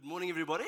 Good 0.00 0.08
morning, 0.08 0.30
everybody. 0.30 0.64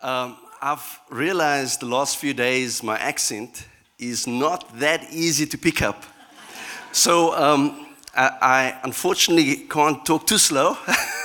Um, 0.00 0.38
I've 0.62 1.00
realized 1.10 1.80
the 1.80 1.86
last 1.86 2.16
few 2.16 2.32
days 2.32 2.82
my 2.82 2.96
accent 2.96 3.66
is 3.98 4.26
not 4.26 4.78
that 4.78 5.12
easy 5.12 5.44
to 5.44 5.58
pick 5.58 5.82
up. 5.82 6.02
So 6.92 7.34
um, 7.36 7.88
I, 8.16 8.30
I, 8.40 8.80
unfortunately 8.84 9.66
can't 9.68 10.02
talk 10.06 10.26
too 10.26 10.38
slow. 10.38 10.78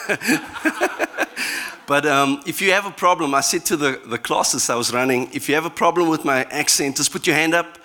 but 1.87 2.05
um, 2.05 2.41
if 2.45 2.61
you 2.61 2.73
have 2.73 2.85
a 2.85 2.91
problem, 2.91 3.33
I 3.35 3.41
said 3.41 3.63
to 3.67 3.77
the, 3.77 4.01
the 4.07 4.17
classes 4.17 4.69
I 4.69 4.75
was 4.75 4.93
running, 4.93 5.29
if 5.31 5.47
you 5.47 5.55
have 5.55 5.65
a 5.65 5.69
problem 5.69 6.09
with 6.09 6.25
my 6.25 6.43
accent, 6.51 6.97
just 6.97 7.13
put 7.13 7.25
your 7.25 7.37
hand 7.37 7.53
up. 7.53 7.77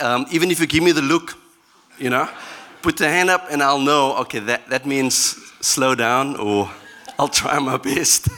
Um, 0.00 0.24
even 0.30 0.50
if 0.50 0.58
you 0.58 0.66
give 0.66 0.82
me 0.82 0.92
the 0.92 1.02
look, 1.02 1.36
you 1.98 2.08
know, 2.08 2.30
put 2.80 2.96
the 2.96 3.10
hand 3.10 3.28
up 3.28 3.48
and 3.50 3.62
I'll 3.62 3.78
know, 3.78 4.16
okay, 4.20 4.38
that, 4.38 4.70
that 4.70 4.86
means 4.86 5.36
slow 5.60 5.94
down 5.94 6.36
or 6.36 6.70
I'll 7.18 7.28
try 7.28 7.58
my 7.58 7.78
best. 7.78 8.28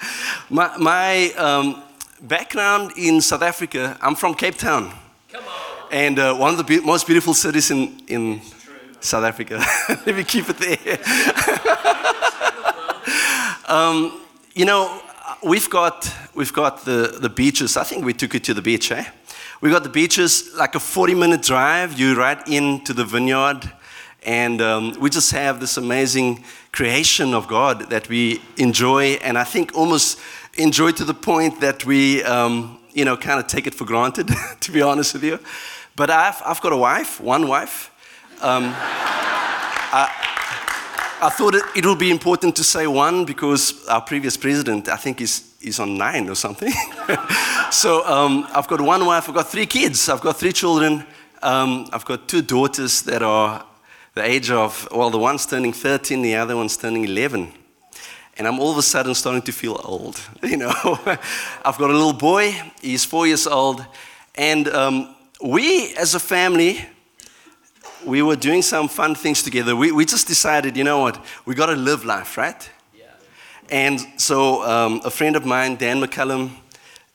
my 0.50 0.76
my 0.76 1.32
um, 1.32 1.82
background 2.20 2.92
in 2.96 3.20
South 3.20 3.42
Africa, 3.42 3.96
I'm 4.00 4.14
from 4.14 4.34
Cape 4.34 4.56
Town. 4.56 4.92
And 5.90 6.18
uh, 6.18 6.36
one 6.36 6.50
of 6.50 6.58
the 6.58 6.64
be- 6.64 6.80
most 6.80 7.06
beautiful 7.06 7.34
cities 7.34 7.70
in, 7.70 8.00
in 8.08 8.40
South 9.00 9.24
Africa. 9.24 9.64
Let 9.88 10.16
me 10.16 10.22
keep 10.22 10.44
it 10.48 10.58
there. 10.58 10.98
um, 13.68 14.20
you 14.54 14.66
know, 14.66 15.00
we've 15.42 15.70
got, 15.70 16.12
we've 16.34 16.52
got 16.52 16.84
the, 16.84 17.18
the 17.20 17.30
beaches. 17.30 17.76
I 17.76 17.84
think 17.84 18.04
we 18.04 18.12
took 18.12 18.34
it 18.34 18.44
to 18.44 18.54
the 18.54 18.62
beach, 18.62 18.92
eh? 18.92 19.04
We 19.60 19.70
got 19.70 19.82
the 19.82 19.88
beaches, 19.88 20.54
like 20.54 20.74
a 20.74 20.80
40 20.80 21.14
minute 21.14 21.42
drive. 21.42 21.98
You 21.98 22.14
right 22.14 22.46
into 22.46 22.92
the 22.92 23.04
vineyard. 23.04 23.72
And 24.24 24.60
um, 24.60 24.96
we 25.00 25.10
just 25.10 25.30
have 25.32 25.60
this 25.60 25.76
amazing 25.76 26.44
creation 26.72 27.34
of 27.34 27.46
God 27.48 27.90
that 27.90 28.08
we 28.08 28.42
enjoy, 28.56 29.18
and 29.22 29.38
I 29.38 29.44
think 29.44 29.74
almost 29.74 30.18
enjoy 30.54 30.90
to 30.92 31.04
the 31.04 31.14
point 31.14 31.60
that 31.60 31.84
we, 31.84 32.22
um, 32.24 32.78
you 32.92 33.04
know, 33.04 33.16
kind 33.16 33.38
of 33.38 33.46
take 33.46 33.66
it 33.66 33.74
for 33.74 33.84
granted, 33.84 34.28
to 34.60 34.72
be 34.72 34.82
honest 34.82 35.14
with 35.14 35.24
you. 35.24 35.38
But 35.94 36.10
I've, 36.10 36.40
I've 36.44 36.60
got 36.60 36.72
a 36.72 36.76
wife, 36.76 37.20
one 37.20 37.48
wife. 37.48 37.90
Um, 38.40 38.72
I, 39.90 40.08
I, 41.22 41.28
thought 41.30 41.54
it, 41.54 41.64
it 41.74 41.86
would 41.86 41.98
be 41.98 42.10
important 42.10 42.54
to 42.56 42.64
say 42.64 42.86
one 42.86 43.24
because 43.24 43.86
our 43.88 44.00
previous 44.00 44.36
president, 44.36 44.88
I 44.88 44.96
think, 44.96 45.20
is, 45.20 45.52
is 45.60 45.80
on 45.80 45.96
nine 45.96 46.28
or 46.28 46.36
something. 46.36 46.70
so 47.70 48.06
um, 48.06 48.46
I've 48.54 48.68
got 48.68 48.80
one 48.80 49.04
wife, 49.06 49.28
I've 49.28 49.34
got 49.34 49.48
three 49.48 49.66
kids, 49.66 50.08
I've 50.08 50.20
got 50.20 50.36
three 50.36 50.52
children. 50.52 51.04
Um, 51.42 51.88
I've 51.92 52.04
got 52.04 52.28
two 52.28 52.42
daughters 52.42 53.02
that 53.02 53.22
are 53.22 53.64
the 54.18 54.24
age 54.24 54.50
of, 54.50 54.88
well, 54.90 55.10
the 55.10 55.18
one's 55.18 55.46
turning 55.46 55.72
13, 55.72 56.22
the 56.22 56.34
other 56.34 56.56
one's 56.56 56.76
turning 56.76 57.04
11. 57.04 57.52
And 58.36 58.48
I'm 58.48 58.58
all 58.58 58.72
of 58.72 58.78
a 58.78 58.82
sudden 58.82 59.14
starting 59.14 59.42
to 59.42 59.52
feel 59.52 59.80
old. 59.84 60.20
You 60.42 60.56
know, 60.56 60.72
I've 61.64 61.78
got 61.78 61.90
a 61.90 61.92
little 61.92 62.12
boy, 62.12 62.52
he's 62.82 63.04
four 63.04 63.28
years 63.28 63.46
old. 63.46 63.84
And 64.34 64.68
um, 64.68 65.14
we, 65.40 65.94
as 65.94 66.16
a 66.16 66.18
family, 66.18 66.84
we 68.04 68.22
were 68.22 68.34
doing 68.34 68.60
some 68.62 68.88
fun 68.88 69.14
things 69.14 69.40
together. 69.40 69.76
We, 69.76 69.92
we 69.92 70.04
just 70.04 70.26
decided, 70.26 70.76
you 70.76 70.82
know 70.82 70.98
what, 70.98 71.24
we 71.44 71.54
got 71.54 71.66
to 71.66 71.76
live 71.76 72.04
life, 72.04 72.36
right? 72.36 72.70
Yeah. 72.96 73.04
And 73.70 74.00
so 74.16 74.64
um, 74.64 75.00
a 75.04 75.10
friend 75.10 75.36
of 75.36 75.46
mine, 75.46 75.76
Dan 75.76 76.00
McCollam, 76.00 76.50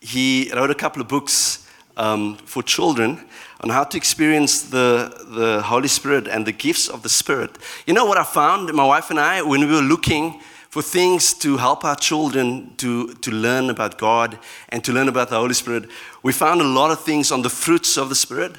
he 0.00 0.50
wrote 0.54 0.70
a 0.70 0.74
couple 0.74 1.02
of 1.02 1.08
books 1.08 1.68
um, 1.98 2.38
for 2.46 2.62
children 2.62 3.26
on 3.64 3.70
how 3.70 3.82
to 3.82 3.96
experience 3.96 4.60
the, 4.60 5.10
the 5.30 5.62
Holy 5.62 5.88
Spirit 5.88 6.28
and 6.28 6.44
the 6.44 6.52
gifts 6.52 6.86
of 6.86 7.02
the 7.02 7.08
Spirit. 7.08 7.56
You 7.86 7.94
know 7.94 8.04
what 8.04 8.18
I 8.18 8.22
found, 8.22 8.70
my 8.74 8.84
wife 8.84 9.08
and 9.08 9.18
I, 9.18 9.40
when 9.40 9.60
we 9.62 9.74
were 9.74 9.80
looking 9.80 10.42
for 10.68 10.82
things 10.82 11.32
to 11.32 11.56
help 11.56 11.82
our 11.82 11.96
children 11.96 12.74
to, 12.76 13.14
to 13.14 13.30
learn 13.30 13.70
about 13.70 13.96
God 13.96 14.38
and 14.68 14.84
to 14.84 14.92
learn 14.92 15.08
about 15.08 15.30
the 15.30 15.36
Holy 15.36 15.54
Spirit, 15.54 15.88
we 16.22 16.30
found 16.30 16.60
a 16.60 16.64
lot 16.64 16.90
of 16.90 17.00
things 17.00 17.32
on 17.32 17.40
the 17.40 17.48
fruits 17.48 17.96
of 17.96 18.10
the 18.10 18.14
Spirit, 18.14 18.52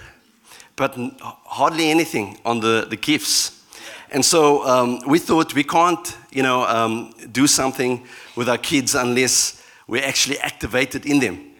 but 0.75 0.97
hardly 1.45 1.91
anything 1.91 2.39
on 2.43 2.61
the, 2.61 2.87
the 2.89 2.97
gifts. 2.97 3.63
And 4.09 4.25
so 4.25 4.65
um, 4.65 5.01
we 5.05 5.19
thought 5.19 5.53
we 5.53 5.63
can't, 5.63 6.17
you 6.31 6.41
know, 6.41 6.63
um, 6.63 7.13
do 7.31 7.45
something 7.45 8.07
with 8.35 8.49
our 8.49 8.57
kids 8.57 8.95
unless 8.95 9.61
we're 9.87 10.03
actually 10.03 10.39
activated 10.39 11.05
in 11.05 11.19
them. 11.19 11.51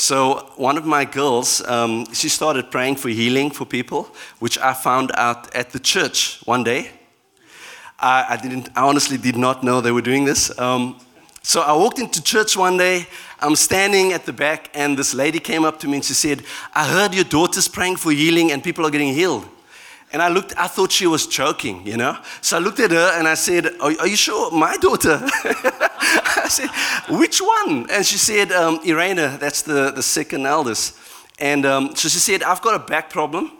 So 0.00 0.50
one 0.56 0.78
of 0.78 0.86
my 0.86 1.04
girls, 1.04 1.60
um, 1.66 2.06
she 2.14 2.30
started 2.30 2.70
praying 2.70 2.96
for 2.96 3.10
healing 3.10 3.50
for 3.50 3.66
people, 3.66 4.08
which 4.38 4.56
I 4.56 4.72
found 4.72 5.12
out 5.14 5.54
at 5.54 5.72
the 5.72 5.78
church 5.78 6.40
one 6.46 6.64
day. 6.64 6.90
I, 7.98 8.24
I 8.30 8.36
didn't, 8.38 8.70
I 8.74 8.88
honestly 8.88 9.18
did 9.18 9.36
not 9.36 9.62
know 9.62 9.82
they 9.82 9.92
were 9.92 10.00
doing 10.00 10.24
this. 10.24 10.58
Um, 10.58 10.98
so 11.42 11.60
I 11.60 11.74
walked 11.74 11.98
into 11.98 12.22
church 12.22 12.56
one 12.56 12.78
day. 12.78 13.06
I'm 13.40 13.54
standing 13.54 14.14
at 14.14 14.24
the 14.24 14.32
back, 14.32 14.70
and 14.72 14.98
this 14.98 15.12
lady 15.12 15.38
came 15.38 15.64
up 15.64 15.78
to 15.80 15.86
me 15.86 15.96
and 15.96 16.04
she 16.04 16.14
said, 16.14 16.44
"I 16.74 16.86
heard 16.86 17.12
your 17.12 17.24
daughter's 17.24 17.68
praying 17.68 17.96
for 17.96 18.10
healing, 18.10 18.52
and 18.52 18.64
people 18.64 18.86
are 18.86 18.90
getting 18.90 19.12
healed." 19.12 19.46
And 20.12 20.20
I 20.20 20.28
looked, 20.28 20.54
I 20.56 20.66
thought 20.66 20.90
she 20.90 21.06
was 21.06 21.26
joking, 21.28 21.86
you 21.86 21.96
know? 21.96 22.18
So 22.40 22.56
I 22.56 22.60
looked 22.60 22.80
at 22.80 22.90
her 22.90 23.12
and 23.16 23.28
I 23.28 23.34
said, 23.34 23.66
Are, 23.80 23.92
are 24.00 24.08
you 24.08 24.16
sure? 24.16 24.50
My 24.50 24.76
daughter? 24.76 25.20
I 25.22 26.46
said, 26.48 26.68
Which 27.16 27.40
one? 27.40 27.88
And 27.90 28.04
she 28.04 28.18
said, 28.18 28.50
um, 28.50 28.80
Irena, 28.84 29.36
that's 29.38 29.62
the, 29.62 29.92
the 29.92 30.02
second 30.02 30.46
eldest. 30.46 30.96
And 31.38 31.64
um, 31.64 31.94
so 31.94 32.08
she 32.08 32.18
said, 32.18 32.42
I've 32.42 32.60
got 32.60 32.74
a 32.74 32.84
back 32.84 33.08
problem. 33.08 33.52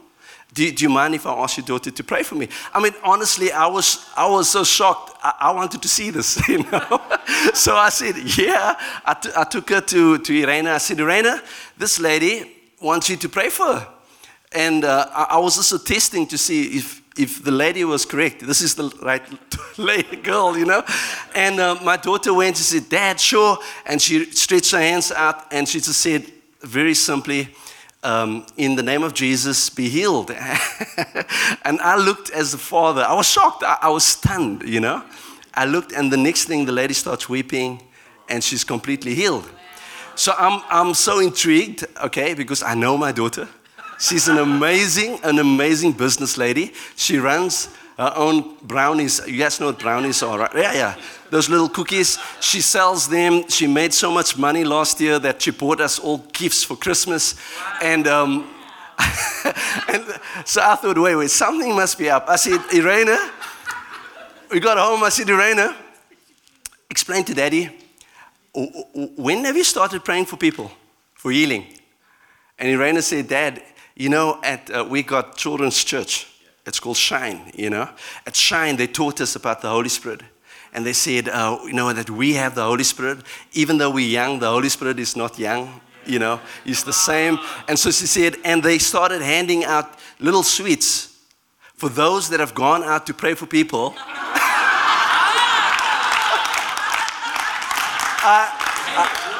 Do, 0.53 0.69
do, 0.69 0.83
you 0.83 0.89
mind 0.89 1.15
if 1.15 1.25
I 1.25 1.33
ask 1.33 1.55
your 1.55 1.65
daughter 1.65 1.91
to 1.91 2.03
pray 2.03 2.23
for 2.23 2.35
me? 2.35 2.49
I 2.73 2.81
mean, 2.81 2.91
honestly, 3.03 3.53
I 3.53 3.67
was, 3.67 4.05
I 4.17 4.27
was 4.27 4.49
so 4.49 4.65
shocked. 4.65 5.17
I, 5.23 5.33
I 5.39 5.51
wanted 5.51 5.81
to 5.81 5.87
see 5.87 6.09
this, 6.09 6.45
you 6.49 6.63
know. 6.63 7.01
so 7.53 7.75
I 7.77 7.87
said, 7.89 8.17
yeah. 8.37 8.75
I, 9.05 9.13
t- 9.13 9.31
I 9.37 9.45
took 9.45 9.69
her 9.69 9.79
to, 9.79 10.17
to 10.17 10.43
Irena. 10.43 10.71
I 10.71 10.79
said, 10.79 10.99
Irena, 10.99 11.41
this 11.77 12.01
lady 12.01 12.51
wants 12.81 13.09
you 13.09 13.15
to 13.15 13.29
pray 13.29 13.49
for 13.49 13.65
her. 13.75 13.87
And 14.51 14.83
uh, 14.83 15.07
I, 15.13 15.37
was 15.37 15.55
also 15.57 15.77
testing 15.77 16.27
to 16.27 16.37
see 16.37 16.77
if, 16.77 17.01
if 17.17 17.41
the 17.43 17.51
lady 17.51 17.85
was 17.85 18.05
correct. 18.05 18.41
This 18.41 18.61
is 18.61 18.75
the 18.75 18.89
right 19.01 19.23
lady, 19.77 20.17
girl, 20.17 20.57
you 20.57 20.65
know? 20.65 20.83
And 21.33 21.59
uh, 21.59 21.75
my 21.81 21.95
daughter 21.95 22.33
went 22.33 22.57
and 22.57 22.65
said, 22.65 22.89
Dad, 22.89 23.19
sure. 23.19 23.57
And 23.85 24.01
she 24.01 24.25
stretched 24.25 24.71
her 24.71 24.79
hands 24.79 25.11
out 25.11 25.51
and 25.53 25.67
she 25.67 25.79
just 25.79 26.01
said, 26.01 26.25
very 26.61 26.93
simply, 26.93 27.47
um, 28.03 28.45
in 28.57 28.75
the 28.75 28.83
name 28.83 29.03
of 29.03 29.13
Jesus, 29.13 29.69
be 29.69 29.87
healed. 29.87 30.31
and 31.65 31.79
I 31.79 31.95
looked 31.95 32.29
as 32.31 32.53
a 32.53 32.57
father. 32.57 33.03
I 33.07 33.13
was 33.13 33.29
shocked. 33.29 33.63
I, 33.63 33.77
I 33.83 33.89
was 33.89 34.03
stunned, 34.03 34.63
you 34.63 34.81
know? 34.81 35.03
I 35.53 35.65
looked, 35.65 35.93
and 35.93 36.11
the 36.11 36.17
next 36.17 36.45
thing, 36.45 36.65
the 36.65 36.71
lady 36.71 36.93
starts 36.93 37.29
weeping 37.29 37.81
and 38.27 38.43
she's 38.43 38.63
completely 38.63 39.15
healed. 39.15 39.49
So 40.15 40.33
I'm, 40.37 40.61
I'm 40.69 40.93
so 40.93 41.19
intrigued, 41.19 41.85
okay, 42.03 42.33
because 42.33 42.63
I 42.63 42.75
know 42.75 42.97
my 42.97 43.11
daughter. 43.11 43.47
She's 44.01 44.27
an 44.27 44.39
amazing, 44.39 45.19
an 45.23 45.37
amazing 45.37 45.91
business 45.91 46.35
lady. 46.35 46.73
She 46.95 47.19
runs 47.19 47.69
her 47.99 48.11
own 48.15 48.55
brownies. 48.63 49.21
You 49.27 49.37
guys 49.37 49.59
know 49.59 49.67
what 49.67 49.77
brownies 49.77 50.23
are, 50.23 50.39
right? 50.39 50.49
Yeah, 50.55 50.73
yeah. 50.73 50.95
Those 51.29 51.49
little 51.49 51.69
cookies. 51.69 52.17
She 52.39 52.61
sells 52.61 53.07
them. 53.07 53.47
She 53.47 53.67
made 53.67 53.93
so 53.93 54.11
much 54.11 54.39
money 54.39 54.63
last 54.63 54.99
year 54.99 55.19
that 55.19 55.43
she 55.43 55.51
bought 55.51 55.79
us 55.81 55.99
all 55.99 56.17
gifts 56.33 56.63
for 56.63 56.75
Christmas. 56.75 57.35
And, 57.79 58.07
um, 58.07 58.49
and 59.87 60.03
so 60.45 60.63
I 60.63 60.75
thought, 60.81 60.97
wait, 60.97 61.15
wait, 61.15 61.29
something 61.29 61.75
must 61.75 61.99
be 61.99 62.09
up. 62.09 62.27
I 62.27 62.37
said, 62.37 62.59
Irena, 62.73 63.19
we 64.51 64.59
got 64.59 64.79
home. 64.79 65.03
I 65.03 65.09
said, 65.09 65.29
Irena, 65.29 65.75
explain 66.89 67.23
to 67.25 67.35
daddy, 67.35 67.69
when 69.15 69.45
have 69.45 69.55
you 69.55 69.63
started 69.63 70.03
praying 70.03 70.25
for 70.25 70.37
people 70.37 70.71
for 71.13 71.29
healing? 71.29 71.67
And 72.57 72.67
Irena 72.67 73.03
said, 73.03 73.27
Dad, 73.27 73.61
you 74.01 74.09
know, 74.09 74.39
at 74.41 74.67
uh, 74.71 74.83
we 74.89 75.03
got 75.03 75.37
children's 75.37 75.83
church. 75.83 76.27
It's 76.65 76.79
called 76.79 76.97
Shine. 76.97 77.51
You 77.55 77.69
know, 77.69 77.87
at 78.25 78.35
Shine 78.35 78.75
they 78.75 78.87
taught 78.87 79.21
us 79.21 79.35
about 79.35 79.61
the 79.61 79.69
Holy 79.69 79.89
Spirit, 79.89 80.23
and 80.73 80.83
they 80.83 80.93
said, 80.93 81.29
uh, 81.29 81.59
you 81.65 81.73
know, 81.73 81.93
that 81.93 82.09
we 82.09 82.33
have 82.33 82.55
the 82.55 82.63
Holy 82.63 82.83
Spirit. 82.83 83.19
Even 83.53 83.77
though 83.77 83.91
we're 83.91 84.09
young, 84.09 84.39
the 84.39 84.49
Holy 84.49 84.69
Spirit 84.69 84.99
is 84.99 85.15
not 85.15 85.37
young. 85.37 85.81
You 86.07 86.17
know, 86.17 86.39
He's 86.63 86.83
the 86.83 86.93
same. 86.93 87.37
And 87.67 87.77
so 87.77 87.91
she 87.91 88.07
said, 88.07 88.37
and 88.43 88.63
they 88.63 88.79
started 88.79 89.21
handing 89.21 89.65
out 89.65 89.99
little 90.19 90.43
sweets 90.43 91.15
for 91.75 91.87
those 91.87 92.29
that 92.29 92.39
have 92.39 92.55
gone 92.55 92.83
out 92.83 93.05
to 93.05 93.13
pray 93.13 93.35
for 93.35 93.45
people. 93.45 93.93
Uh, 98.23 98.47
uh, 98.97 99.31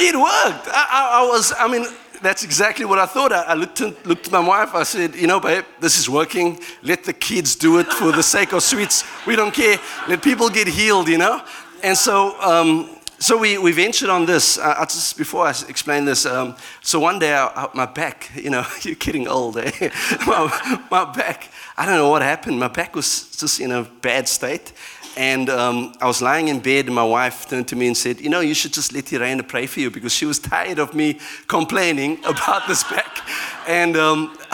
it 0.00 0.16
worked. 0.16 0.66
I, 0.66 0.86
I, 0.90 1.22
I 1.22 1.26
was, 1.28 1.52
I 1.56 1.68
mean, 1.68 1.86
that's 2.26 2.42
exactly 2.42 2.84
what 2.84 2.98
I 2.98 3.06
thought. 3.06 3.32
I, 3.32 3.42
I 3.42 3.54
looked, 3.54 3.80
looked 3.80 4.26
at 4.26 4.32
my 4.32 4.40
wife. 4.40 4.74
I 4.74 4.82
said, 4.82 5.14
you 5.14 5.26
know, 5.26 5.38
babe, 5.38 5.64
this 5.80 5.98
is 5.98 6.10
working. 6.10 6.58
Let 6.82 7.04
the 7.04 7.12
kids 7.12 7.54
do 7.54 7.78
it 7.78 7.86
for 7.86 8.10
the 8.10 8.22
sake 8.22 8.52
of 8.52 8.62
sweets. 8.62 9.04
We 9.26 9.36
don't 9.36 9.54
care. 9.54 9.78
Let 10.08 10.22
people 10.22 10.48
get 10.50 10.66
healed, 10.66 11.08
you 11.08 11.18
know? 11.18 11.42
And 11.84 11.96
so, 11.96 12.40
um, 12.40 12.90
so 13.18 13.38
we, 13.38 13.58
we 13.58 13.72
ventured 13.72 14.10
on 14.10 14.26
this. 14.26 14.56
Just 14.56 15.16
before 15.16 15.46
I 15.46 15.50
explain 15.68 16.04
this, 16.04 16.26
um, 16.26 16.56
so 16.82 16.98
one 16.98 17.18
day 17.18 17.32
I, 17.32 17.46
I, 17.46 17.68
my 17.74 17.86
back, 17.86 18.30
you 18.34 18.50
know, 18.50 18.66
you're 18.82 18.96
getting 18.96 19.28
old, 19.28 19.56
eh? 19.56 19.70
my, 20.26 20.84
my 20.90 21.04
back, 21.12 21.50
I 21.76 21.86
don't 21.86 21.96
know 21.96 22.10
what 22.10 22.22
happened. 22.22 22.58
My 22.58 22.68
back 22.68 22.96
was 22.96 23.30
just 23.36 23.60
in 23.60 23.70
a 23.70 23.84
bad 23.84 24.28
state. 24.28 24.72
And 25.16 25.48
um, 25.48 25.94
I 26.00 26.06
was 26.06 26.20
lying 26.20 26.48
in 26.48 26.60
bed, 26.60 26.86
and 26.86 26.94
my 26.94 27.02
wife 27.02 27.48
turned 27.48 27.68
to 27.68 27.76
me 27.76 27.86
and 27.86 27.96
said, 27.96 28.20
You 28.20 28.28
know, 28.28 28.40
you 28.40 28.52
should 28.52 28.74
just 28.74 28.92
let 28.92 29.10
Irene 29.12 29.42
pray 29.44 29.66
for 29.66 29.80
you 29.80 29.90
because 29.90 30.12
she 30.12 30.26
was 30.26 30.38
tired 30.38 30.78
of 30.78 30.94
me 30.94 31.18
complaining 31.46 32.18
about 32.26 32.68
this 32.68 32.84
back. 32.84 33.26
And 33.66 33.96
um, 33.96 34.36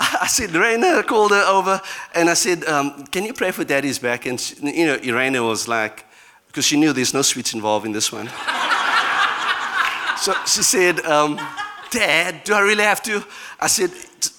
I 0.00 0.26
said, 0.26 0.54
Irene, 0.56 0.84
I 0.84 1.02
called 1.02 1.32
her 1.32 1.44
over, 1.46 1.80
and 2.14 2.30
I 2.30 2.34
said, 2.34 2.64
um, 2.64 3.04
Can 3.06 3.24
you 3.24 3.34
pray 3.34 3.50
for 3.50 3.64
daddy's 3.64 3.98
back? 3.98 4.24
And, 4.24 4.40
she, 4.40 4.54
you 4.62 4.86
know, 4.86 4.98
Irene 5.04 5.44
was 5.44 5.68
like, 5.68 6.06
because 6.46 6.64
she 6.64 6.78
knew 6.78 6.94
there's 6.94 7.12
no 7.12 7.22
sweets 7.22 7.52
involved 7.52 7.84
in 7.84 7.92
this 7.92 8.10
one. 8.10 8.28
so 10.16 10.32
she 10.46 10.62
said, 10.62 11.00
um, 11.04 11.38
Dad, 11.90 12.44
do 12.44 12.54
I 12.54 12.60
really 12.60 12.84
have 12.84 13.02
to? 13.02 13.24
I 13.60 13.66
said, 13.66 13.90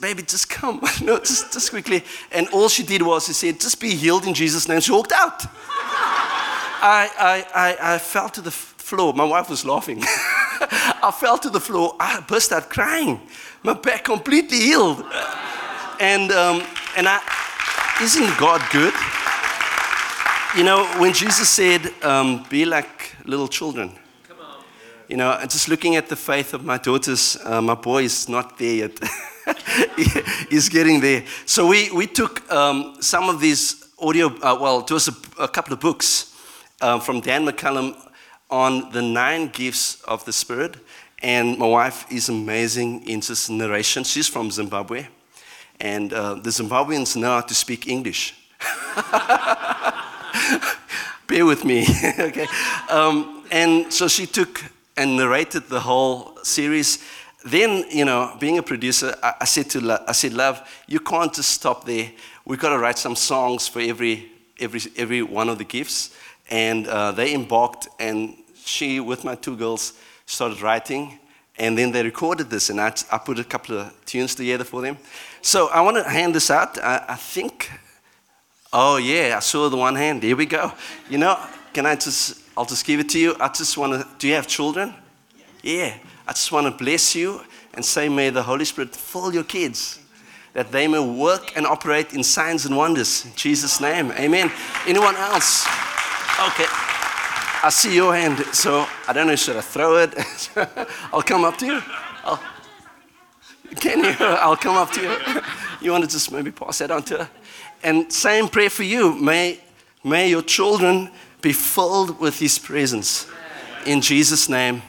Baby, 0.02 0.24
just 0.24 0.50
come. 0.50 0.82
no, 1.02 1.20
just, 1.20 1.54
just 1.54 1.70
quickly. 1.70 2.04
And 2.32 2.48
all 2.50 2.70
she 2.70 2.84
did 2.84 3.02
was, 3.02 3.26
she 3.26 3.34
said, 3.34 3.60
Just 3.60 3.80
be 3.80 3.96
healed 3.96 4.26
in 4.26 4.34
Jesus' 4.34 4.68
name. 4.68 4.80
She 4.82 4.92
walked 4.92 5.12
out. 5.12 5.46
I, 6.82 7.10
I, 7.20 7.46
I, 7.54 7.96
I 7.96 7.98
fell 7.98 8.30
to 8.30 8.42
the 8.42 8.52
floor. 8.52 9.14
My 9.14 9.24
wife 9.24 9.50
was 9.50 9.66
laughing. 9.66 10.00
I 10.02 11.14
fell 11.18 11.38
to 11.38 11.50
the 11.50 11.60
floor. 11.60 11.96
I 12.00 12.22
burst 12.22 12.52
out 12.52 12.70
crying. 12.70 13.20
My 13.64 13.74
back 13.74 14.06
completely 14.06 14.58
healed. 14.58 15.04
And, 16.00 16.32
um, 16.32 16.64
and 16.96 17.08
I, 17.08 17.20
isn't 18.02 18.38
God 18.38 18.62
good? 18.72 18.94
You 20.58 20.64
know, 20.64 20.86
when 21.00 21.14
Jesus 21.14 21.50
said, 21.50 21.94
um, 22.04 22.46
be 22.50 22.66
like 22.66 23.16
little 23.26 23.48
children, 23.48 23.92
you 25.10 25.18
know, 25.18 25.38
just 25.42 25.68
looking 25.68 25.96
at 25.96 26.08
the 26.08 26.16
faith 26.16 26.54
of 26.54 26.64
my 26.64 26.78
daughters, 26.78 27.36
uh, 27.44 27.60
my 27.60 27.74
boy 27.74 28.04
is 28.04 28.30
not 28.30 28.60
there 28.60 28.76
yet. 28.76 29.00
He's 30.50 30.70
getting 30.70 31.00
there. 31.02 31.24
So 31.48 31.66
we, 31.66 31.92
we 31.92 32.06
took 32.06 32.50
um, 32.52 32.96
some 33.00 33.28
of 33.28 33.42
these 33.42 33.88
audio, 34.00 34.28
uh, 34.28 34.56
well, 34.62 34.82
it 34.82 34.92
was 34.92 35.08
a, 35.08 35.16
a, 35.42 35.48
couple 35.48 35.74
of 35.74 35.80
books 35.80 36.36
uh, 36.80 37.00
from 37.00 37.22
Dan 37.22 37.44
McCollam 37.44 37.96
on 38.52 38.92
the 38.92 39.02
nine 39.02 39.48
gifts 39.48 40.00
of 40.04 40.24
the 40.26 40.32
Spirit. 40.32 40.76
And 41.24 41.58
my 41.58 41.66
wife 41.66 42.06
is 42.12 42.30
amazing 42.30 43.10
in 43.10 43.20
this 43.22 43.50
narration. 43.50 44.04
She's 44.04 44.28
from 44.28 44.52
Zimbabwe. 44.52 45.08
And 45.80 46.14
uh, 46.14 46.36
the 46.36 46.52
Zimbabweans 46.52 47.16
know 47.16 47.32
how 47.32 47.42
to 47.42 47.56
speak 47.56 47.88
English. 47.88 48.36
Bear 51.28 51.46
with 51.48 51.66
me, 51.66 51.88
okay? 52.20 52.48
Um, 52.90 53.44
and 53.50 53.92
so 53.92 54.08
she 54.08 54.28
took 54.28 54.64
and 55.00 55.16
narrated 55.16 55.70
the 55.70 55.80
whole 55.80 56.38
series. 56.44 57.00
Then, 57.46 57.86
you 57.90 58.04
know, 58.04 58.36
being 58.38 58.58
a 58.58 58.64
producer, 58.64 59.16
I, 59.24 59.34
I 59.40 59.46
said 59.46 59.70
to 59.70 59.80
Lo- 59.80 60.04
I 60.06 60.12
said, 60.12 60.34
Love, 60.34 60.62
you 60.88 61.00
can't 61.00 61.34
just 61.34 61.52
stop 61.52 61.86
there. 61.86 62.12
We've 62.44 62.60
got 62.60 62.72
to 62.72 62.78
write 62.78 62.98
some 62.98 63.16
songs 63.16 63.66
for 63.66 63.80
every, 63.80 64.30
every, 64.60 64.82
every 64.98 65.22
one 65.24 65.48
of 65.48 65.58
the 65.58 65.64
gifts. 65.64 66.14
And 66.50 66.86
uh, 66.88 67.14
they 67.14 67.34
embarked, 67.34 67.88
and 67.98 68.36
she, 68.56 69.00
with 69.00 69.24
my 69.24 69.36
two 69.36 69.56
girls, 69.56 69.94
started 70.26 70.62
writing. 70.62 71.18
And 71.58 71.78
then 71.78 71.94
they 71.94 72.04
recorded 72.04 72.50
this, 72.50 72.70
and 72.70 72.82
I, 72.82 72.94
I 73.10 73.20
put 73.20 73.40
a 73.40 73.44
couple 73.46 73.78
of 73.78 74.06
tunes 74.06 74.36
together 74.36 74.66
for 74.66 74.82
them. 74.82 74.98
So 75.42 75.70
I 75.70 75.80
want 75.80 75.96
to 75.96 76.04
hand 76.04 76.36
this 76.36 76.52
out. 76.52 76.78
I, 76.78 77.06
I 77.08 77.16
think, 77.16 77.72
oh, 78.74 78.98
yeah, 78.98 79.36
I 79.38 79.40
saw 79.40 79.70
the 79.70 79.78
one 79.78 79.96
hand. 79.96 80.24
Here 80.24 80.36
we 80.36 80.46
go. 80.46 80.74
You 81.10 81.20
know, 81.20 81.40
can 81.74 81.86
I 81.86 81.96
just 81.96 82.49
I'll 82.60 82.66
just 82.66 82.86
give 82.86 83.00
it 83.00 83.08
to 83.12 83.20
you. 83.20 83.38
I 83.40 83.48
just 83.48 83.78
want 83.78 83.94
to, 83.94 84.06
do 84.18 84.28
you 84.28 84.34
have 84.34 84.46
children? 84.46 84.94
Yeah. 85.64 85.94
I 86.28 86.34
just 86.34 86.52
want 86.52 86.66
to 86.68 86.84
bless 86.84 87.16
you 87.16 87.40
and 87.74 87.86
say, 87.86 88.10
may 88.10 88.32
the 88.32 88.44
Holy 88.44 88.66
Spirit 88.66 88.94
fill 88.94 89.34
your 89.34 89.46
kids 89.46 89.98
that 90.52 90.70
they 90.70 90.86
may 90.86 91.00
work 91.00 91.56
and 91.56 91.66
operate 91.66 92.14
in 92.14 92.22
signs 92.22 92.66
and 92.66 92.76
wonders. 92.76 93.24
In 93.24 93.32
Jesus' 93.36 93.80
name. 93.80 94.12
Amen. 94.12 94.52
Anyone 94.86 95.16
else? 95.16 95.66
Okay. 96.50 96.66
I 97.64 97.70
see 97.72 97.96
your 97.96 98.14
hand, 98.14 98.40
so 98.54 98.86
I 99.08 99.14
don't 99.14 99.28
know, 99.28 99.38
should 99.38 99.56
I 99.56 99.62
throw 99.62 99.96
it? 99.96 100.14
I'll 101.14 101.22
come 101.22 101.46
up 101.46 101.58
to 101.60 101.66
you. 101.66 101.82
I'll, 102.26 102.44
can 103.80 104.04
you? 104.04 104.14
I'll 104.20 104.58
come 104.58 104.76
up 104.76 104.92
to 104.92 105.02
you. 105.02 105.42
You 105.82 105.92
want 105.92 106.04
to 106.04 106.10
just 106.10 106.30
maybe 106.30 106.52
pass 106.52 106.80
that 106.80 106.92
on 106.92 107.04
to 107.04 107.20
her? 107.20 107.30
And 107.84 108.12
same 108.12 108.50
prayer 108.50 108.70
for 108.70 108.84
you. 108.84 109.16
May, 109.16 109.62
may 110.04 110.30
your 110.30 110.42
children 110.42 111.10
be 111.42 111.54
filled 111.54 112.20
with 112.20 112.40
His 112.40 112.60
presence. 112.60 113.28
In 113.86 114.02
Jesus' 114.02 114.50
name. 114.50 114.82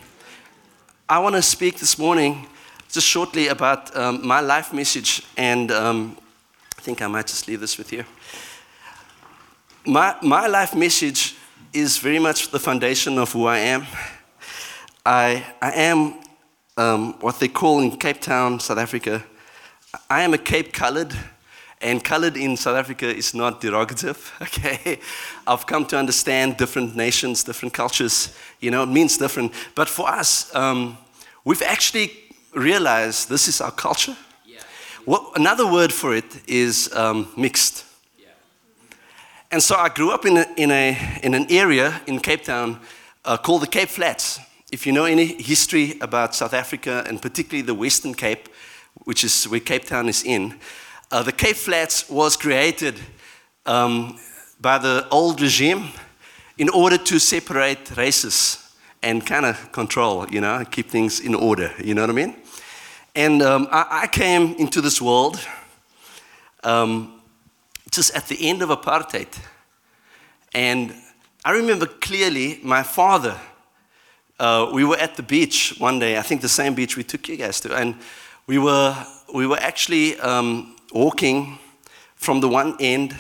I 1.09 1.19
want 1.19 1.35
to 1.35 1.43
speak 1.43 1.79
this 1.79 1.99
morning 1.99 2.47
just 2.91 3.07
shortly 3.07 3.49
about 3.49 3.97
um, 3.97 4.27
my 4.27 4.41
life 4.41 4.73
message, 4.73 5.23
and 5.37 5.71
um, 5.71 6.17
I 6.79 6.81
think 6.81 7.03
I 7.03 7.07
might 7.07 7.27
just 7.27 7.49
leave 7.49 7.61
this 7.61 7.79
with 7.79 7.93
you. 7.93 8.05
My, 9.87 10.17
my 10.23 10.47
life 10.47 10.75
message 10.75 11.37
is 11.73 11.99
very 11.99 12.19
much 12.19 12.51
the 12.51 12.59
foundation 12.59 13.19
of 13.19 13.33
who 13.33 13.47
I 13.47 13.59
am. 13.59 13.87
I, 15.07 15.45
I 15.63 15.73
am 15.73 16.15
um, 16.77 17.15
what 17.21 17.39
they 17.39 17.49
call 17.49 17.81
in 17.81 17.97
Cape 17.97 18.21
Town, 18.21 18.59
South 18.59 18.79
Africa, 18.79 19.25
I 20.09 20.23
am 20.23 20.35
a 20.35 20.39
Cape 20.39 20.73
colored 20.73 21.13
and 21.81 22.05
colored 22.05 22.37
in 22.37 22.57
South 22.57 22.77
Africa 22.77 23.07
is 23.07 23.35
not 23.35 23.61
derogative, 23.61 24.31
okay? 24.43 24.99
I've 25.47 25.67
come 25.67 25.87
to 25.87 25.99
understand 25.99 26.57
different 26.57 26.95
nations, 26.95 27.43
different 27.43 27.73
cultures, 27.75 28.35
you 28.61 28.71
know, 28.71 28.83
it 28.83 28.89
means 28.89 29.17
different. 29.17 29.53
But 29.75 29.89
for 29.89 30.09
us, 30.09 30.55
um, 30.55 30.99
we've 31.45 31.63
actually 31.63 32.13
realized 32.55 33.29
this 33.29 33.49
is 33.49 33.61
our 33.61 33.71
culture. 33.71 34.17
Yeah. 34.45 34.61
Well, 35.07 35.33
another 35.37 35.71
word 35.71 35.93
for 35.93 36.15
it 36.15 36.49
is 36.49 36.95
um, 36.95 37.29
mixed. 37.37 37.85
Yeah. 38.19 38.29
And 39.51 39.63
so 39.63 39.77
I 39.77 39.89
grew 39.89 40.11
up 40.11 40.27
in, 40.27 40.37
a, 40.37 40.47
in, 40.57 40.71
a, 40.71 41.21
in 41.23 41.35
an 41.35 41.47
area 41.51 42.01
in 42.07 42.21
Cape 42.21 42.45
Town 42.45 42.79
uh, 43.25 43.37
called 43.39 43.63
the 43.63 43.67
Cape 43.67 43.89
Flats. 43.89 44.41
If 44.71 44.87
you 44.87 44.93
know 44.93 45.05
any 45.05 45.27
history 45.27 45.99
about 46.01 46.35
South 46.35 46.55
Africa, 46.55 47.05
and 47.07 47.21
particularly 47.21 47.63
the 47.63 47.75
Western 47.75 48.15
Cape, 48.15 48.49
which 49.05 49.25
is 49.25 49.45
where 49.45 49.61
Cape 49.61 49.85
Town 49.85 50.09
is 50.09 50.23
in, 50.23 50.61
uh, 51.11 51.23
the 51.23 51.33
Cape 51.33 51.57
Flats 51.57 52.09
was 52.09 52.37
created 52.37 52.99
um, 53.67 54.19
by 54.61 54.79
the 54.79 55.07
old 55.11 55.41
regime 55.41 55.89
in 56.59 56.69
order 56.69 56.99
to 56.99 57.19
separate 57.19 57.97
races 57.97 58.73
and 59.03 59.27
kind 59.27 59.47
of 59.47 59.73
control, 59.73 60.27
you 60.31 60.41
know, 60.41 60.65
keep 60.71 60.89
things 60.89 61.21
in 61.21 61.35
order, 61.35 61.73
you 61.83 61.95
know 61.95 62.03
what 62.03 62.11
I 62.11 62.13
mean? 62.13 62.37
And 63.15 63.43
um, 63.43 63.67
I, 63.73 64.03
I, 64.03 64.07
came 64.07 64.55
into 64.55 64.81
this 64.81 65.03
world 65.03 65.41
um, 66.63 67.21
just 67.91 68.15
at 68.15 68.29
the 68.29 68.49
end 68.49 68.63
of 68.63 68.69
apartheid. 68.69 69.37
And 70.55 70.95
I 71.45 71.53
remember 71.53 71.87
clearly 71.87 72.61
my 72.63 72.85
father, 72.85 73.37
uh, 74.39 74.71
we 74.73 74.85
were 74.85 74.99
at 74.99 75.17
the 75.17 75.23
beach 75.23 75.75
one 75.79 75.99
day, 75.99 76.19
I 76.19 76.23
think 76.23 76.41
the 76.41 76.49
same 76.49 76.75
beach 76.75 76.97
we 76.97 77.03
took 77.03 77.29
you 77.29 77.37
guys 77.37 77.59
to, 77.63 77.75
and 77.75 77.97
we 78.47 78.59
were, 78.59 78.95
we 79.35 79.47
were 79.47 79.59
actually 79.59 80.21
um, 80.21 80.77
walking 80.93 81.59
from 82.15 82.41
the 82.41 82.49
one 82.49 82.77
end, 82.81 83.17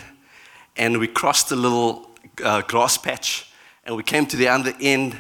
and 0.77 0.99
we 0.99 1.07
crossed 1.07 1.53
a 1.53 1.57
little 1.57 2.11
uh, 2.45 2.63
grass 2.63 2.99
patch, 2.99 3.51
and 3.85 3.97
we 3.97 4.03
came 4.03 4.27
to 4.27 4.37
the 4.37 4.49
other 4.49 4.75
end, 4.81 5.17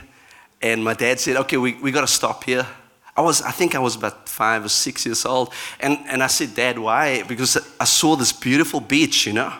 and 0.62 0.85
my 0.85 0.95
dad 0.95 1.21
said, 1.21 1.37
"Okay, 1.37 1.57
we, 1.57 1.75
we 1.75 1.90
got 1.90 2.02
to 2.02 2.07
stop 2.07 2.45
here." 2.45 2.66
I 3.16 3.23
was, 3.23 3.42
I 3.42 3.50
think 3.50 3.75
I 3.75 3.78
was 3.78 3.97
about 3.97 4.28
five 4.28 4.64
or 4.64 4.69
six 4.69 5.04
years 5.04 5.26
old, 5.26 5.52
and, 5.80 5.99
and 6.07 6.23
I 6.23 6.28
said, 6.28 6.54
"Dad, 6.54 6.78
why?" 6.78 7.23
Because 7.23 7.57
I 7.78 7.85
saw 7.85 8.16
this 8.16 8.33
beautiful 8.33 8.80
beach, 8.80 9.26
you 9.26 9.33
know. 9.33 9.52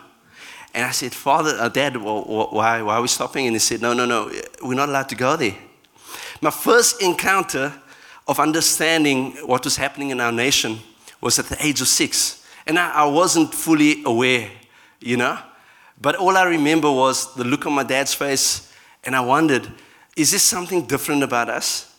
And 0.73 0.85
I 0.85 0.93
said, 0.93 1.13
"Father, 1.13 1.57
uh, 1.59 1.69
Dad, 1.69 1.97
why, 1.97 2.83
why 2.83 2.97
are 2.97 3.03
we 3.03 3.09
stopping?" 3.09 3.47
And 3.47 3.55
he 3.55 3.61
said, 3.61 3.83
"No, 3.83 3.93
no, 3.93 4.07
no, 4.07 4.31
we're 4.63 4.75
not 4.75 4.89
allowed 4.89 5.09
to 5.09 5.17
go 5.17 5.37
there." 5.37 5.57
My 6.41 6.51
first 6.51 7.03
encounter 7.03 7.73
of 8.27 8.39
understanding 8.39 9.33
what 9.47 9.65
was 9.65 9.77
happening 9.77 10.11
in 10.11 10.21
our 10.21 10.33
nation 10.33 10.79
was 11.21 11.39
at 11.39 11.47
the 11.47 11.67
age 11.67 11.81
of 11.81 11.89
six. 11.89 12.40
And 12.67 12.79
I, 12.79 12.93
I 12.93 13.05
wasn't 13.07 13.55
fully 13.55 14.03
aware, 14.05 14.51
you 15.01 15.17
know? 15.17 15.39
But 16.01 16.17
all 16.17 16.37
I 16.37 16.45
remember 16.45 16.91
was 16.91 17.35
the 17.35 17.45
look 17.45 17.67
on 17.67 17.75
my 17.75 17.83
dad's 17.83 18.15
face, 18.15 18.73
and 19.05 19.15
I 19.15 19.21
wondered, 19.21 19.71
is 20.17 20.31
this 20.31 20.43
something 20.43 20.87
different 20.87 21.23
about 21.23 21.49
us? 21.49 21.95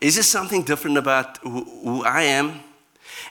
Is 0.00 0.16
this 0.16 0.28
something 0.28 0.62
different 0.62 0.98
about 0.98 1.38
who, 1.38 1.64
who 1.64 2.04
I 2.04 2.22
am? 2.22 2.60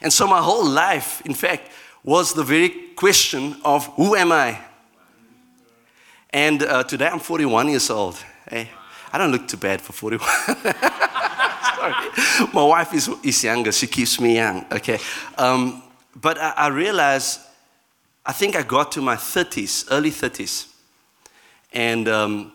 And 0.02 0.12
so 0.12 0.26
my 0.26 0.40
whole 0.40 0.66
life, 0.66 1.22
in 1.24 1.34
fact, 1.34 1.70
was 2.04 2.34
the 2.34 2.42
very 2.42 2.68
question 2.96 3.56
of 3.64 3.86
who 3.94 4.16
am 4.16 4.32
I? 4.32 4.58
And 6.30 6.62
uh, 6.62 6.82
today 6.84 7.08
I'm 7.08 7.20
41 7.20 7.68
years 7.68 7.90
old. 7.90 8.16
Hey, 8.48 8.70
I 9.12 9.18
don't 9.18 9.32
look 9.32 9.48
too 9.48 9.56
bad 9.56 9.80
for 9.80 9.92
41. 9.92 10.28
Sorry. 11.76 11.94
My 12.52 12.64
wife 12.64 12.92
is, 12.94 13.08
is 13.22 13.42
younger. 13.44 13.72
She 13.72 13.86
keeps 13.86 14.20
me 14.20 14.34
young. 14.34 14.66
Okay. 14.70 14.98
Um, 15.38 15.82
but 16.20 16.38
I, 16.38 16.50
I 16.56 16.66
realized, 16.68 17.40
I 18.24 18.32
think 18.32 18.56
I 18.56 18.62
got 18.62 18.90
to 18.92 19.02
my 19.02 19.16
30s, 19.16 19.86
early 19.90 20.10
30s. 20.10 20.72
And 21.72 22.08
um, 22.08 22.52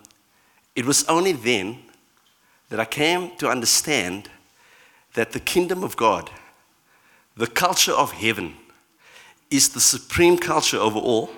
it 0.76 0.86
was 0.86 1.04
only 1.06 1.34
then 1.34 1.78
that 2.70 2.80
I 2.80 2.86
came 2.86 3.36
to 3.38 3.50
understand 3.50 4.30
that 5.14 5.32
the 5.32 5.40
kingdom 5.40 5.84
of 5.84 5.96
God, 5.96 6.30
the 7.36 7.48
culture 7.48 7.92
of 7.92 8.12
heaven, 8.14 8.56
is 9.50 9.70
the 9.70 9.82
supreme 9.82 10.38
culture 10.38 10.78
over 10.78 10.98
all. 10.98 11.30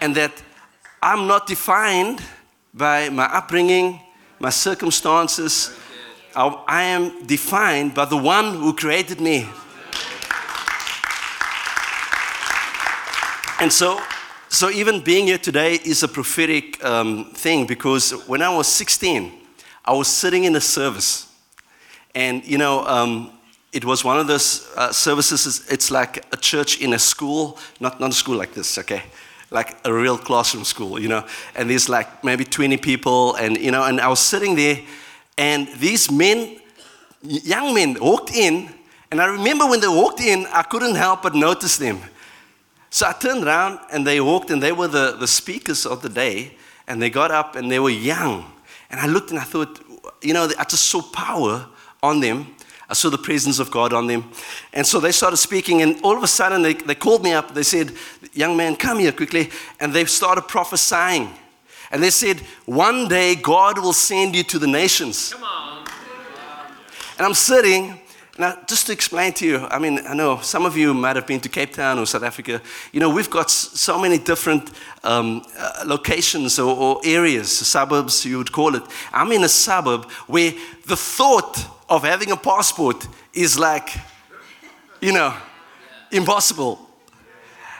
And 0.00 0.16
that 0.16 0.42
I'm 1.02 1.28
not 1.28 1.46
defined 1.46 2.20
by 2.74 3.10
my 3.10 3.24
upbringing, 3.24 4.00
my 4.40 4.50
circumstances. 4.50 5.70
I, 6.34 6.46
I 6.66 6.82
am 6.84 7.26
defined 7.26 7.94
by 7.94 8.06
the 8.06 8.16
one 8.16 8.54
who 8.54 8.74
created 8.74 9.20
me. 9.20 9.46
And 13.62 13.72
so, 13.72 14.02
so 14.48 14.70
even 14.70 15.00
being 15.02 15.28
here 15.28 15.38
today 15.38 15.74
is 15.74 16.02
a 16.02 16.08
prophetic 16.08 16.84
um, 16.84 17.26
thing 17.26 17.64
because 17.64 18.10
when 18.26 18.42
I 18.42 18.48
was 18.48 18.66
16, 18.66 19.32
I 19.84 19.92
was 19.92 20.08
sitting 20.08 20.42
in 20.42 20.56
a 20.56 20.60
service. 20.60 21.32
And, 22.12 22.44
you 22.44 22.58
know, 22.58 22.84
um, 22.84 23.30
it 23.72 23.84
was 23.84 24.04
one 24.04 24.18
of 24.18 24.26
those 24.26 24.68
uh, 24.76 24.90
services, 24.90 25.64
it's 25.70 25.92
like 25.92 26.26
a 26.34 26.36
church 26.36 26.80
in 26.80 26.92
a 26.92 26.98
school, 26.98 27.56
not, 27.78 28.00
not 28.00 28.10
a 28.10 28.14
school 28.14 28.36
like 28.36 28.52
this, 28.52 28.78
okay? 28.78 29.04
Like 29.52 29.76
a 29.84 29.92
real 29.92 30.18
classroom 30.18 30.64
school, 30.64 30.98
you 30.98 31.06
know? 31.06 31.24
And 31.54 31.70
there's 31.70 31.88
like 31.88 32.24
maybe 32.24 32.44
20 32.44 32.78
people, 32.78 33.36
and, 33.36 33.56
you 33.56 33.70
know, 33.70 33.84
and 33.84 34.00
I 34.00 34.08
was 34.08 34.18
sitting 34.18 34.56
there, 34.56 34.80
and 35.38 35.68
these 35.76 36.10
men, 36.10 36.58
young 37.22 37.74
men, 37.74 37.96
walked 38.00 38.34
in, 38.34 38.70
and 39.12 39.22
I 39.22 39.26
remember 39.26 39.66
when 39.66 39.78
they 39.78 39.86
walked 39.86 40.20
in, 40.20 40.46
I 40.52 40.62
couldn't 40.62 40.96
help 40.96 41.22
but 41.22 41.36
notice 41.36 41.76
them. 41.76 42.00
So 42.92 43.06
I 43.08 43.12
turned 43.14 43.44
around, 43.44 43.78
and 43.90 44.06
they 44.06 44.20
walked, 44.20 44.50
and 44.50 44.62
they 44.62 44.70
were 44.70 44.86
the, 44.86 45.16
the 45.18 45.26
speakers 45.26 45.86
of 45.86 46.02
the 46.02 46.10
day, 46.10 46.56
and 46.86 47.00
they 47.00 47.08
got 47.08 47.30
up, 47.30 47.56
and 47.56 47.70
they 47.70 47.78
were 47.78 47.88
young. 47.88 48.44
And 48.90 49.00
I 49.00 49.06
looked 49.06 49.30
and 49.30 49.40
I 49.40 49.44
thought, 49.44 49.80
you 50.20 50.34
know, 50.34 50.50
I 50.58 50.64
just 50.64 50.84
saw 50.88 51.00
power 51.00 51.66
on 52.02 52.20
them. 52.20 52.54
I 52.90 52.92
saw 52.92 53.08
the 53.08 53.16
presence 53.16 53.58
of 53.58 53.70
God 53.70 53.94
on 53.94 54.06
them. 54.06 54.30
And 54.74 54.86
so 54.86 55.00
they 55.00 55.10
started 55.10 55.38
speaking, 55.38 55.80
and 55.80 55.98
all 56.02 56.14
of 56.14 56.22
a 56.22 56.28
sudden 56.28 56.60
they, 56.60 56.74
they 56.74 56.94
called 56.94 57.24
me 57.24 57.32
up. 57.32 57.54
They 57.54 57.62
said, 57.62 57.92
Young 58.34 58.58
man, 58.58 58.76
come 58.76 58.98
here 58.98 59.12
quickly. 59.12 59.48
And 59.80 59.94
they 59.94 60.04
started 60.04 60.42
prophesying. 60.42 61.30
And 61.90 62.02
they 62.02 62.10
said, 62.10 62.40
One 62.66 63.08
day 63.08 63.36
God 63.36 63.78
will 63.78 63.94
send 63.94 64.36
you 64.36 64.42
to 64.42 64.58
the 64.58 64.66
nations. 64.66 65.32
Come 65.32 65.44
on. 65.44 65.86
And 67.16 67.26
I'm 67.26 67.34
sitting, 67.34 68.01
now, 68.42 68.58
just 68.66 68.86
to 68.86 68.92
explain 68.92 69.32
to 69.34 69.46
you, 69.46 69.58
I 69.70 69.78
mean, 69.78 70.00
I 70.04 70.14
know 70.14 70.40
some 70.40 70.66
of 70.66 70.76
you 70.76 70.92
might 70.92 71.14
have 71.14 71.28
been 71.28 71.38
to 71.42 71.48
Cape 71.48 71.74
Town 71.74 71.96
or 72.00 72.06
South 72.06 72.24
Africa. 72.24 72.60
You 72.90 72.98
know, 72.98 73.08
we've 73.08 73.30
got 73.30 73.52
so 73.52 74.00
many 74.00 74.18
different 74.18 74.72
um, 75.04 75.42
uh, 75.56 75.84
locations 75.86 76.58
or, 76.58 76.76
or, 76.76 77.00
areas, 77.04 77.48
suburbs, 77.56 78.24
you 78.24 78.38
would 78.38 78.50
call 78.50 78.74
it. 78.74 78.82
I'm 79.12 79.30
in 79.30 79.44
a 79.44 79.48
suburb 79.48 80.10
where 80.26 80.52
the 80.86 80.96
thought 80.96 81.56
of 81.88 82.02
having 82.02 82.32
a 82.32 82.36
passport 82.36 83.06
is 83.32 83.56
like, 83.56 83.90
you 85.00 85.12
know, 85.12 85.32
impossible. 86.10 86.80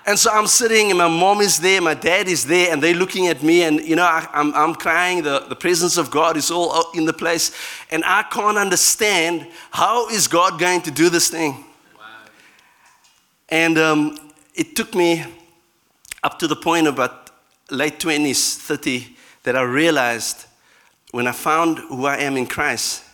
And 0.05 0.19
so 0.19 0.31
I'm 0.33 0.49
sitting, 0.49 0.91
and 0.91 0.99
my 0.99 1.09
mom 1.09 1.41
is 1.41 1.59
there, 1.59 1.81
my 1.81 1.95
dad 1.95 2.27
is 2.27 2.45
there, 2.45 2.73
and 2.73 2.83
they're 2.83 2.95
looking 2.95 3.29
at 3.29 3.43
me, 3.43 3.63
and 3.63 3.81
you 3.81 3.95
know, 3.95 4.05
I, 4.05 4.27
am 4.33 4.53
I'm, 4.53 4.71
I'm 4.71 4.75
crying. 4.75 5.23
The, 5.23 5.41
the 5.49 5.55
presence 5.55 5.97
of 5.97 6.11
God 6.11 6.37
is 6.37 6.51
all 6.51 6.91
in 6.93 7.05
the 7.05 7.13
place, 7.13 7.53
and 7.91 8.03
I 8.05 8.25
can't 8.25 8.59
understand 8.59 9.47
how 9.71 10.09
is 10.09 10.27
God 10.27 10.59
going 10.59 10.81
to 10.83 10.91
do 10.91 11.09
this 11.09 11.29
thing. 11.29 11.53
Wow. 11.97 12.05
And 13.49 13.79
um, 13.79 14.33
it 14.55 14.75
took 14.75 14.95
me 14.95 15.25
up 16.23 16.39
to 16.41 16.49
the 16.49 16.57
point 16.57 16.89
of 16.89 16.95
about 16.95 17.31
late 17.71 17.99
20s, 17.99 18.57
30, 18.57 19.17
that 19.45 19.57
I 19.57 19.63
realized 19.63 20.47
when 21.13 21.27
I 21.27 21.33
found 21.33 21.79
who 21.79 22.07
I 22.07 22.17
am 22.19 22.37
in 22.37 22.47
Christ 22.47 23.05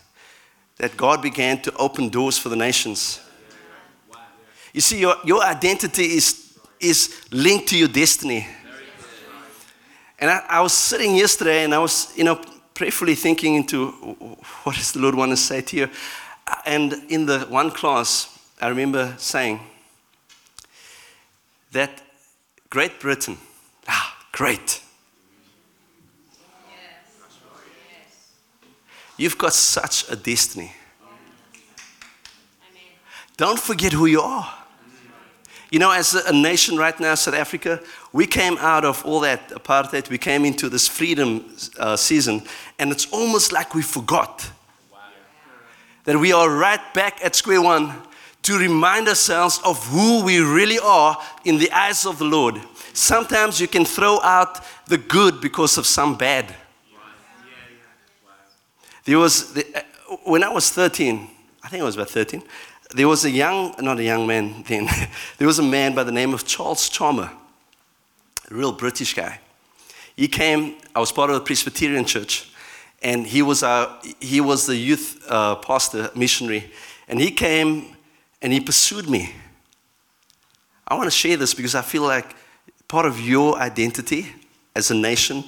that 0.79 0.97
God 0.97 1.21
began 1.21 1.61
to 1.63 1.75
open 1.77 2.09
doors 2.09 2.39
for 2.39 2.49
the 2.49 2.57
nations. 2.57 3.21
You 4.73 4.81
see, 4.81 5.01
your, 5.01 5.17
your 5.25 5.43
identity 5.43 6.05
is, 6.05 6.48
is 6.81 7.25
linked 7.31 7.69
to 7.69 7.79
your 7.79 7.89
destiny. 7.89 8.47
And 10.19 10.31
I, 10.31 10.45
I 10.49 10.61
was 10.61 10.73
sitting 10.73 11.15
yesterday 11.15 11.65
and 11.65 11.75
I 11.75 11.79
was, 11.79 12.13
you 12.17 12.25
know, 12.25 12.41
prayerfully 12.75 13.15
thinking 13.15 13.55
into 13.55 13.91
what 14.65 14.77
does 14.77 14.93
the 14.93 15.01
Lord 15.01 15.15
want 15.15 15.31
to 15.33 15.37
say 15.37 15.61
to 15.61 15.77
you. 15.77 15.91
And 16.65 16.93
in 17.09 17.27
the 17.27 17.41
one 17.41 17.71
class, 17.71 18.39
I 18.61 18.69
remember 18.69 19.15
saying 19.19 19.61
that 21.73 22.03
Great 22.71 23.01
Britain, 23.01 23.39
ah, 23.89 24.27
great. 24.33 24.83
You've 29.17 29.39
got 29.39 29.53
such 29.53 30.09
a 30.11 30.17
destiny. 30.17 30.73
Don't 33.37 33.59
forget 33.59 33.93
who 33.93 34.07
you 34.07 34.21
are. 34.21 34.55
You 35.71 35.79
know, 35.79 35.91
as 35.91 36.15
a 36.15 36.33
nation 36.33 36.79
right 36.79 36.99
now, 36.99 37.15
South 37.15 37.35
Africa, 37.35 37.81
we 38.13 38.27
came 38.27 38.57
out 38.59 38.87
of 38.87 39.05
all 39.05 39.21
that 39.21 39.51
apartheid, 39.51 40.09
we 40.09 40.17
came 40.17 40.47
into 40.47 40.71
this 40.71 40.89
freedom 40.89 41.45
uh, 41.79 41.95
season, 41.97 42.43
and 42.79 42.91
it's 42.91 43.07
almost 43.13 43.53
like 43.53 43.75
we 43.75 43.83
forgot 43.83 44.51
that 46.05 46.17
we 46.17 46.33
are 46.33 46.49
right 46.49 46.81
back 46.95 47.23
at 47.23 47.35
square 47.35 47.61
one 47.61 47.93
to 48.41 48.59
remind 48.59 49.09
ourselves 49.09 49.61
of 49.63 49.85
who 49.89 50.25
we 50.25 50.41
really 50.41 50.79
are 50.79 51.23
in 51.45 51.59
the 51.59 51.71
eyes 51.71 52.07
of 52.07 52.19
the 52.19 52.25
Lord. 52.25 52.59
Sometimes 52.95 53.61
you 53.61 53.69
can 53.69 53.85
throw 53.85 54.19
out 54.23 54.65
the 54.87 54.97
good 54.97 55.43
because 55.43 55.77
of 55.77 55.85
some 55.87 56.17
bad. 56.17 56.55
There 59.05 59.19
was, 59.19 59.53
the, 59.53 59.67
uh, 59.75 60.17
when 60.25 60.43
I 60.43 60.49
was 60.49 60.71
13, 60.71 61.29
I 61.63 61.69
think 61.69 61.83
I 61.83 61.85
was 61.85 61.97
about 61.97 62.09
13, 62.09 62.43
there 62.95 63.09
was 63.09 63.25
a 63.25 63.31
young, 63.31 63.75
not 63.81 63.99
a 63.99 64.05
young 64.05 64.27
man 64.27 64.65
then, 64.67 64.89
there 65.39 65.47
was 65.47 65.59
a 65.59 65.63
man 65.63 65.95
by 65.95 66.05
the 66.05 66.13
name 66.13 66.33
of 66.33 66.47
Charles 66.47 66.89
Chalmer, 66.89 67.31
a 68.51 68.55
real 68.55 68.73
British 68.73 69.15
guy. 69.15 69.41
He 70.17 70.29
came, 70.29 70.77
I 70.95 71.01
was 71.01 71.13
part 71.13 71.31
of 71.31 71.35
the 71.35 71.43
Presbyterian 71.43 72.05
church, 72.05 72.51
and 73.03 73.27
he 73.27 73.43
was, 73.43 73.63
our, 73.63 73.99
he 74.21 74.41
was 74.41 74.67
the 74.67 74.75
youth 74.75 75.25
uh, 75.29 75.57
pastor, 75.57 76.11
missionary, 76.15 76.73
and 77.07 77.21
he 77.21 77.31
came 77.31 77.97
and 78.43 78.53
he 78.53 78.61
pursued 78.61 79.09
me. 79.09 79.33
I 80.87 80.95
want 80.95 81.07
to 81.07 81.11
share 81.11 81.37
this 81.37 81.55
because 81.55 81.75
I 81.75 81.83
feel 81.83 82.03
like 82.03 82.35
part 82.89 83.07
of 83.07 83.21
your 83.21 83.59
identity 83.59 84.27
as 84.75 84.91
a 84.91 84.95
nation 84.95 85.45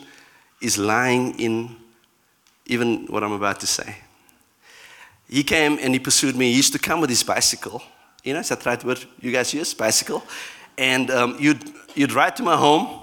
is 0.61 0.77
lying 0.77 1.39
in 1.41 1.77
even 2.67 3.07
what 3.07 3.25
I'm 3.25 3.33
about 3.33 3.61
to 3.61 3.67
say. 3.67 3.97
He 5.31 5.45
came 5.45 5.79
and 5.81 5.95
he 5.95 6.01
pursued 6.01 6.35
me. 6.35 6.51
He 6.51 6.57
used 6.57 6.73
to 6.73 6.79
come 6.79 7.01
with 7.01 7.09
his 7.09 7.23
bicycle. 7.23 7.81
You 8.25 8.35
know, 8.35 8.41
is 8.41 8.49
that 8.49 8.67
right 8.67 8.83
word 8.85 9.05
you 9.21 9.31
guys 9.31 9.55
use? 9.55 9.73
Bicycle. 9.73 10.25
And 10.77 11.09
um, 11.11 11.37
you'd, 11.39 11.63
you'd 11.95 12.13
ride 12.13 12.35
to 12.37 12.43
my 12.43 12.57
home 12.57 13.01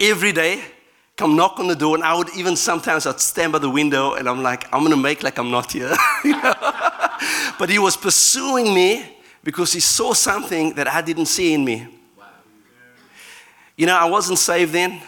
every 0.00 0.32
day, 0.32 0.62
come 1.16 1.36
knock 1.36 1.58
on 1.58 1.68
the 1.68 1.76
door, 1.76 1.94
and 1.94 2.02
I 2.02 2.16
would 2.16 2.30
even 2.34 2.56
sometimes 2.56 3.06
I'd 3.06 3.20
stand 3.20 3.52
by 3.52 3.58
the 3.58 3.68
window 3.68 4.14
and 4.14 4.28
I'm 4.28 4.42
like, 4.42 4.72
I'm 4.72 4.82
gonna 4.82 4.96
make 4.96 5.22
like 5.22 5.38
I'm 5.38 5.50
not 5.50 5.72
here. 5.72 5.94
but 7.58 7.68
he 7.68 7.78
was 7.78 7.98
pursuing 7.98 8.74
me 8.74 9.18
because 9.44 9.72
he 9.72 9.80
saw 9.80 10.14
something 10.14 10.72
that 10.74 10.88
I 10.88 11.02
didn't 11.02 11.26
see 11.26 11.52
in 11.52 11.66
me. 11.66 11.86
You 13.76 13.86
know, 13.86 13.96
I 13.96 14.06
wasn't 14.06 14.38
saved 14.38 14.72
then. 14.72 15.02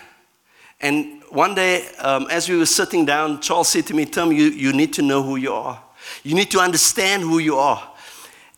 And 0.79 1.23
one 1.31 1.55
day, 1.55 1.89
um, 1.99 2.27
as 2.31 2.49
we 2.49 2.57
were 2.59 2.67
sitting 2.67 3.07
down, 3.07 3.41
Charles 3.41 3.69
said 3.69 3.87
to 3.87 3.95
me, 3.95 4.05
Tim, 4.05 4.31
you, 4.31 4.45
you 4.45 4.73
need 4.73 4.93
to 4.95 5.03
know 5.03 5.23
who 5.23 5.37
you 5.37 5.53
are. 5.53 5.83
You 6.23 6.35
need 6.35 6.51
to 6.51 6.61
understand 6.61 7.23
who 7.23 7.39
you 7.39 7.57
are. 7.57 7.87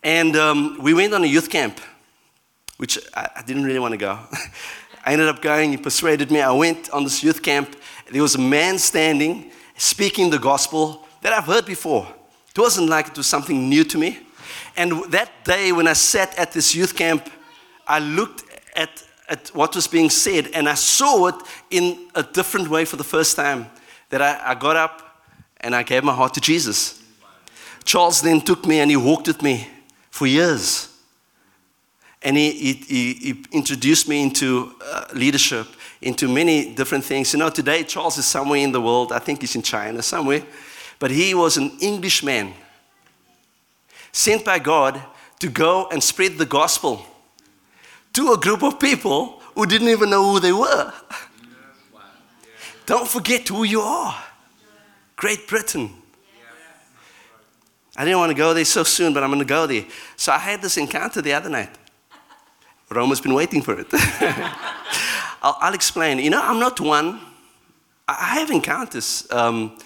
And 0.02 0.36
um, 0.36 0.78
we 0.80 0.94
went 0.94 1.14
on 1.14 1.22
a 1.22 1.26
youth 1.26 1.48
camp, 1.48 1.80
which 2.76 2.98
I, 3.14 3.28
I 3.36 3.42
didn't 3.42 3.64
really 3.64 3.78
want 3.78 3.92
to 3.92 3.98
go. 3.98 4.18
I 5.04 5.12
ended 5.12 5.28
up 5.28 5.42
going, 5.42 5.70
he 5.70 5.76
persuaded 5.76 6.30
me. 6.30 6.40
I 6.40 6.52
went 6.52 6.90
on 6.90 7.04
this 7.04 7.22
youth 7.22 7.42
camp. 7.42 7.76
There 8.10 8.22
was 8.22 8.34
a 8.34 8.40
man 8.40 8.78
standing, 8.78 9.50
speaking 9.76 10.30
the 10.30 10.38
gospel 10.38 11.06
that 11.22 11.32
I've 11.32 11.46
heard 11.46 11.66
before. 11.66 12.06
It 12.50 12.58
wasn't 12.58 12.88
like 12.88 13.08
it 13.08 13.16
was 13.16 13.26
something 13.26 13.68
new 13.68 13.84
to 13.84 13.98
me. 13.98 14.20
And 14.76 15.04
that 15.10 15.30
day, 15.44 15.72
when 15.72 15.88
I 15.88 15.92
sat 15.94 16.38
at 16.38 16.52
this 16.52 16.74
youth 16.74 16.94
camp, 16.94 17.28
I 17.86 17.98
looked 17.98 18.44
at 18.76 19.02
at 19.32 19.48
what 19.54 19.74
was 19.74 19.86
being 19.86 20.10
said, 20.10 20.48
and 20.52 20.68
I 20.68 20.74
saw 20.74 21.28
it 21.28 21.34
in 21.70 22.08
a 22.14 22.22
different 22.22 22.68
way 22.68 22.84
for 22.84 22.96
the 22.96 23.04
first 23.04 23.34
time. 23.34 23.66
That 24.10 24.20
I, 24.20 24.50
I 24.50 24.54
got 24.54 24.76
up 24.76 25.24
and 25.62 25.74
I 25.74 25.82
gave 25.82 26.04
my 26.04 26.14
heart 26.14 26.34
to 26.34 26.40
Jesus. 26.40 27.01
Charles 27.84 28.22
then 28.22 28.40
took 28.40 28.66
me 28.66 28.80
and 28.80 28.90
he 28.90 28.96
walked 28.96 29.26
with 29.26 29.42
me 29.42 29.68
for 30.10 30.26
years. 30.26 30.88
And 32.22 32.36
he, 32.36 32.52
he, 32.52 33.14
he 33.14 33.44
introduced 33.50 34.08
me 34.08 34.22
into 34.22 34.74
uh, 34.84 35.06
leadership, 35.12 35.66
into 36.00 36.28
many 36.28 36.72
different 36.74 37.04
things. 37.04 37.32
You 37.32 37.40
know, 37.40 37.50
today 37.50 37.82
Charles 37.82 38.16
is 38.18 38.26
somewhere 38.26 38.60
in 38.60 38.70
the 38.70 38.80
world. 38.80 39.12
I 39.12 39.18
think 39.18 39.40
he's 39.40 39.56
in 39.56 39.62
China 39.62 40.02
somewhere. 40.02 40.42
But 40.98 41.10
he 41.10 41.34
was 41.34 41.56
an 41.56 41.72
Englishman 41.80 42.54
sent 44.12 44.44
by 44.44 44.58
God 44.60 45.02
to 45.40 45.48
go 45.48 45.88
and 45.90 46.02
spread 46.02 46.38
the 46.38 46.46
gospel 46.46 47.04
to 48.12 48.32
a 48.32 48.38
group 48.38 48.62
of 48.62 48.78
people 48.78 49.40
who 49.54 49.66
didn't 49.66 49.88
even 49.88 50.10
know 50.10 50.32
who 50.32 50.38
they 50.38 50.52
were. 50.52 50.92
Don't 52.86 53.08
forget 53.08 53.48
who 53.48 53.64
you 53.64 53.80
are. 53.80 54.14
Great 55.16 55.48
Britain. 55.48 56.01
I 57.96 58.04
didn't 58.04 58.18
want 58.18 58.30
to 58.30 58.36
go 58.36 58.54
there 58.54 58.64
so 58.64 58.84
soon, 58.84 59.12
but 59.12 59.22
I'm 59.22 59.30
going 59.30 59.40
to 59.40 59.44
go 59.44 59.66
there. 59.66 59.84
So 60.16 60.32
I 60.32 60.38
had 60.38 60.62
this 60.62 60.76
encounter 60.76 61.20
the 61.20 61.34
other 61.34 61.50
night. 61.50 61.70
Roma's 62.90 63.20
been 63.20 63.34
waiting 63.34 63.62
for 63.62 63.78
it. 63.78 63.86
I'll, 65.42 65.56
I'll 65.60 65.74
explain. 65.74 66.18
You 66.18 66.30
know, 66.30 66.42
I'm 66.42 66.58
not 66.58 66.80
one. 66.80 67.20
I 68.08 68.38
have 68.38 68.50
encounters. 68.50 69.26
Um, 69.30 69.78